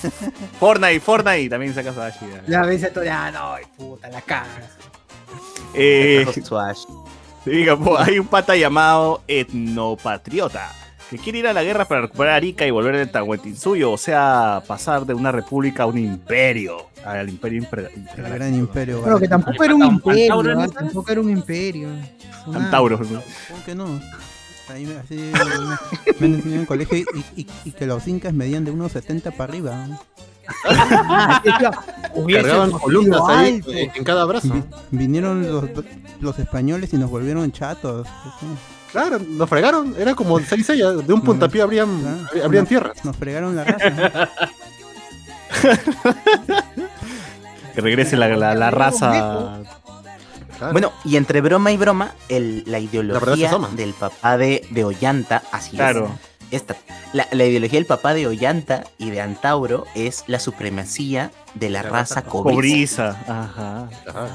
[0.60, 2.16] Fortnite, Fortnite también sacas a Ash.
[2.46, 2.60] ya.
[2.60, 3.06] A todos.
[3.06, 4.76] Ya, no, ay, puta, la cagas.
[5.74, 6.26] Eh,
[7.46, 10.70] diga, hay un pata llamado Etnopatriota
[11.12, 14.62] que quiere ir a la guerra para recuperar Arica y volver el Tahuantinsuyo, o sea,
[14.66, 17.66] pasar de una república a un imperio, al imperio
[18.16, 19.00] El gran imperio.
[19.02, 20.68] Bueno, que tampoco era un imperio.
[20.72, 21.88] Tampoco era un imperio.
[22.54, 23.20] Antauros, ¿no?
[23.48, 24.00] ¿Cómo que no?
[24.68, 25.16] Ahí me, así,
[26.18, 27.04] me, enseñado en el colegio y,
[27.42, 29.86] y- y que los incas medían de unos 70 para arriba.
[32.42, 33.60] Cargaban columnas ahí
[33.94, 34.48] en cada brazo.
[34.54, 35.64] Vi- vinieron los,
[36.20, 38.06] los españoles y nos volvieron chatos.
[38.06, 38.46] así.
[38.92, 39.94] Claro, nos fregaron.
[39.98, 41.06] Era como 6 sellas.
[41.06, 42.00] De un puntapié abrían,
[42.30, 42.44] Claro.
[42.46, 43.04] abrían Nos- tierras.
[43.04, 44.28] Nos fregaron la raza.
[47.74, 49.10] Que regrese la, la- la raza.
[50.58, 50.72] Claro.
[50.72, 55.76] Bueno, y entre broma y broma, el- la ideología del papá de, de Ollanta, así
[55.76, 56.06] Claro.
[56.50, 56.60] es.
[56.60, 56.76] Esta,
[57.14, 61.82] la, la ideología del papá de Ollanta y de Antauro es la supremacía de la,
[61.82, 63.16] La raza raza cobriza.
[63.16, 63.20] Cobriza.
[63.26, 63.88] Ajá.
[64.06, 64.28] Ajá.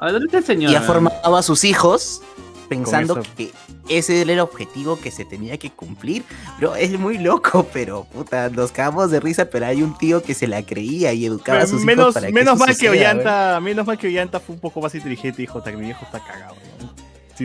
[0.00, 0.72] Adelante, señor.
[0.72, 2.22] y ha formado a sus hijos
[2.64, 3.50] pensando que
[3.88, 6.24] ese era el objetivo que se tenía que cumplir.
[6.58, 10.34] Bro, es muy loco, pero puta, nos cagamos de risa, pero hay un tío que
[10.34, 12.88] se la creía y educaba a sus hijos menos para que menos eso mal que
[12.88, 15.84] Ollanta, menos mal que Ollanta fue un poco más inteligente y dijo, "Ta, que mi
[15.84, 16.54] viejo está cagado.
[16.80, 16.94] ¿no?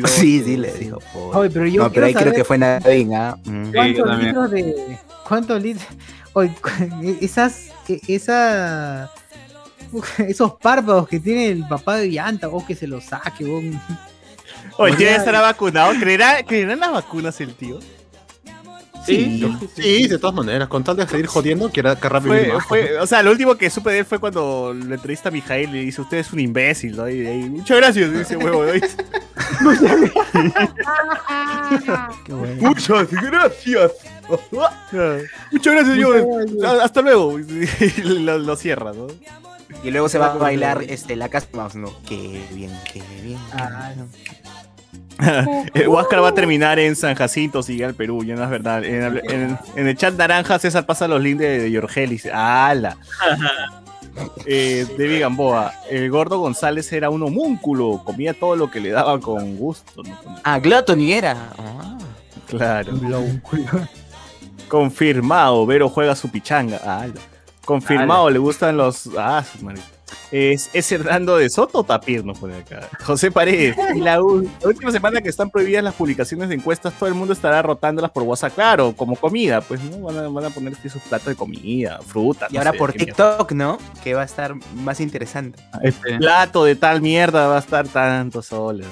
[0.08, 1.00] Sí, sí, le dijo.
[1.14, 1.40] "Pobre".
[1.40, 3.36] Oye, pero yo no, pero ahí creo que fue Navin, ¿ah?
[3.46, 3.72] Mm.
[3.72, 4.98] ¿Cuántos litros de.
[5.28, 5.88] ¿Cuántos litros?
[6.34, 7.70] Oye, cu- esas.
[8.08, 9.12] Esa.
[10.20, 13.64] Esos párpados que tiene el papá de Llanta, vos que se los saque, vos.
[14.82, 15.94] Oye, ¿tiene que estar vacunado?
[16.00, 17.80] ¿Creerá, ¿Creerán las vacunas el tío?
[19.06, 19.44] Sí,
[19.76, 23.00] sí, de todas maneras, con tal de seguir jodiendo, que era que rápido Fue, fue-
[23.00, 25.74] o sea, lo último que supe de él fue cuando le entrevista a Mijael y
[25.74, 27.10] le dice, usted es un imbécil, ¿no?
[27.10, 28.66] Y, y, muchas gracias, dice huevo.
[28.66, 28.72] ¿no?
[32.26, 32.62] Qué bueno.
[32.62, 33.92] Muchas gracias.
[35.52, 36.26] Muchas gracias, señor.
[36.82, 37.40] Hasta luego.
[37.40, 39.08] Y lo, lo cierra, ¿no?
[39.84, 41.92] Y luego se va a bailar este, la casa más, ¿no?
[42.08, 43.40] Qué bien, qué bien.
[43.54, 44.06] Ah, El
[45.88, 48.84] Huáscar va a terminar en San Jacinto, sigue al Perú, ya no es verdad.
[48.84, 52.26] En, el- en- en el chat naranja, César pasa los links de, de Yorgelis.
[52.32, 52.98] ¡Hala!
[54.46, 59.22] Eh, David Gamboa, el gordo González era un homúnculo, comía todo lo que le daban
[59.22, 60.04] con gusto.
[60.04, 60.18] ¿no?
[60.44, 61.38] Ah, Gluttony era.
[61.58, 61.98] Ah.
[62.48, 62.92] Claro.
[64.68, 66.78] Confirmado, Vero juega su pichanga.
[66.84, 67.14] ¡Hala!
[67.64, 69.10] Confirmado, le gustan los.
[69.18, 69.80] Ah, su madre.
[70.32, 72.88] Es, es Hernando de Soto o Tapir, nos pone acá.
[73.04, 73.76] José Paredes.
[73.96, 77.62] Y la, última semana que están prohibidas las publicaciones de encuestas, todo el mundo estará
[77.62, 80.00] rotándolas por WhatsApp, claro, como comida, pues, ¿no?
[80.00, 82.48] Van a, van a poner sus platos de comida, fruta.
[82.50, 83.06] Y no ahora sé, por mierda.
[83.06, 83.78] TikTok, ¿no?
[84.04, 85.60] Que va a estar más interesante.
[85.82, 88.88] Este plato de tal mierda va a estar tantos soles.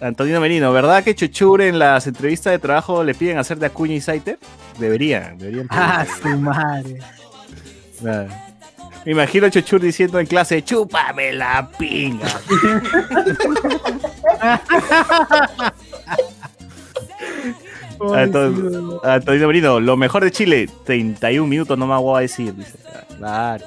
[0.00, 3.94] Antonino Merino, ¿verdad que Chuchure en las entrevistas de trabajo le piden hacer de Acuña
[3.94, 4.38] y Saiter?
[4.78, 5.66] Deberían, deberían.
[5.70, 6.98] Ah, su madre.
[8.00, 8.30] Claro.
[9.04, 12.28] Me imagino a Chuchur diciendo en clase, chúpame la pinga.
[18.00, 22.54] Anton- Antonio Merino, lo mejor de Chile, 31 minutos no me voy a decir.
[22.54, 22.78] Dice.
[23.20, 23.66] Claro.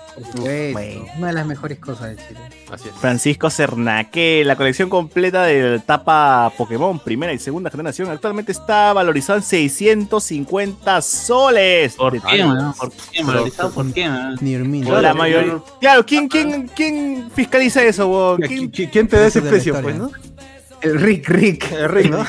[0.72, 2.40] Bueno, una de las mejores cosas de Chile.
[2.72, 2.96] Así es.
[2.96, 9.38] Francisco Cernaque, la colección completa de tapa Pokémon primera y segunda generación actualmente está valorizada
[9.38, 11.94] en 650 soles.
[11.94, 12.74] ¿Por qué, man?
[12.74, 13.72] ¿Por qué, valorizado?
[13.72, 14.38] ¿Por qué, man?
[14.42, 15.60] Ni la mayoría.
[15.80, 18.42] Claro, ¿quién, quién, quién fiscaliza eso, weón?
[18.42, 20.10] ¿Quién, ¿Quién te da ese precio, pues, no?
[20.82, 21.72] El Rick, Rick.
[21.72, 22.26] El ¿no?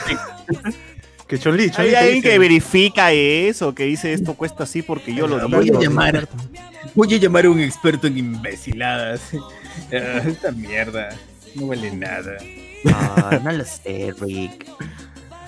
[1.26, 3.74] que Chonli, Chonli ¿Hay alguien dice- que verifica eso?
[3.74, 5.48] Que dice esto cuesta así porque yo lo digo.
[5.48, 6.28] Voy a llamar.
[6.94, 9.20] Voy a llamar a un experto en imbeciladas.
[9.92, 11.16] Ah, esta mierda.
[11.54, 12.36] No vale nada.
[12.86, 14.66] Ah, no lo sé, Rick.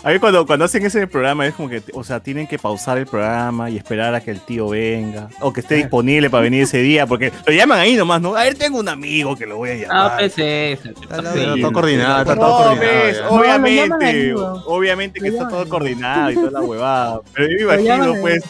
[0.07, 2.97] A mí cuando, cuando hacen ese programa es como que, o sea, tienen que pausar
[2.97, 5.29] el programa y esperar a que el tío venga.
[5.41, 8.37] O que esté disponible para venir ese día, porque lo llaman ahí nomás, ¿no?
[8.37, 10.19] A ver, tengo un amigo que lo voy a Ah, llamar.
[10.19, 10.73] PC.
[10.75, 11.23] Está
[11.61, 12.81] todo coordinado, está todo coordinado.
[12.81, 13.21] ves.
[13.21, 14.35] No, obviamente,
[14.67, 17.21] obviamente que está todo coordinado y toda la huevada.
[17.35, 18.45] Pero yo me imagino, pues,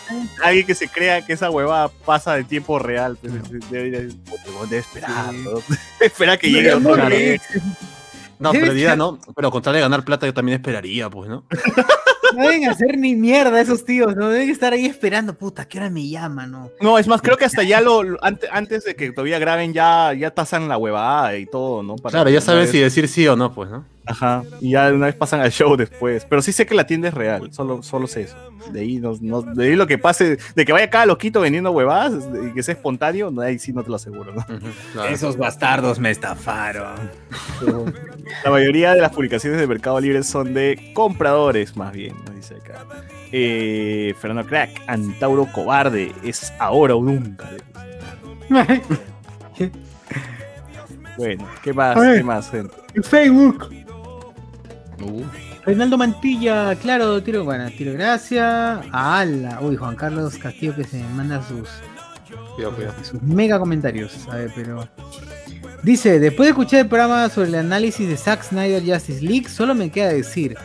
[0.44, 3.16] alguien que se crea que esa huevada pasa en tiempo real.
[3.18, 3.32] Pues,
[3.70, 4.14] debe, debe-
[4.68, 5.52] debe esperar, ¿no?
[6.00, 6.96] Espera que llegue otro.
[8.38, 11.44] No, ser- no, pero con tal de ganar plata yo también esperaría, pues, ¿no?
[12.34, 15.90] No deben hacer ni mierda esos tíos, no deben estar ahí esperando, puta, ¿qué hora
[15.90, 16.70] me llama, no?
[16.80, 19.72] No, es más, creo que hasta ya lo, lo- ante- antes de que todavía graben,
[19.72, 21.96] ya, ya pasan la huevada y todo, ¿no?
[21.96, 23.84] Para Claro, ya vez- si decir sí o no, pues, ¿no?
[24.08, 26.24] Ajá, y ya una vez pasan al show después.
[26.28, 28.36] Pero sí sé que la tienda es real, solo, solo sé eso.
[28.72, 31.70] De ahí, no, no- de ahí lo que pase, de que vaya cada loquito vendiendo
[31.72, 34.44] huevadas y que sea espontáneo, no, ahí sí no te lo aseguro, ¿no?
[34.92, 35.08] Claro.
[35.12, 36.94] Esos bastardos me estafaron.
[38.44, 42.56] La mayoría de las publicaciones de Mercado Libre son de compradores, más bien, nos dice
[42.56, 42.84] acá.
[43.32, 47.50] Eh, Fernando Crack, Antauro Cobarde, es ahora o nunca.
[51.16, 51.96] Bueno, ¿qué más?
[51.98, 52.74] ¿Qué más, gente?
[52.94, 53.02] En
[54.96, 55.26] Facebook.
[55.64, 58.80] Reinaldo Mantilla, claro, tiro, bueno, tiro gracia.
[58.92, 59.60] ¡Hala!
[59.60, 61.68] Uy, Juan Carlos Castillo que se manda sus,
[62.54, 63.04] Cuidado, cuidado.
[63.04, 64.28] sus mega comentarios.
[64.30, 64.88] A ver, pero.
[65.82, 69.74] Dice, después de escuchar el programa sobre el análisis de Zack Snyder Justice League, solo
[69.74, 70.56] me queda decir,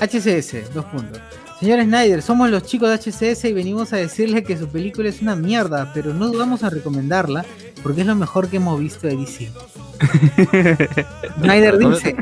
[0.00, 1.20] HCS, dos puntos.
[1.60, 5.22] Señor Snyder, somos los chicos de HCS y venimos a decirle que su película es
[5.22, 7.46] una mierda, pero no dudamos en recomendarla
[7.82, 9.50] porque es lo mejor que hemos visto de DC.
[11.40, 12.16] Snyder dice.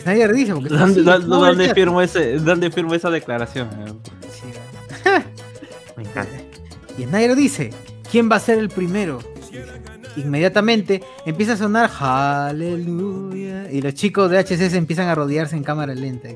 [0.00, 3.68] Snyder dice, porque ¿Dónde, sí, dónde- dónde firmo ese, ¿Dónde firmo esa declaración?
[6.98, 7.70] Y Snyder dice,
[8.10, 9.18] ¿quién va a ser el primero?
[10.16, 15.92] Inmediatamente empieza a sonar Hallelujah y los chicos de HCS empiezan a rodearse en cámara
[15.94, 16.28] lenta.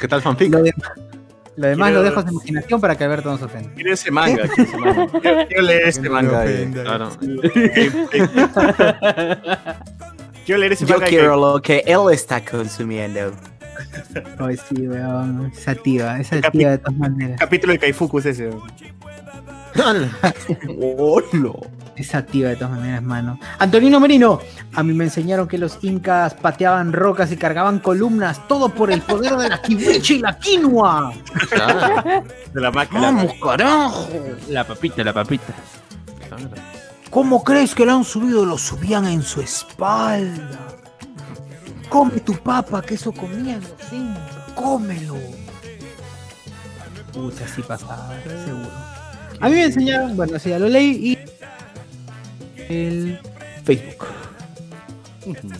[0.00, 0.50] ¿Qué tal fanfic?
[0.50, 0.72] Lo, de-
[1.56, 3.70] lo demás Quiero- lo dejo a su imaginación para que Alberto no se ofenda.
[3.74, 6.40] Quiero ese manga, quiero ese leer este me manga.
[6.40, 6.82] ofenda.
[6.82, 7.10] Claro.
[10.46, 13.32] Quiero leer ese Yo manga quiero lo que él está consumiendo.
[14.38, 15.52] Ay, sí, weón.
[15.54, 17.38] Esa tía, esa Capi- tía de todas maneras.
[17.38, 18.50] capítulo de Kaifuku es ese.
[19.74, 19.92] No.
[21.96, 23.38] Esa tía de todas maneras, mano.
[23.58, 24.38] Antonino Merino,
[24.74, 29.00] a mí me enseñaron que los incas pateaban rocas y cargaban columnas, todo por el
[29.00, 31.12] poder de la kiwichi y la quinoa.
[32.52, 33.00] De la máquina.
[33.00, 34.08] ¡Vamos, carajo!
[34.50, 35.54] La papita, la papita.
[37.10, 38.44] ¿Cómo crees que lo han subido?
[38.44, 40.76] Lo subían en su espalda.
[41.88, 44.54] Come tu papa, que eso comían los incas.
[44.54, 45.16] Cómelo.
[47.12, 48.10] Pucha, sí pasaba,
[48.44, 48.70] seguro.
[49.40, 51.18] A mí me enseñaron, bueno, sí, ya lo leí y
[52.68, 53.20] el
[53.64, 54.06] Facebook.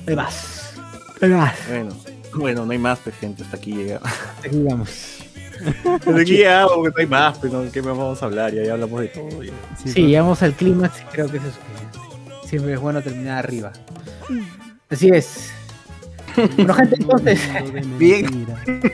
[0.07, 0.75] Ahí más.
[1.21, 1.55] Ahí más.
[1.69, 1.97] Bueno,
[2.35, 3.43] bueno, no hay más, pues, gente.
[3.43, 4.01] Hasta aquí llega.
[4.45, 5.26] Aquí vamos.
[5.95, 8.53] Hasta aquí llegamos, porque no hay más, pero ¿qué más vamos a hablar?
[8.55, 9.43] Ya, ya hablamos de todo.
[9.43, 9.53] ya.
[9.85, 12.49] Sí, llegamos al clímax y creo que eso es.
[12.49, 13.73] Siempre es bueno terminar arriba.
[14.89, 15.51] Así es.
[16.57, 17.41] Bueno, gente, entonces.
[17.99, 18.47] Bien.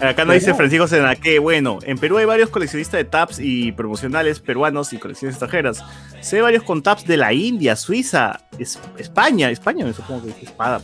[0.00, 4.40] Acá nos dice Francisco Senaque, bueno, en Perú hay varios coleccionistas de taps y promocionales
[4.40, 5.84] peruanos y colecciones extranjeras.
[6.22, 10.42] Sé varios con taps de la India, Suiza, Es- España, España me supongo que es
[10.44, 10.80] espada.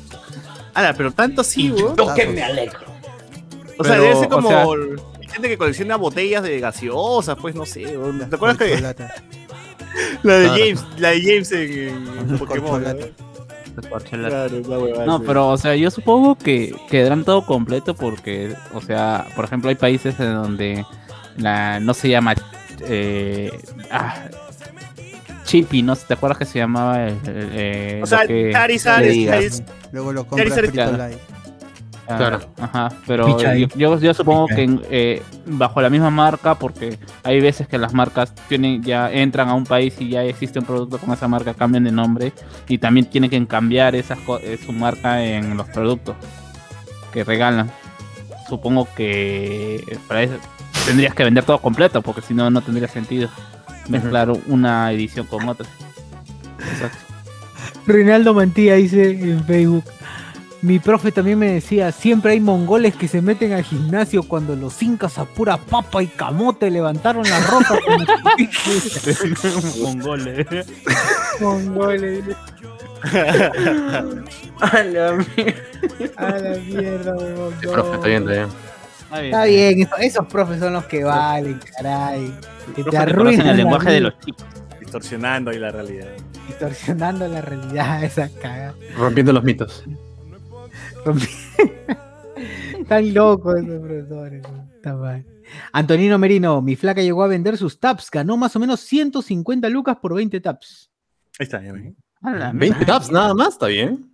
[0.75, 1.97] Ala, pero tanto así, weón.
[1.97, 2.79] Lo que me alegro.
[3.79, 4.63] O sea, debe ser o como sea-
[5.21, 7.85] hay gente que colecciona botellas de gaseosas, pues no sé.
[8.29, 9.07] ¿Te acuerdas que la de
[10.23, 10.49] Claro.
[10.51, 12.85] James, la de James en, en Pokémon?
[14.11, 14.49] Claro,
[15.07, 19.69] No, pero, o sea, yo supongo que quedarán todo completo porque, o sea, por ejemplo,
[19.69, 20.85] hay países en donde
[21.37, 22.35] la no se llama
[22.81, 23.51] eh,
[23.91, 24.29] ah,
[25.45, 25.95] Chippy, ¿no?
[25.97, 29.45] ¿Te acuerdas que se llamaba el, el- eh, O sea, que- Charizard, digas.
[29.45, 29.63] es-
[29.93, 30.97] Luego lo compras Charizard- frito Claro.
[30.97, 31.19] light.
[32.09, 32.41] Ah, Claro.
[32.61, 34.67] Ajá, pero yo, yo, yo supongo Pichai.
[34.79, 39.49] que eh, bajo la misma marca, porque hay veces que las marcas tienen ya entran
[39.49, 42.33] a un país y ya existe un producto con esa marca, cambian de nombre
[42.69, 46.15] y también tienen que cambiar esas co- eh, su marca en los productos
[47.13, 47.71] que regalan.
[48.49, 50.35] Supongo que para eso
[50.87, 53.29] tendrías que vender todo completo, porque si no, no tendría sentido
[53.89, 55.67] mezclar una edición con otra.
[56.73, 56.99] Exacto.
[57.87, 59.85] Reinaldo Mantilla dice en Facebook.
[60.63, 64.83] Mi profe también me decía, siempre hay mongoles que se meten al gimnasio cuando los
[64.83, 67.75] incas a pura papa y camote levantaron la roca.
[69.83, 70.47] Mongoles.
[71.41, 72.25] mongoles.
[74.61, 75.63] A la mierda.
[76.17, 77.55] A la mierda, weón.
[77.61, 78.49] Sí, profe, está bien, está bien.
[79.27, 82.35] Está bien, eso- esos profes son los que valen, caray.
[82.75, 84.45] Que te arruinan el lenguaje de los chicos.
[84.81, 86.09] distorsionando ahí la realidad.
[86.49, 88.75] Distorsionando la realidad, esa caga.
[88.97, 89.85] Rompiendo los mitos.
[92.89, 94.43] Tan locos esos profesores.
[94.75, 95.25] Está mal.
[95.73, 99.97] Antonino Merino, mi flaca llegó a vender sus taps, ganó más o menos 150 lucas
[99.97, 100.91] por 20 taps.
[101.39, 101.97] Ahí está, ya ven.
[102.23, 104.11] A la 20 taps nada más, está bien.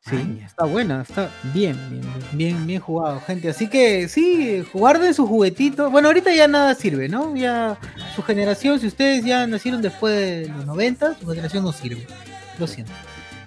[0.00, 2.02] Sí, está buena, está bien, bien,
[2.32, 3.48] bien, bien jugado, gente.
[3.48, 5.90] Así que sí, guarden su juguetito.
[5.90, 7.34] Bueno, ahorita ya nada sirve, ¿no?
[7.36, 7.78] Ya
[8.14, 12.06] su generación, si ustedes ya nacieron después de los 90, su generación no sirve.
[12.58, 12.92] Lo siento.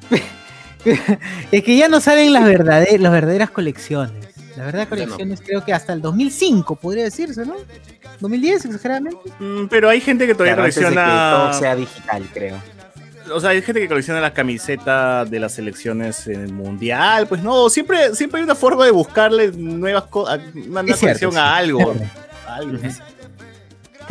[1.52, 4.14] es que ya no salen las, verdade- las verdaderas colecciones.
[4.58, 5.12] Las verdaderas Ya no.
[5.12, 7.56] colecciones creo que hasta el 2005 podría decirse, ¿no?
[8.20, 9.20] 2010 exageradamente.
[9.40, 11.32] Mm, pero hay gente que todavía Claro, antes de que colecciona.
[11.38, 12.58] todo sea digital, creo.
[13.34, 17.28] O sea, hay gente que colecciona la camiseta de las selecciones en el mundial.
[17.28, 21.38] Pues no, siempre, siempre hay una forma de buscarle nuevas cosas, una cierto, colección sí.
[21.38, 21.94] a algo.
[21.94, 22.02] Es
[22.48, 22.80] Algo.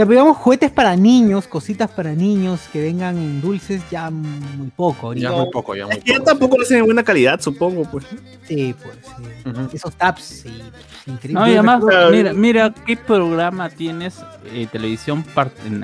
[0.01, 5.09] Que digamos juguetes para niños, cositas para niños que vengan en dulces, ya muy poco.
[5.09, 5.29] ahorita.
[5.29, 8.07] Ya muy poco, ya muy tampoco lo hacen en buena calidad, supongo, pues.
[8.49, 9.77] Sí, pues sí.
[9.77, 10.63] Esos taps, sí.
[11.05, 11.39] Increíble.
[11.39, 15.23] No, y además, mira, mira qué programa tienes eh, televisión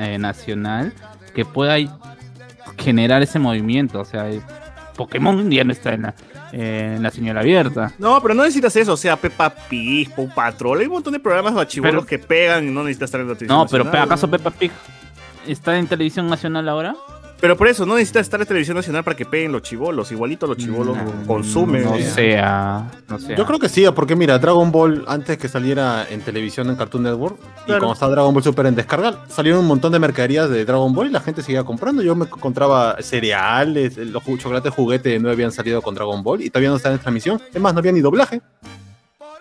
[0.00, 0.94] eh, nacional
[1.34, 1.76] que pueda
[2.78, 4.00] generar ese movimiento.
[4.00, 4.40] O sea, eh,
[4.96, 6.14] Pokémon ya no está en la,
[6.58, 7.92] en la señal abierta.
[7.98, 8.94] No, pero no necesitas eso.
[8.94, 10.80] O sea, Peppa Pig, Paw Patrol.
[10.80, 12.72] Hay un montón de programas bachibolos que pegan.
[12.72, 13.58] No necesitas estar en la televisión.
[13.58, 14.02] No, pero.
[14.02, 14.72] ¿acaso Peppa Pig
[15.46, 16.96] está en televisión nacional ahora?
[17.38, 20.10] Pero por eso, no necesitas estar en televisión nacional para que peguen los chivolos.
[20.10, 21.84] Igualito los chivolos Mm, consumen.
[21.84, 22.02] No eh.
[22.02, 23.36] sea, no sea.
[23.36, 27.02] Yo creo que sí, porque mira, Dragon Ball antes que saliera en televisión en Cartoon
[27.02, 27.36] Network
[27.66, 30.94] y cuando estaba Dragon Ball Super en descarga, salieron un montón de mercaderías de Dragon
[30.94, 32.02] Ball y la gente seguía comprando.
[32.02, 36.48] Yo me encontraba cereales, los ju- chocolates juguete no habían salido con Dragon Ball y
[36.48, 37.40] todavía no estaban en transmisión.
[37.52, 38.40] Es más, no había ni doblaje.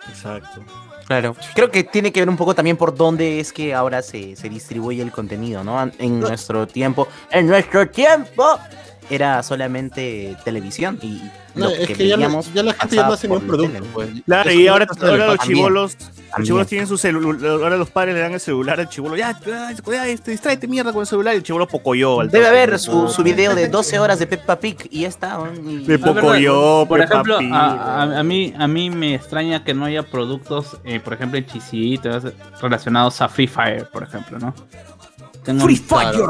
[0.08, 0.60] Exacto.
[1.06, 1.36] Claro.
[1.54, 4.48] Creo que tiene que ver un poco también por dónde es que ahora se, se
[4.48, 5.90] distribuye el contenido, ¿no?
[5.98, 7.06] En nuestro tiempo.
[7.30, 8.58] En nuestro tiempo
[9.10, 11.22] era solamente televisión y
[11.54, 13.46] No, lo es que, que ya la, veíamos ya la gente ya no hace ningún
[13.46, 13.84] producto.
[13.94, 14.08] pues.
[14.26, 15.56] Claro, y ahora, ahora los también.
[15.58, 15.96] chivolos
[16.36, 19.38] Los chibolos tienen su celular, ahora los padres le dan el celular al chibolo, ya,
[19.46, 22.20] ya, ya, este, distráete mierda con el celular, y el chibolo pocoyo.
[22.20, 25.38] al Debe haber su, su video de 12 horas de Peppa Pig y ya está.
[25.64, 27.52] y- De Pocoyo, Por Peppa ejemplo, Pig.
[27.54, 31.46] a, a- mí, a mí me extraña que no haya productos, eh, por ejemplo, en
[31.46, 32.24] chisitos
[32.60, 34.54] relacionados a Free Fire, por ejemplo, ¿no?
[35.44, 36.26] Tengo- Free Fire.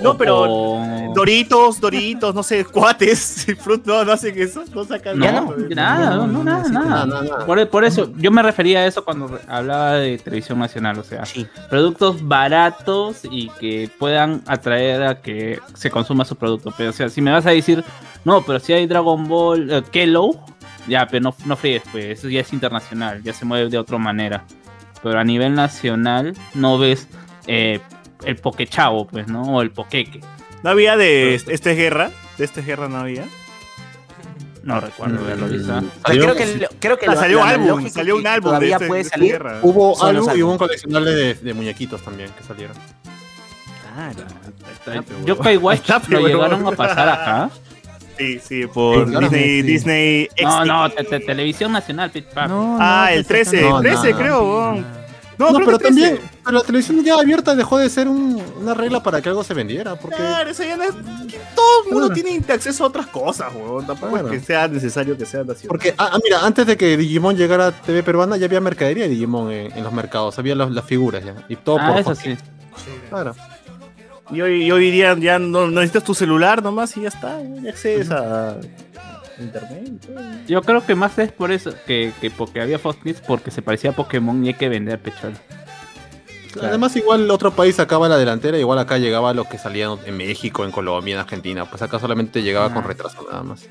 [0.00, 5.18] No, pero o- Doritos, Doritos, no sé, cuates, Fruit, no, no hacen eso, no sacan
[5.18, 5.42] No, nada.
[5.74, 7.46] nada, no, no, nada, nada.
[7.46, 11.22] Por, por eso, yo me refería a eso cuando hablaba de televisión nacional, o sea,
[11.70, 16.72] productos baratos y que puedan atraer a que se consuma su producto.
[16.76, 17.82] Pero, o sea, si me vas a decir,
[18.24, 20.38] no, pero si hay Dragon Ball, eh, Kellow,
[20.88, 23.96] ya, pero no, no fríes, pues, eso ya es internacional, ya se mueve de otra
[23.98, 24.44] manera.
[25.02, 27.08] Pero a nivel nacional, no ves
[27.46, 27.80] eh,
[28.24, 29.42] el Pokechavo, pues, ¿no?
[29.42, 30.20] O el Poqueque.
[30.62, 32.10] ¿No había de este, este es guerra?
[32.38, 33.24] ¿De este es guerra no había?
[34.62, 35.18] No recuerdo.
[36.02, 38.98] Creo que, creo que Ah, lo- salió lo álbum, salió un álbum de este- puede
[39.02, 39.32] de esta salir.
[39.32, 39.58] guerra.
[39.62, 42.76] Hubo algo y hubo un coleccionable de, de muñequitos también que salieron.
[45.24, 47.50] Yokai Watch Está, lo pero- llegaron a pasar acá.
[48.18, 49.28] Sí, sí, por Sí, claro.
[49.28, 49.62] Disney, Sí.
[49.62, 50.66] Disney No, XD.
[50.66, 52.24] no, te- te- televisión nacional, Papi.
[52.80, 54.18] ah, el 13, No, 13 no.
[54.18, 54.84] creo.
[55.38, 56.00] No, creo pero que 13.
[56.00, 59.44] también, pero la televisión ya abierta dejó de ser un- una regla para que algo
[59.44, 60.90] se vendiera, porque Claro, eso ya no es.
[61.54, 63.86] Todo el mundo tiene acceso a otras cosas, weón.
[63.86, 64.28] Tampoco Claro.
[64.32, 65.68] es que sea necesario que sea nacional.
[65.68, 69.04] Porque, ah, ah, mira, antes de que Digimon llegara a TV peruana, ya había mercadería
[69.04, 71.34] de Digimon en, en los mercados, había las, las figuras ya.
[71.48, 72.36] Y todo Ah, por eso sí.
[73.10, 73.34] Claro.
[74.30, 77.38] Y hoy, y hoy día ya no, no necesitas tu celular nomás y ya está.
[77.62, 78.56] Ya accedes a
[79.38, 79.92] internet.
[80.48, 83.62] Yo creo que más es por eso que, que porque había Fox Kids porque se
[83.62, 85.34] parecía a Pokémon y hay que vender pechol.
[86.62, 90.64] Además, igual otro país sacaba la delantera, igual acá llegaba lo que salían en México,
[90.64, 91.66] en Colombia, en Argentina.
[91.68, 93.66] Pues acá solamente llegaba con retraso nada más.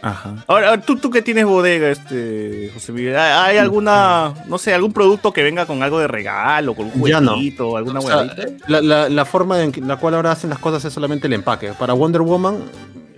[0.00, 0.44] Ajá.
[0.46, 5.32] Ahora, ¿tú, tú que tienes bodega, este, José Miguel, ¿hay alguna, no sé, algún producto
[5.32, 7.32] que venga con algo de regalo, con un no.
[7.32, 8.24] jueguito, alguna O sea,
[8.68, 11.72] la, la- la forma en la cual ahora hacen las cosas es solamente el empaque.
[11.72, 12.58] Para Wonder Woman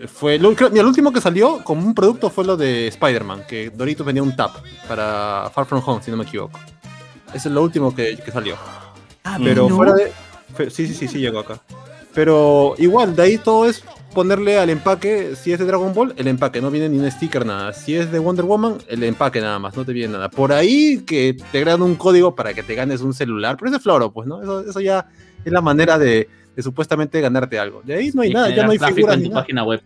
[0.06, 3.44] fue lo, creo- mira, lo último que salió como un producto fue lo de Spider-Man,
[3.48, 4.56] que Doritos venía un tap
[4.88, 6.58] para Far From Home, si no me equivoco.
[7.34, 8.56] Ese es lo último que, que salió.
[9.24, 9.76] Ah, pero ¿no?
[9.76, 10.12] fuera de
[10.54, 11.60] fe- sí, sí, sí, sí llegó acá.
[12.14, 16.26] Pero igual, de ahí todo es ponerle al empaque, si es de Dragon Ball, el
[16.26, 17.72] empaque, no viene ni un sticker, nada.
[17.72, 20.28] Si es de Wonder Woman, el empaque nada más, no te viene nada.
[20.28, 23.72] Por ahí que te agregan un código para que te ganes un celular, pero es
[23.74, 24.42] de floro, pues, ¿no?
[24.42, 25.06] Eso, eso ya
[25.44, 26.28] es la manera de,
[26.60, 27.80] de supuestamente ganarte algo.
[27.82, 29.42] De ahí no hay Y nada, ya no hay figuras en ni tu nada.
[29.42, 29.82] página web.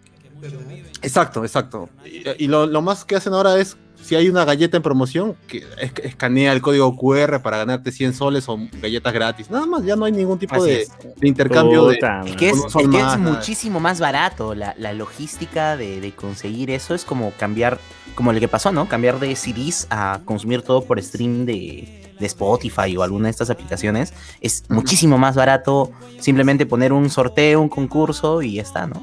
[1.02, 1.88] Exacto, exacto.
[2.04, 5.36] Y, y lo, lo más que hacen ahora es, si hay una galleta en promoción,
[5.46, 9.50] que es- escanea el código QR para ganarte 100 soles o galletas gratis.
[9.50, 10.86] Nada más, ya no hay ningún tipo de,
[11.22, 11.98] intercambio de...
[12.26, 14.54] Es que es, que más, muchísimo más barato.
[14.54, 17.78] La, la logística de, de conseguir eso es como cambiar,
[18.14, 18.88] como el que pasó, ¿no?
[18.88, 23.50] Cambiar de CDs a consumir todo por streaming de, de Spotify o alguna de estas
[23.50, 24.12] aplicaciones.
[24.40, 29.02] Es muchísimo más barato simplemente poner un sorteo, un concurso y ya está, ¿no?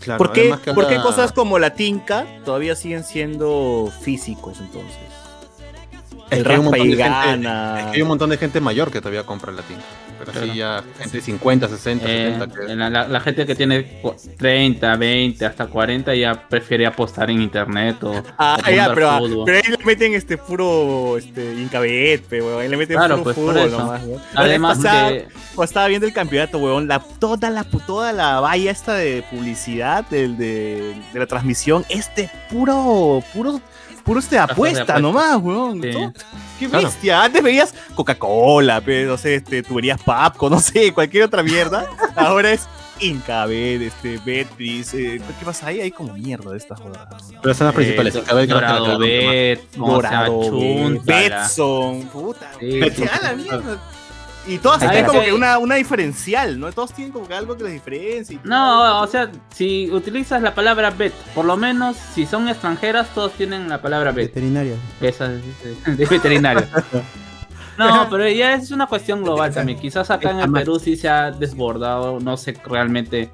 [0.00, 3.92] Claro, ¿Por qué, además que por qué ahora- cosas como la tinca todavía siguen siendo
[4.00, 4.96] físicos entonces?
[6.30, 8.36] Es El que hay un montón y de gente- es que hay un montón de
[8.38, 9.76] gente mayor que todavía compra latín.
[10.24, 12.54] Pero sí, ya gente de 50, 60, Eh, 70.
[12.66, 17.30] que- la, la- la gente que tiene cu- 30, 20, hasta 40 ya prefiere apostar
[17.30, 19.42] en internet o, Ah, o ya, jugar pero, fútbol.
[19.46, 22.60] pero ahí le meten este puro este, incabet, pe, weón.
[22.62, 23.78] Ahí le meten Claro, puro pues, fútbol eso.
[23.78, 24.22] nomás, weón.
[24.34, 24.78] Además
[25.62, 30.36] estaba viendo el campeonato, weón, la, toda, la, toda la valla esta de publicidad del,
[30.36, 33.60] de, de la transmisión es de puro, puro,
[34.04, 34.98] puro este apuesta apuesta.
[35.00, 35.82] nomás, weón.
[35.82, 35.90] Sí.
[36.60, 36.86] Qué Claro.
[36.88, 37.22] bestia.
[37.24, 41.86] Antes veías Coca-Cola, no sé, este, tuberías Papco, no sé, cualquier otra mierda.
[42.14, 42.68] Ahora es
[43.00, 45.80] Incabet, este, Betcris, eh, ¿qué pasa ahí?
[45.80, 47.08] Hay como mierda de estas jodas.
[47.42, 48.14] Pero son las principales.
[48.14, 50.98] La Dorado Bet, Dorado.
[51.02, 52.50] Betson, puta.
[52.60, 52.80] Sí,
[53.10, 53.80] a la mierda.
[54.46, 56.72] Y todas tienen como que una, una diferencial, ¿no?
[56.72, 58.34] Todos tienen como que algo que les diferencia.
[58.34, 58.48] y.
[58.48, 63.32] No, o sea, si utilizas la palabra bet, por lo menos si son extranjeras, todos
[63.32, 64.28] tienen la palabra bet.
[64.28, 64.76] Veterinaria.
[65.00, 66.66] Esa es de, veterinario.
[67.78, 69.78] No, pero ya es una cuestión global también.
[69.78, 73.30] Quizás acá en el Perú sí se ha desbordado, no sé realmente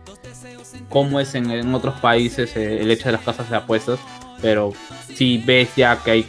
[0.89, 3.99] cómo es en, en otros países eh, el hecho de las casas de apuestas,
[4.41, 4.73] pero
[5.13, 6.27] sí ves ya que hay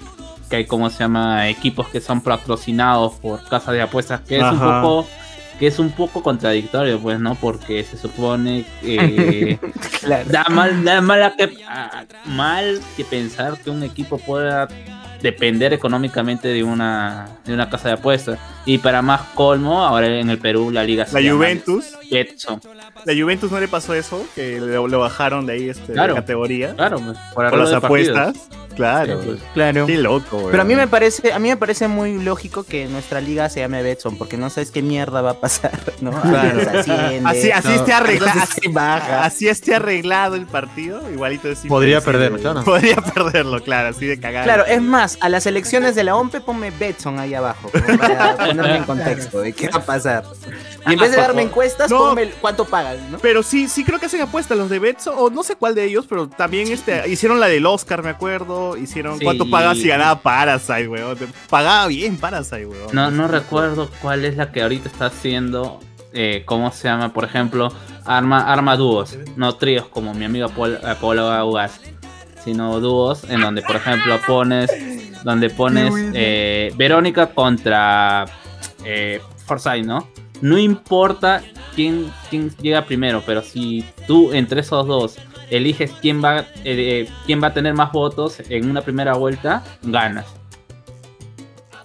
[0.49, 4.43] que hay como se llama equipos que son patrocinados por casas de apuestas, que es
[4.43, 5.07] un poco
[5.59, 7.33] que es un poco contradictorio, pues, ¿no?
[7.33, 9.59] Porque se supone que
[10.29, 14.67] da mal, da mal, que, a- mal que pensar que un equipo pueda
[15.19, 18.37] depender económicamente de una, de una casa de apuestas.
[18.67, 21.85] Y para más colmo, ahora en el Perú la liga se La llama Juventus.
[22.11, 22.61] Betson.
[23.07, 26.13] La Juventus no le pasó eso, que lo, lo bajaron de ahí este, Claro.
[26.13, 26.75] de categoría.
[26.75, 27.83] Claro, pues, por las partidos.
[27.83, 28.37] apuestas.
[28.75, 29.23] Claro.
[29.23, 29.87] Sí, claro.
[29.87, 30.51] Qué loco, weón.
[30.51, 33.61] Pero a mí me parece, a mí me parece muy lógico que nuestra liga se
[33.61, 35.71] llame Betson, porque no sabes qué mierda va a pasar,
[36.01, 36.11] ¿no?
[36.21, 36.59] Claro.
[36.77, 37.73] Asciende, Así, así ¿no?
[37.75, 38.39] esté arreglado.
[38.39, 39.23] Así, baja.
[39.25, 42.63] así esté arreglado el partido, igualito es Podría perderlo, claro.
[42.65, 44.43] Podría perderlo, claro, así de cagado.
[44.43, 48.75] Claro, es más, a las elecciones de la OMPE ponme Betson ahí abajo, para ponerme
[48.75, 50.23] en contexto de qué va a pasar.
[50.85, 51.97] Y en vez de darme encuestas, No.
[51.97, 52.65] ponme el- cuánto
[53.21, 55.85] Pero sí, sí creo que hacen apuestas los de Betson, o no sé cuál de
[55.85, 58.75] ellos, pero también este, hicieron la del Oscar, me acuerdo.
[58.77, 59.23] Hicieron Sí.
[59.23, 61.17] cuánto pagas si ganaba Parasite, weón.
[61.49, 62.87] Pagaba bien Parasite, weón.
[62.93, 65.79] No, no recuerdo cuál es la que ahorita está haciendo.
[66.13, 67.13] eh, ¿Cómo se llama?
[67.13, 67.71] Por ejemplo,
[68.05, 71.79] arma, arma dúos, no tríos como mi amigo eh, Pablo Aguas,
[72.43, 74.71] sino dúos en donde, por ejemplo, pones,
[75.23, 78.25] donde pones eh, Verónica contra
[78.83, 80.07] eh, Forsyth, ¿no?
[80.41, 81.41] No importa
[81.75, 85.17] quién, quién llega primero, pero si tú entre esos dos
[85.49, 89.63] eliges quién va, eh, eh, quién va a tener más votos en una primera vuelta,
[89.83, 90.25] ganas.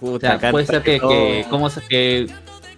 [0.01, 1.07] O sea, puede ser que, no.
[1.07, 2.27] que, ¿cómo se- que,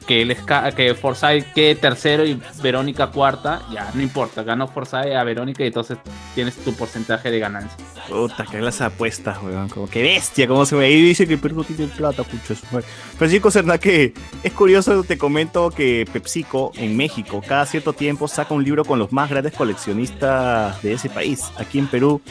[0.07, 5.23] que, Ska- que Forsyth quede tercero y Verónica cuarta, ya, no importa, ganó Forsyth a
[5.23, 5.97] Verónica y entonces
[6.33, 7.77] tienes tu porcentaje de ganancia.
[8.07, 9.67] Puta, que las apuestas, weón.
[9.69, 10.91] Como que bestia, cómo se ve.
[10.91, 12.23] Y dice que el Perú tiene plata,
[12.71, 12.85] madre.
[13.17, 14.13] Francisco Cernaque,
[14.43, 18.99] es curioso, te comento que PepsiCo en México cada cierto tiempo saca un libro con
[18.99, 21.43] los más grandes coleccionistas de ese país.
[21.57, 22.21] Aquí en Perú,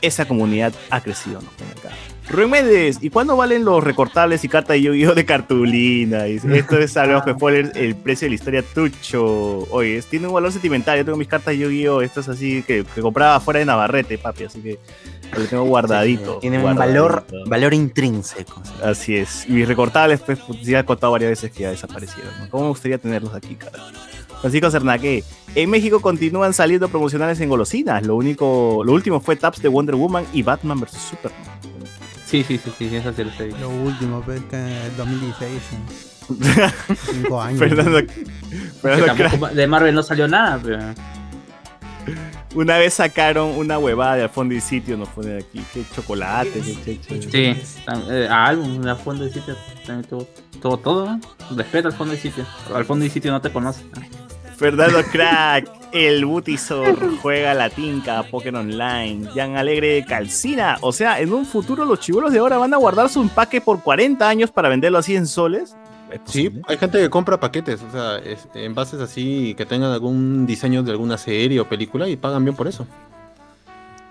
[0.00, 1.48] esa comunidad ha crecido, ¿no?
[2.30, 6.22] Rubén Méndez, ¿y cuándo valen los recortables y cartas de Yu-Gi-Oh de cartulina?
[6.24, 9.66] Dice, Esto es algo que spoiler, el precio de la historia tucho.
[9.70, 10.96] Oye, es- tiene un valor sentimental.
[10.98, 14.44] Yo tengo mis cartas de Yu-Gi-Oh, estas así que, que compraba fuera de Navarrete, papi,
[14.44, 14.78] así que
[15.36, 16.38] lo tengo guardadito.
[16.38, 18.62] Tiene un valor, valor intrínseco.
[18.82, 19.44] Así es.
[19.48, 22.32] Y mis recortables, pues, pues, ya he contado varias veces que ya desaparecieron.
[22.40, 22.48] ¿no?
[22.50, 23.78] ¿Cómo me gustaría tenerlos aquí, cara?
[24.40, 25.22] Francisco Cernaque.
[25.54, 28.06] En México continúan saliendo promocionales en golosinas.
[28.06, 31.42] Lo único, lo último fue taps de Wonder Woman y Batman vs Superman.
[32.32, 33.48] Sí, sí, sí, sí, eso sí lo sé.
[33.60, 35.60] Lo último, que en el 2016.
[36.30, 36.94] ¿no?
[37.12, 37.58] Cinco años.
[37.58, 38.24] Fernando, Que
[38.80, 39.52] Fernando tampoco Crack.
[39.52, 40.78] de Marvel no salió nada, pero...
[42.54, 45.62] Una vez sacaron una huevada de al fondo y sitio, nos ponen aquí.
[45.74, 47.30] Qué chocolate, qué cheche.
[47.30, 47.62] Sí,
[48.10, 49.54] eh, álbum, la fondo de sitio
[49.86, 50.26] también tuvo,
[50.62, 51.20] tuvo todo, ¿eh?
[51.54, 52.46] Respeta al fondo de sitio.
[52.74, 53.82] Al fondo de sitio no te conoce.
[54.62, 60.78] Fernando Crack, el Butizor juega la tinca, Pokémon Online, Jan Alegre Calcina.
[60.82, 63.82] O sea, en un futuro los chivolos de ahora van a guardar su empaque por
[63.82, 65.74] 40 años para venderlo así en soles.
[66.12, 70.46] ¿Es Sí, hay gente que compra paquetes, o sea, es- envases así que tengan algún
[70.46, 72.86] diseño de alguna serie o película y pagan bien por eso.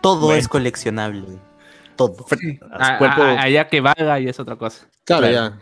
[0.01, 0.39] Todo Bueno.
[0.39, 1.23] es coleccionable.
[1.95, 2.25] Todo.
[2.97, 4.85] Cuerpo- allá que valga y es otra cosa.
[5.05, 5.55] Claro, Claro.
[5.55, 5.59] ya.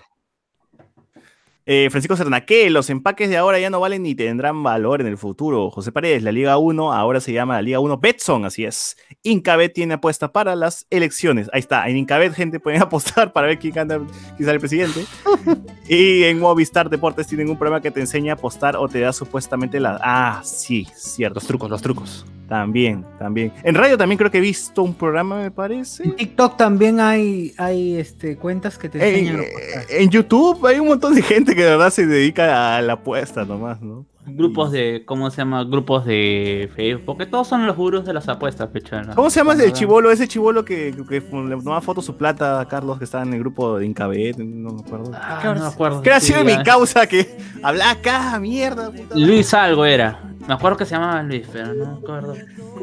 [1.72, 5.20] Eh, Francisco Cernaque, los empaques de ahora ya no valen ni tendrán valor en el
[5.20, 5.70] futuro.
[5.70, 8.98] José Paredes, la Liga 1 ahora se llama la Liga 1 Betson, así es.
[9.22, 11.48] Incabet tiene apuesta para las elecciones.
[11.54, 14.02] Ahí está, en Incabet, gente, pueden apostar para ver quién gana,
[14.36, 15.06] quién sale presidente.
[15.88, 19.14] y en Movistar Deportes tienen un programa que te enseña a apostar o te da
[19.14, 20.00] supuestamente la.
[20.02, 21.36] Ah, sí, cierto.
[21.36, 22.26] Los trucos, los trucos.
[22.50, 23.54] También, también.
[23.64, 26.04] En radio también creo que he visto un programa, me parece.
[26.04, 29.38] En TikTok también hay, hay este, cuentas que te En, enseñan.
[29.38, 29.94] los podcasts.
[29.94, 33.46] en YouTube hay un montón de gente que de verdad se dedica a la apuesta
[33.46, 34.06] nomás, ¿no?
[34.36, 35.64] Grupos de, ¿cómo se llama?
[35.64, 39.16] Grupos de Facebook, porque todos son los gurús de las apuestas, pechona.
[39.16, 40.12] ¿Cómo se llama el chivolo?
[40.12, 43.40] Ese chivolo que, que le tomaba fotos su plata a Carlos que estaba en el
[43.40, 45.12] grupo de Incabet, no me acuerdo.
[45.14, 46.02] Ah, no me acuerdo.
[46.02, 48.92] ¿Qué ha sido de mi causa que hablaba acá, mierda?
[48.92, 49.16] puta.
[49.16, 50.20] Luis algo era.
[50.48, 52.36] Me acuerdo que se llamaba Luis, pero no me acuerdo.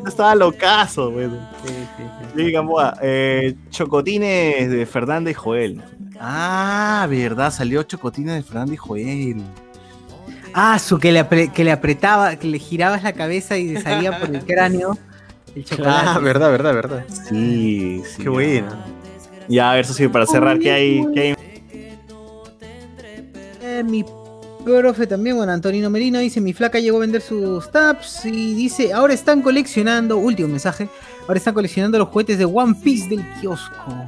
[0.06, 1.28] Estaba locazo, güey.
[1.64, 2.02] Sí, sí,
[2.36, 2.52] sí.
[3.02, 5.82] Eh, Chocotines de Fernanda y Joel.
[6.20, 9.42] Ah, verdad, salió Chocotines de Fernanda y Joel.
[10.58, 13.80] Ah, su que le, apre- que le apretaba, que le girabas la cabeza y le
[13.82, 14.96] salía por el cráneo
[15.54, 16.06] el chocolate.
[16.08, 17.04] Ah, verdad, verdad, verdad.
[17.28, 18.22] Sí, sí.
[18.22, 18.68] Qué bueno.
[19.48, 21.06] Ya, a ver, eso sí, para cerrar, ¿qué hay?
[21.14, 21.36] ¿Qué hay?
[23.62, 24.04] Eh, mi
[24.64, 28.92] profe también, bueno, Antonino Merino dice, mi flaca llegó a vender sus tabs y dice,
[28.92, 30.88] ahora están coleccionando, último mensaje,
[31.22, 34.06] ahora están coleccionando los juguetes de One Piece del kiosco.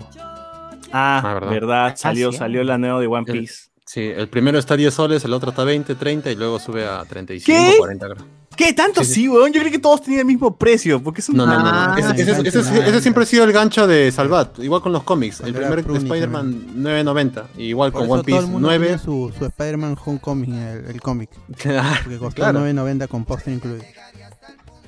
[0.90, 1.50] Ah, Ah, ¿verdad?
[1.50, 2.38] verdad, salió, sí.
[2.38, 3.67] salió la nueva de One El- Piece.
[3.90, 6.58] Sí, el primero está a 10 soles, el otro está a 20, 30 y luego
[6.58, 7.78] sube a 35, ¿Qué?
[7.78, 8.26] 40, creo.
[8.54, 8.72] ¿Qué?
[8.74, 9.28] ¿Tanto Sí, sí, sí.
[9.28, 9.50] weón?
[9.52, 11.36] Yo creí que todos tenían el mismo precio, porque es un...
[11.36, 11.62] No, no, no.
[11.62, 11.70] no.
[11.70, 12.58] Ah, Ese, ese- ese-
[12.88, 15.40] ese siempre ha sido el gancho de Salvat, igual con los cómics.
[15.40, 18.86] El primer Spider-Man 9.90, igual Por con eso One todo el Piece mundo 9.
[18.86, 21.30] tiene su, su Spider-Man Homecoming, el, el cómic.
[21.46, 22.60] Porque costó Claro.
[22.66, 23.84] 9.90 con póster incluido.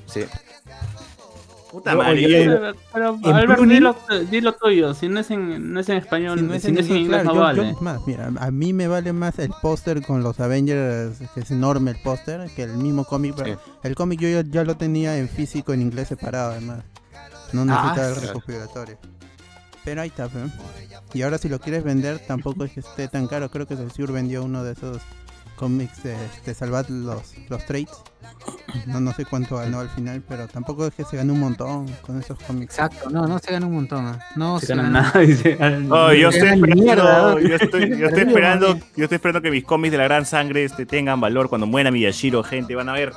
[0.05, 0.25] Sí.
[1.71, 2.27] Puta madre.
[2.27, 2.73] Pero,
[3.21, 3.95] pero, Albert, Bruni- dilo,
[4.29, 4.93] dilo tuyo.
[4.93, 6.89] Si no es en, no es en español, Si no es si en no es
[6.89, 7.57] en inglés, claro, no vale.
[7.63, 11.39] yo- es más, mira, a mí me vale más el póster con los Avengers, que
[11.39, 13.35] es enorme el póster, que el mismo cómic.
[13.37, 16.79] pero El cómic yo ya, ya lo tenía en físico, en inglés separado, además.
[17.53, 18.27] No necesita el claro.
[18.27, 18.97] recopilatorio.
[19.85, 20.39] Pero ahí está, pe.
[21.13, 23.49] Y ahora si lo quieres vender, tampoco es que esté tan caro.
[23.49, 24.99] Creo que Saussure vendió uno de esos
[25.61, 27.87] cómics de, de salvar los, los trades.
[28.87, 31.87] No, no sé cuánto ganó al final, pero tampoco es que se ganó un montón
[32.01, 32.79] con esos cómics.
[32.79, 34.07] Exacto, no, no se gana un montón.
[34.07, 34.17] ¿eh?
[34.35, 35.55] No Se ganan nada, dice.
[35.91, 38.83] Oh, yo estoy Era esperando, yo estoy, yo estoy Terrible, esperando, man.
[38.95, 41.91] yo estoy esperando que mis cómics de la gran sangre este, tengan valor cuando muera
[41.91, 43.11] Miyashiro, gente, van a ver,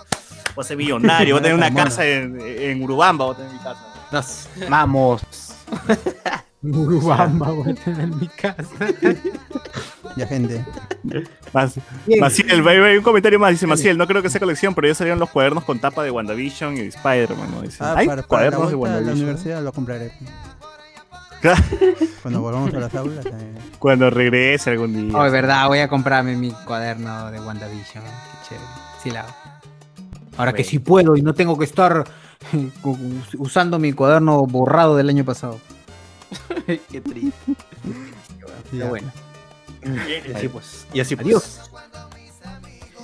[0.55, 3.53] voy a ser millonario, voy a tener una casa en, en Urubamba, voy a tener
[3.53, 4.49] mi casa.
[4.69, 5.23] Vamos.
[6.65, 8.69] Urubamba, voy a tener en mi casa.
[10.17, 10.65] Ya, gente.
[11.53, 11.75] Más,
[12.07, 12.21] Bien.
[12.21, 15.19] Maciel, hay- un comentario más, dice Maciel, no creo que sea colección, pero ya salieron
[15.19, 17.63] los cuadernos con tapa de WandaVision y Spider-Man, ¿no?
[17.63, 19.17] Dice, Ah, ¿Hay para, para la cuadernos de a la WandaVision?
[19.19, 20.13] universidad lo compraré.
[22.23, 23.27] Cuando volvamos a las aulas.
[23.27, 23.33] eh,
[23.81, 25.19] Cuando regrese algún día.
[25.19, 28.05] Oh, es verdad, voy a comprarme mi cuaderno de WandaVision.
[28.05, 28.67] Qué chévere.
[29.03, 29.33] Sí, la hago.
[30.37, 32.05] Ahora que sí puedo y no tengo que estar
[33.37, 35.59] usando mi cuaderno borrado del año pasado.
[36.67, 37.55] Qué triste.
[38.71, 39.13] Pero bueno.
[39.83, 40.87] Y así pues.
[40.93, 41.27] Y así pues.
[41.27, 41.71] Adiós.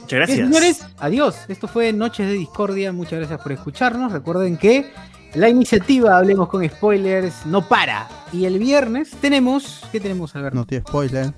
[0.00, 0.38] Muchas gracias.
[0.38, 1.36] Bien, señores, adiós.
[1.48, 2.92] Esto fue Noches de Discordia.
[2.92, 4.10] Muchas gracias por escucharnos.
[4.10, 4.90] Recuerden que
[5.34, 8.08] la iniciativa Hablemos con Spoilers no para.
[8.32, 9.84] Y el viernes tenemos.
[9.92, 10.56] ¿Qué tenemos, Alberto?
[10.56, 11.32] No tiene spoiler.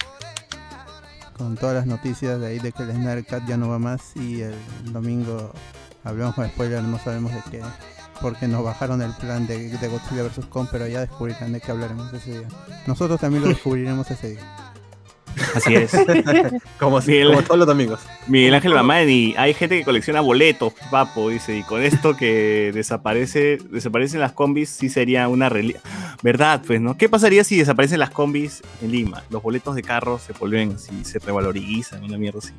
[1.37, 4.17] Con todas las noticias de ahí de que el Snarkat ya no va más.
[4.17, 4.55] Y el
[4.85, 5.53] domingo
[6.05, 7.63] hablamos con spoiler, no sabemos de qué.
[8.23, 10.47] Porque nos bajaron el plan de, de Godzilla vs.
[10.49, 12.49] Kong, pero ya descubrirán de qué hablaremos ese día.
[12.87, 14.73] Nosotros también lo descubriremos ese día.
[15.55, 15.93] Así es.
[16.79, 18.01] Como, Miguel, como todos los amigos.
[18.27, 23.59] Miguel Ángel Mamani, hay gente que colecciona boletos, papo, dice, y con esto que desaparece,
[23.71, 25.81] desaparecen las combis, sí sería una reliquia.
[26.23, 26.63] ¿Verdad?
[26.67, 26.97] Pues, ¿no?
[26.97, 29.23] ¿Qué pasaría si desaparecen las combis en Lima?
[29.31, 32.53] Los boletos de carro se vuelven así, se revalorizan, una mierda así.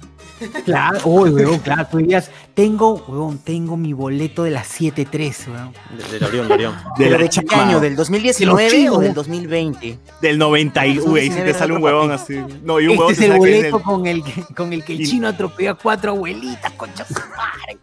[0.65, 5.73] Claro, uy, weón, claro, tú dirías, tengo, weón, tengo mi boleto de las 7-3, weón.
[5.97, 6.75] De, del Orión, del Orión.
[6.97, 7.79] De ¿Pero la de qué año?
[7.79, 8.93] ¿Del 2019 chino.
[8.93, 9.97] o del 2020?
[10.21, 12.39] Del 90 y, uy, sí te sale un huevón así.
[12.63, 15.01] No, y un huevón Este es el boleto con, el que, con el que el
[15.01, 17.77] Y- chino atropelló a cuatro abuelitas, concha su madre.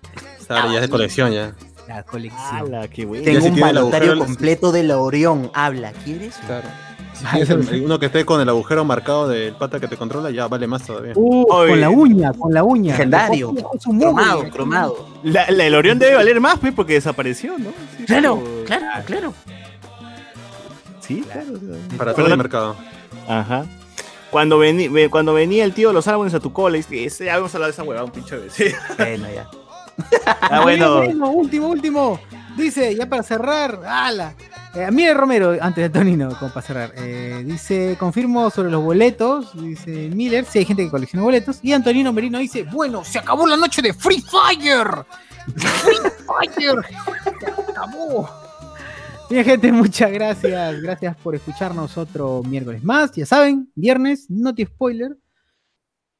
[0.48, 1.54] Ya es de colección ya.
[1.88, 2.40] La colección.
[2.74, 3.24] ¡Hala, qué bueno!
[3.24, 5.50] Tengo si un balotario completo de la Orión.
[5.54, 6.36] Habla, ¿quieres?
[6.46, 6.68] Claro.
[7.14, 9.96] Si tienes el- el- uno que esté con el agujero marcado del pata que te
[9.96, 11.12] controla, ya vale más todavía.
[11.16, 12.92] Uh, con la uña, con la uña.
[12.92, 13.52] Legendario.
[13.84, 15.08] Cromado, cromado.
[15.24, 17.70] La, la- el Orión debe valer más, pues, porque desapareció, ¿no?
[17.98, 19.34] Sí, Claro, claro, claro.
[21.00, 21.46] Sí, claro.
[21.96, 22.76] Para todo Pero el la- mercado.
[23.28, 23.64] Ajá.
[24.30, 27.24] Cuando, vení- ve- cuando venía el tío de los árboles a tu cola, y dice,
[27.24, 28.52] ya vamos a hablar de esa huevada un pinche vez.
[28.52, 28.66] Sí.
[28.96, 29.48] Bueno, ya.
[30.40, 30.96] Ah, bueno.
[31.04, 32.20] Bueno, último, último.
[32.56, 34.34] Dice, ya para cerrar, ala.
[34.74, 36.92] Eh, mire Romero, antes de Tonino, como para cerrar.
[36.96, 39.50] eh, dice, confirmo sobre los boletos.
[39.60, 41.58] Dice Miller, si hay gente que colecciona boletos.
[41.62, 45.04] Y Antonino Merino dice, bueno, se acabó la noche de Free Fire.
[45.56, 45.96] Free
[46.54, 46.80] Fire.
[47.40, 48.30] Se acabó.
[49.30, 50.82] Bien, gente, muchas gracias.
[50.82, 53.12] Gracias por escucharnos otro miércoles más.
[53.12, 55.16] Ya saben, viernes, no te spoiler.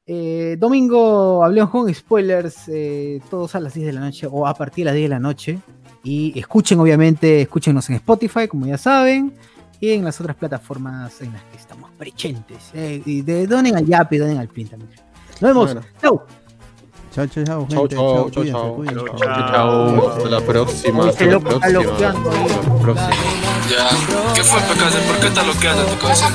[0.05, 4.53] Eh, domingo hablemos con spoilers, eh, todos a las 10 de la noche o a
[4.53, 5.59] partir de las 10 de la noche.
[6.03, 9.33] Y escuchen, obviamente, escúchenos en Spotify, como ya saben,
[9.79, 12.71] y en las otras plataformas en las que estamos presentes.
[12.73, 14.91] Eh, y de, donen al Yapi, donen al Plin también.
[15.41, 15.65] Nos vemos.
[15.65, 15.81] Bueno.
[16.01, 16.21] Chau.
[17.13, 17.95] Chao, chao, chao, Chau, gente.
[17.95, 18.75] chau, chau, cuídense, chau.
[18.75, 19.05] cuídense.
[19.17, 20.09] Chau, chau.
[20.11, 21.09] Hasta la próxima.
[21.09, 21.79] Hasta la está próxima.
[21.81, 22.45] loqueando ahí.
[22.45, 23.09] Hasta la próxima.
[23.69, 24.33] Ya.
[24.33, 24.97] ¿Qué fue, Pecase?
[24.99, 26.07] ¿Por qué estás loqueando tu?
[26.07, 26.29] Hasta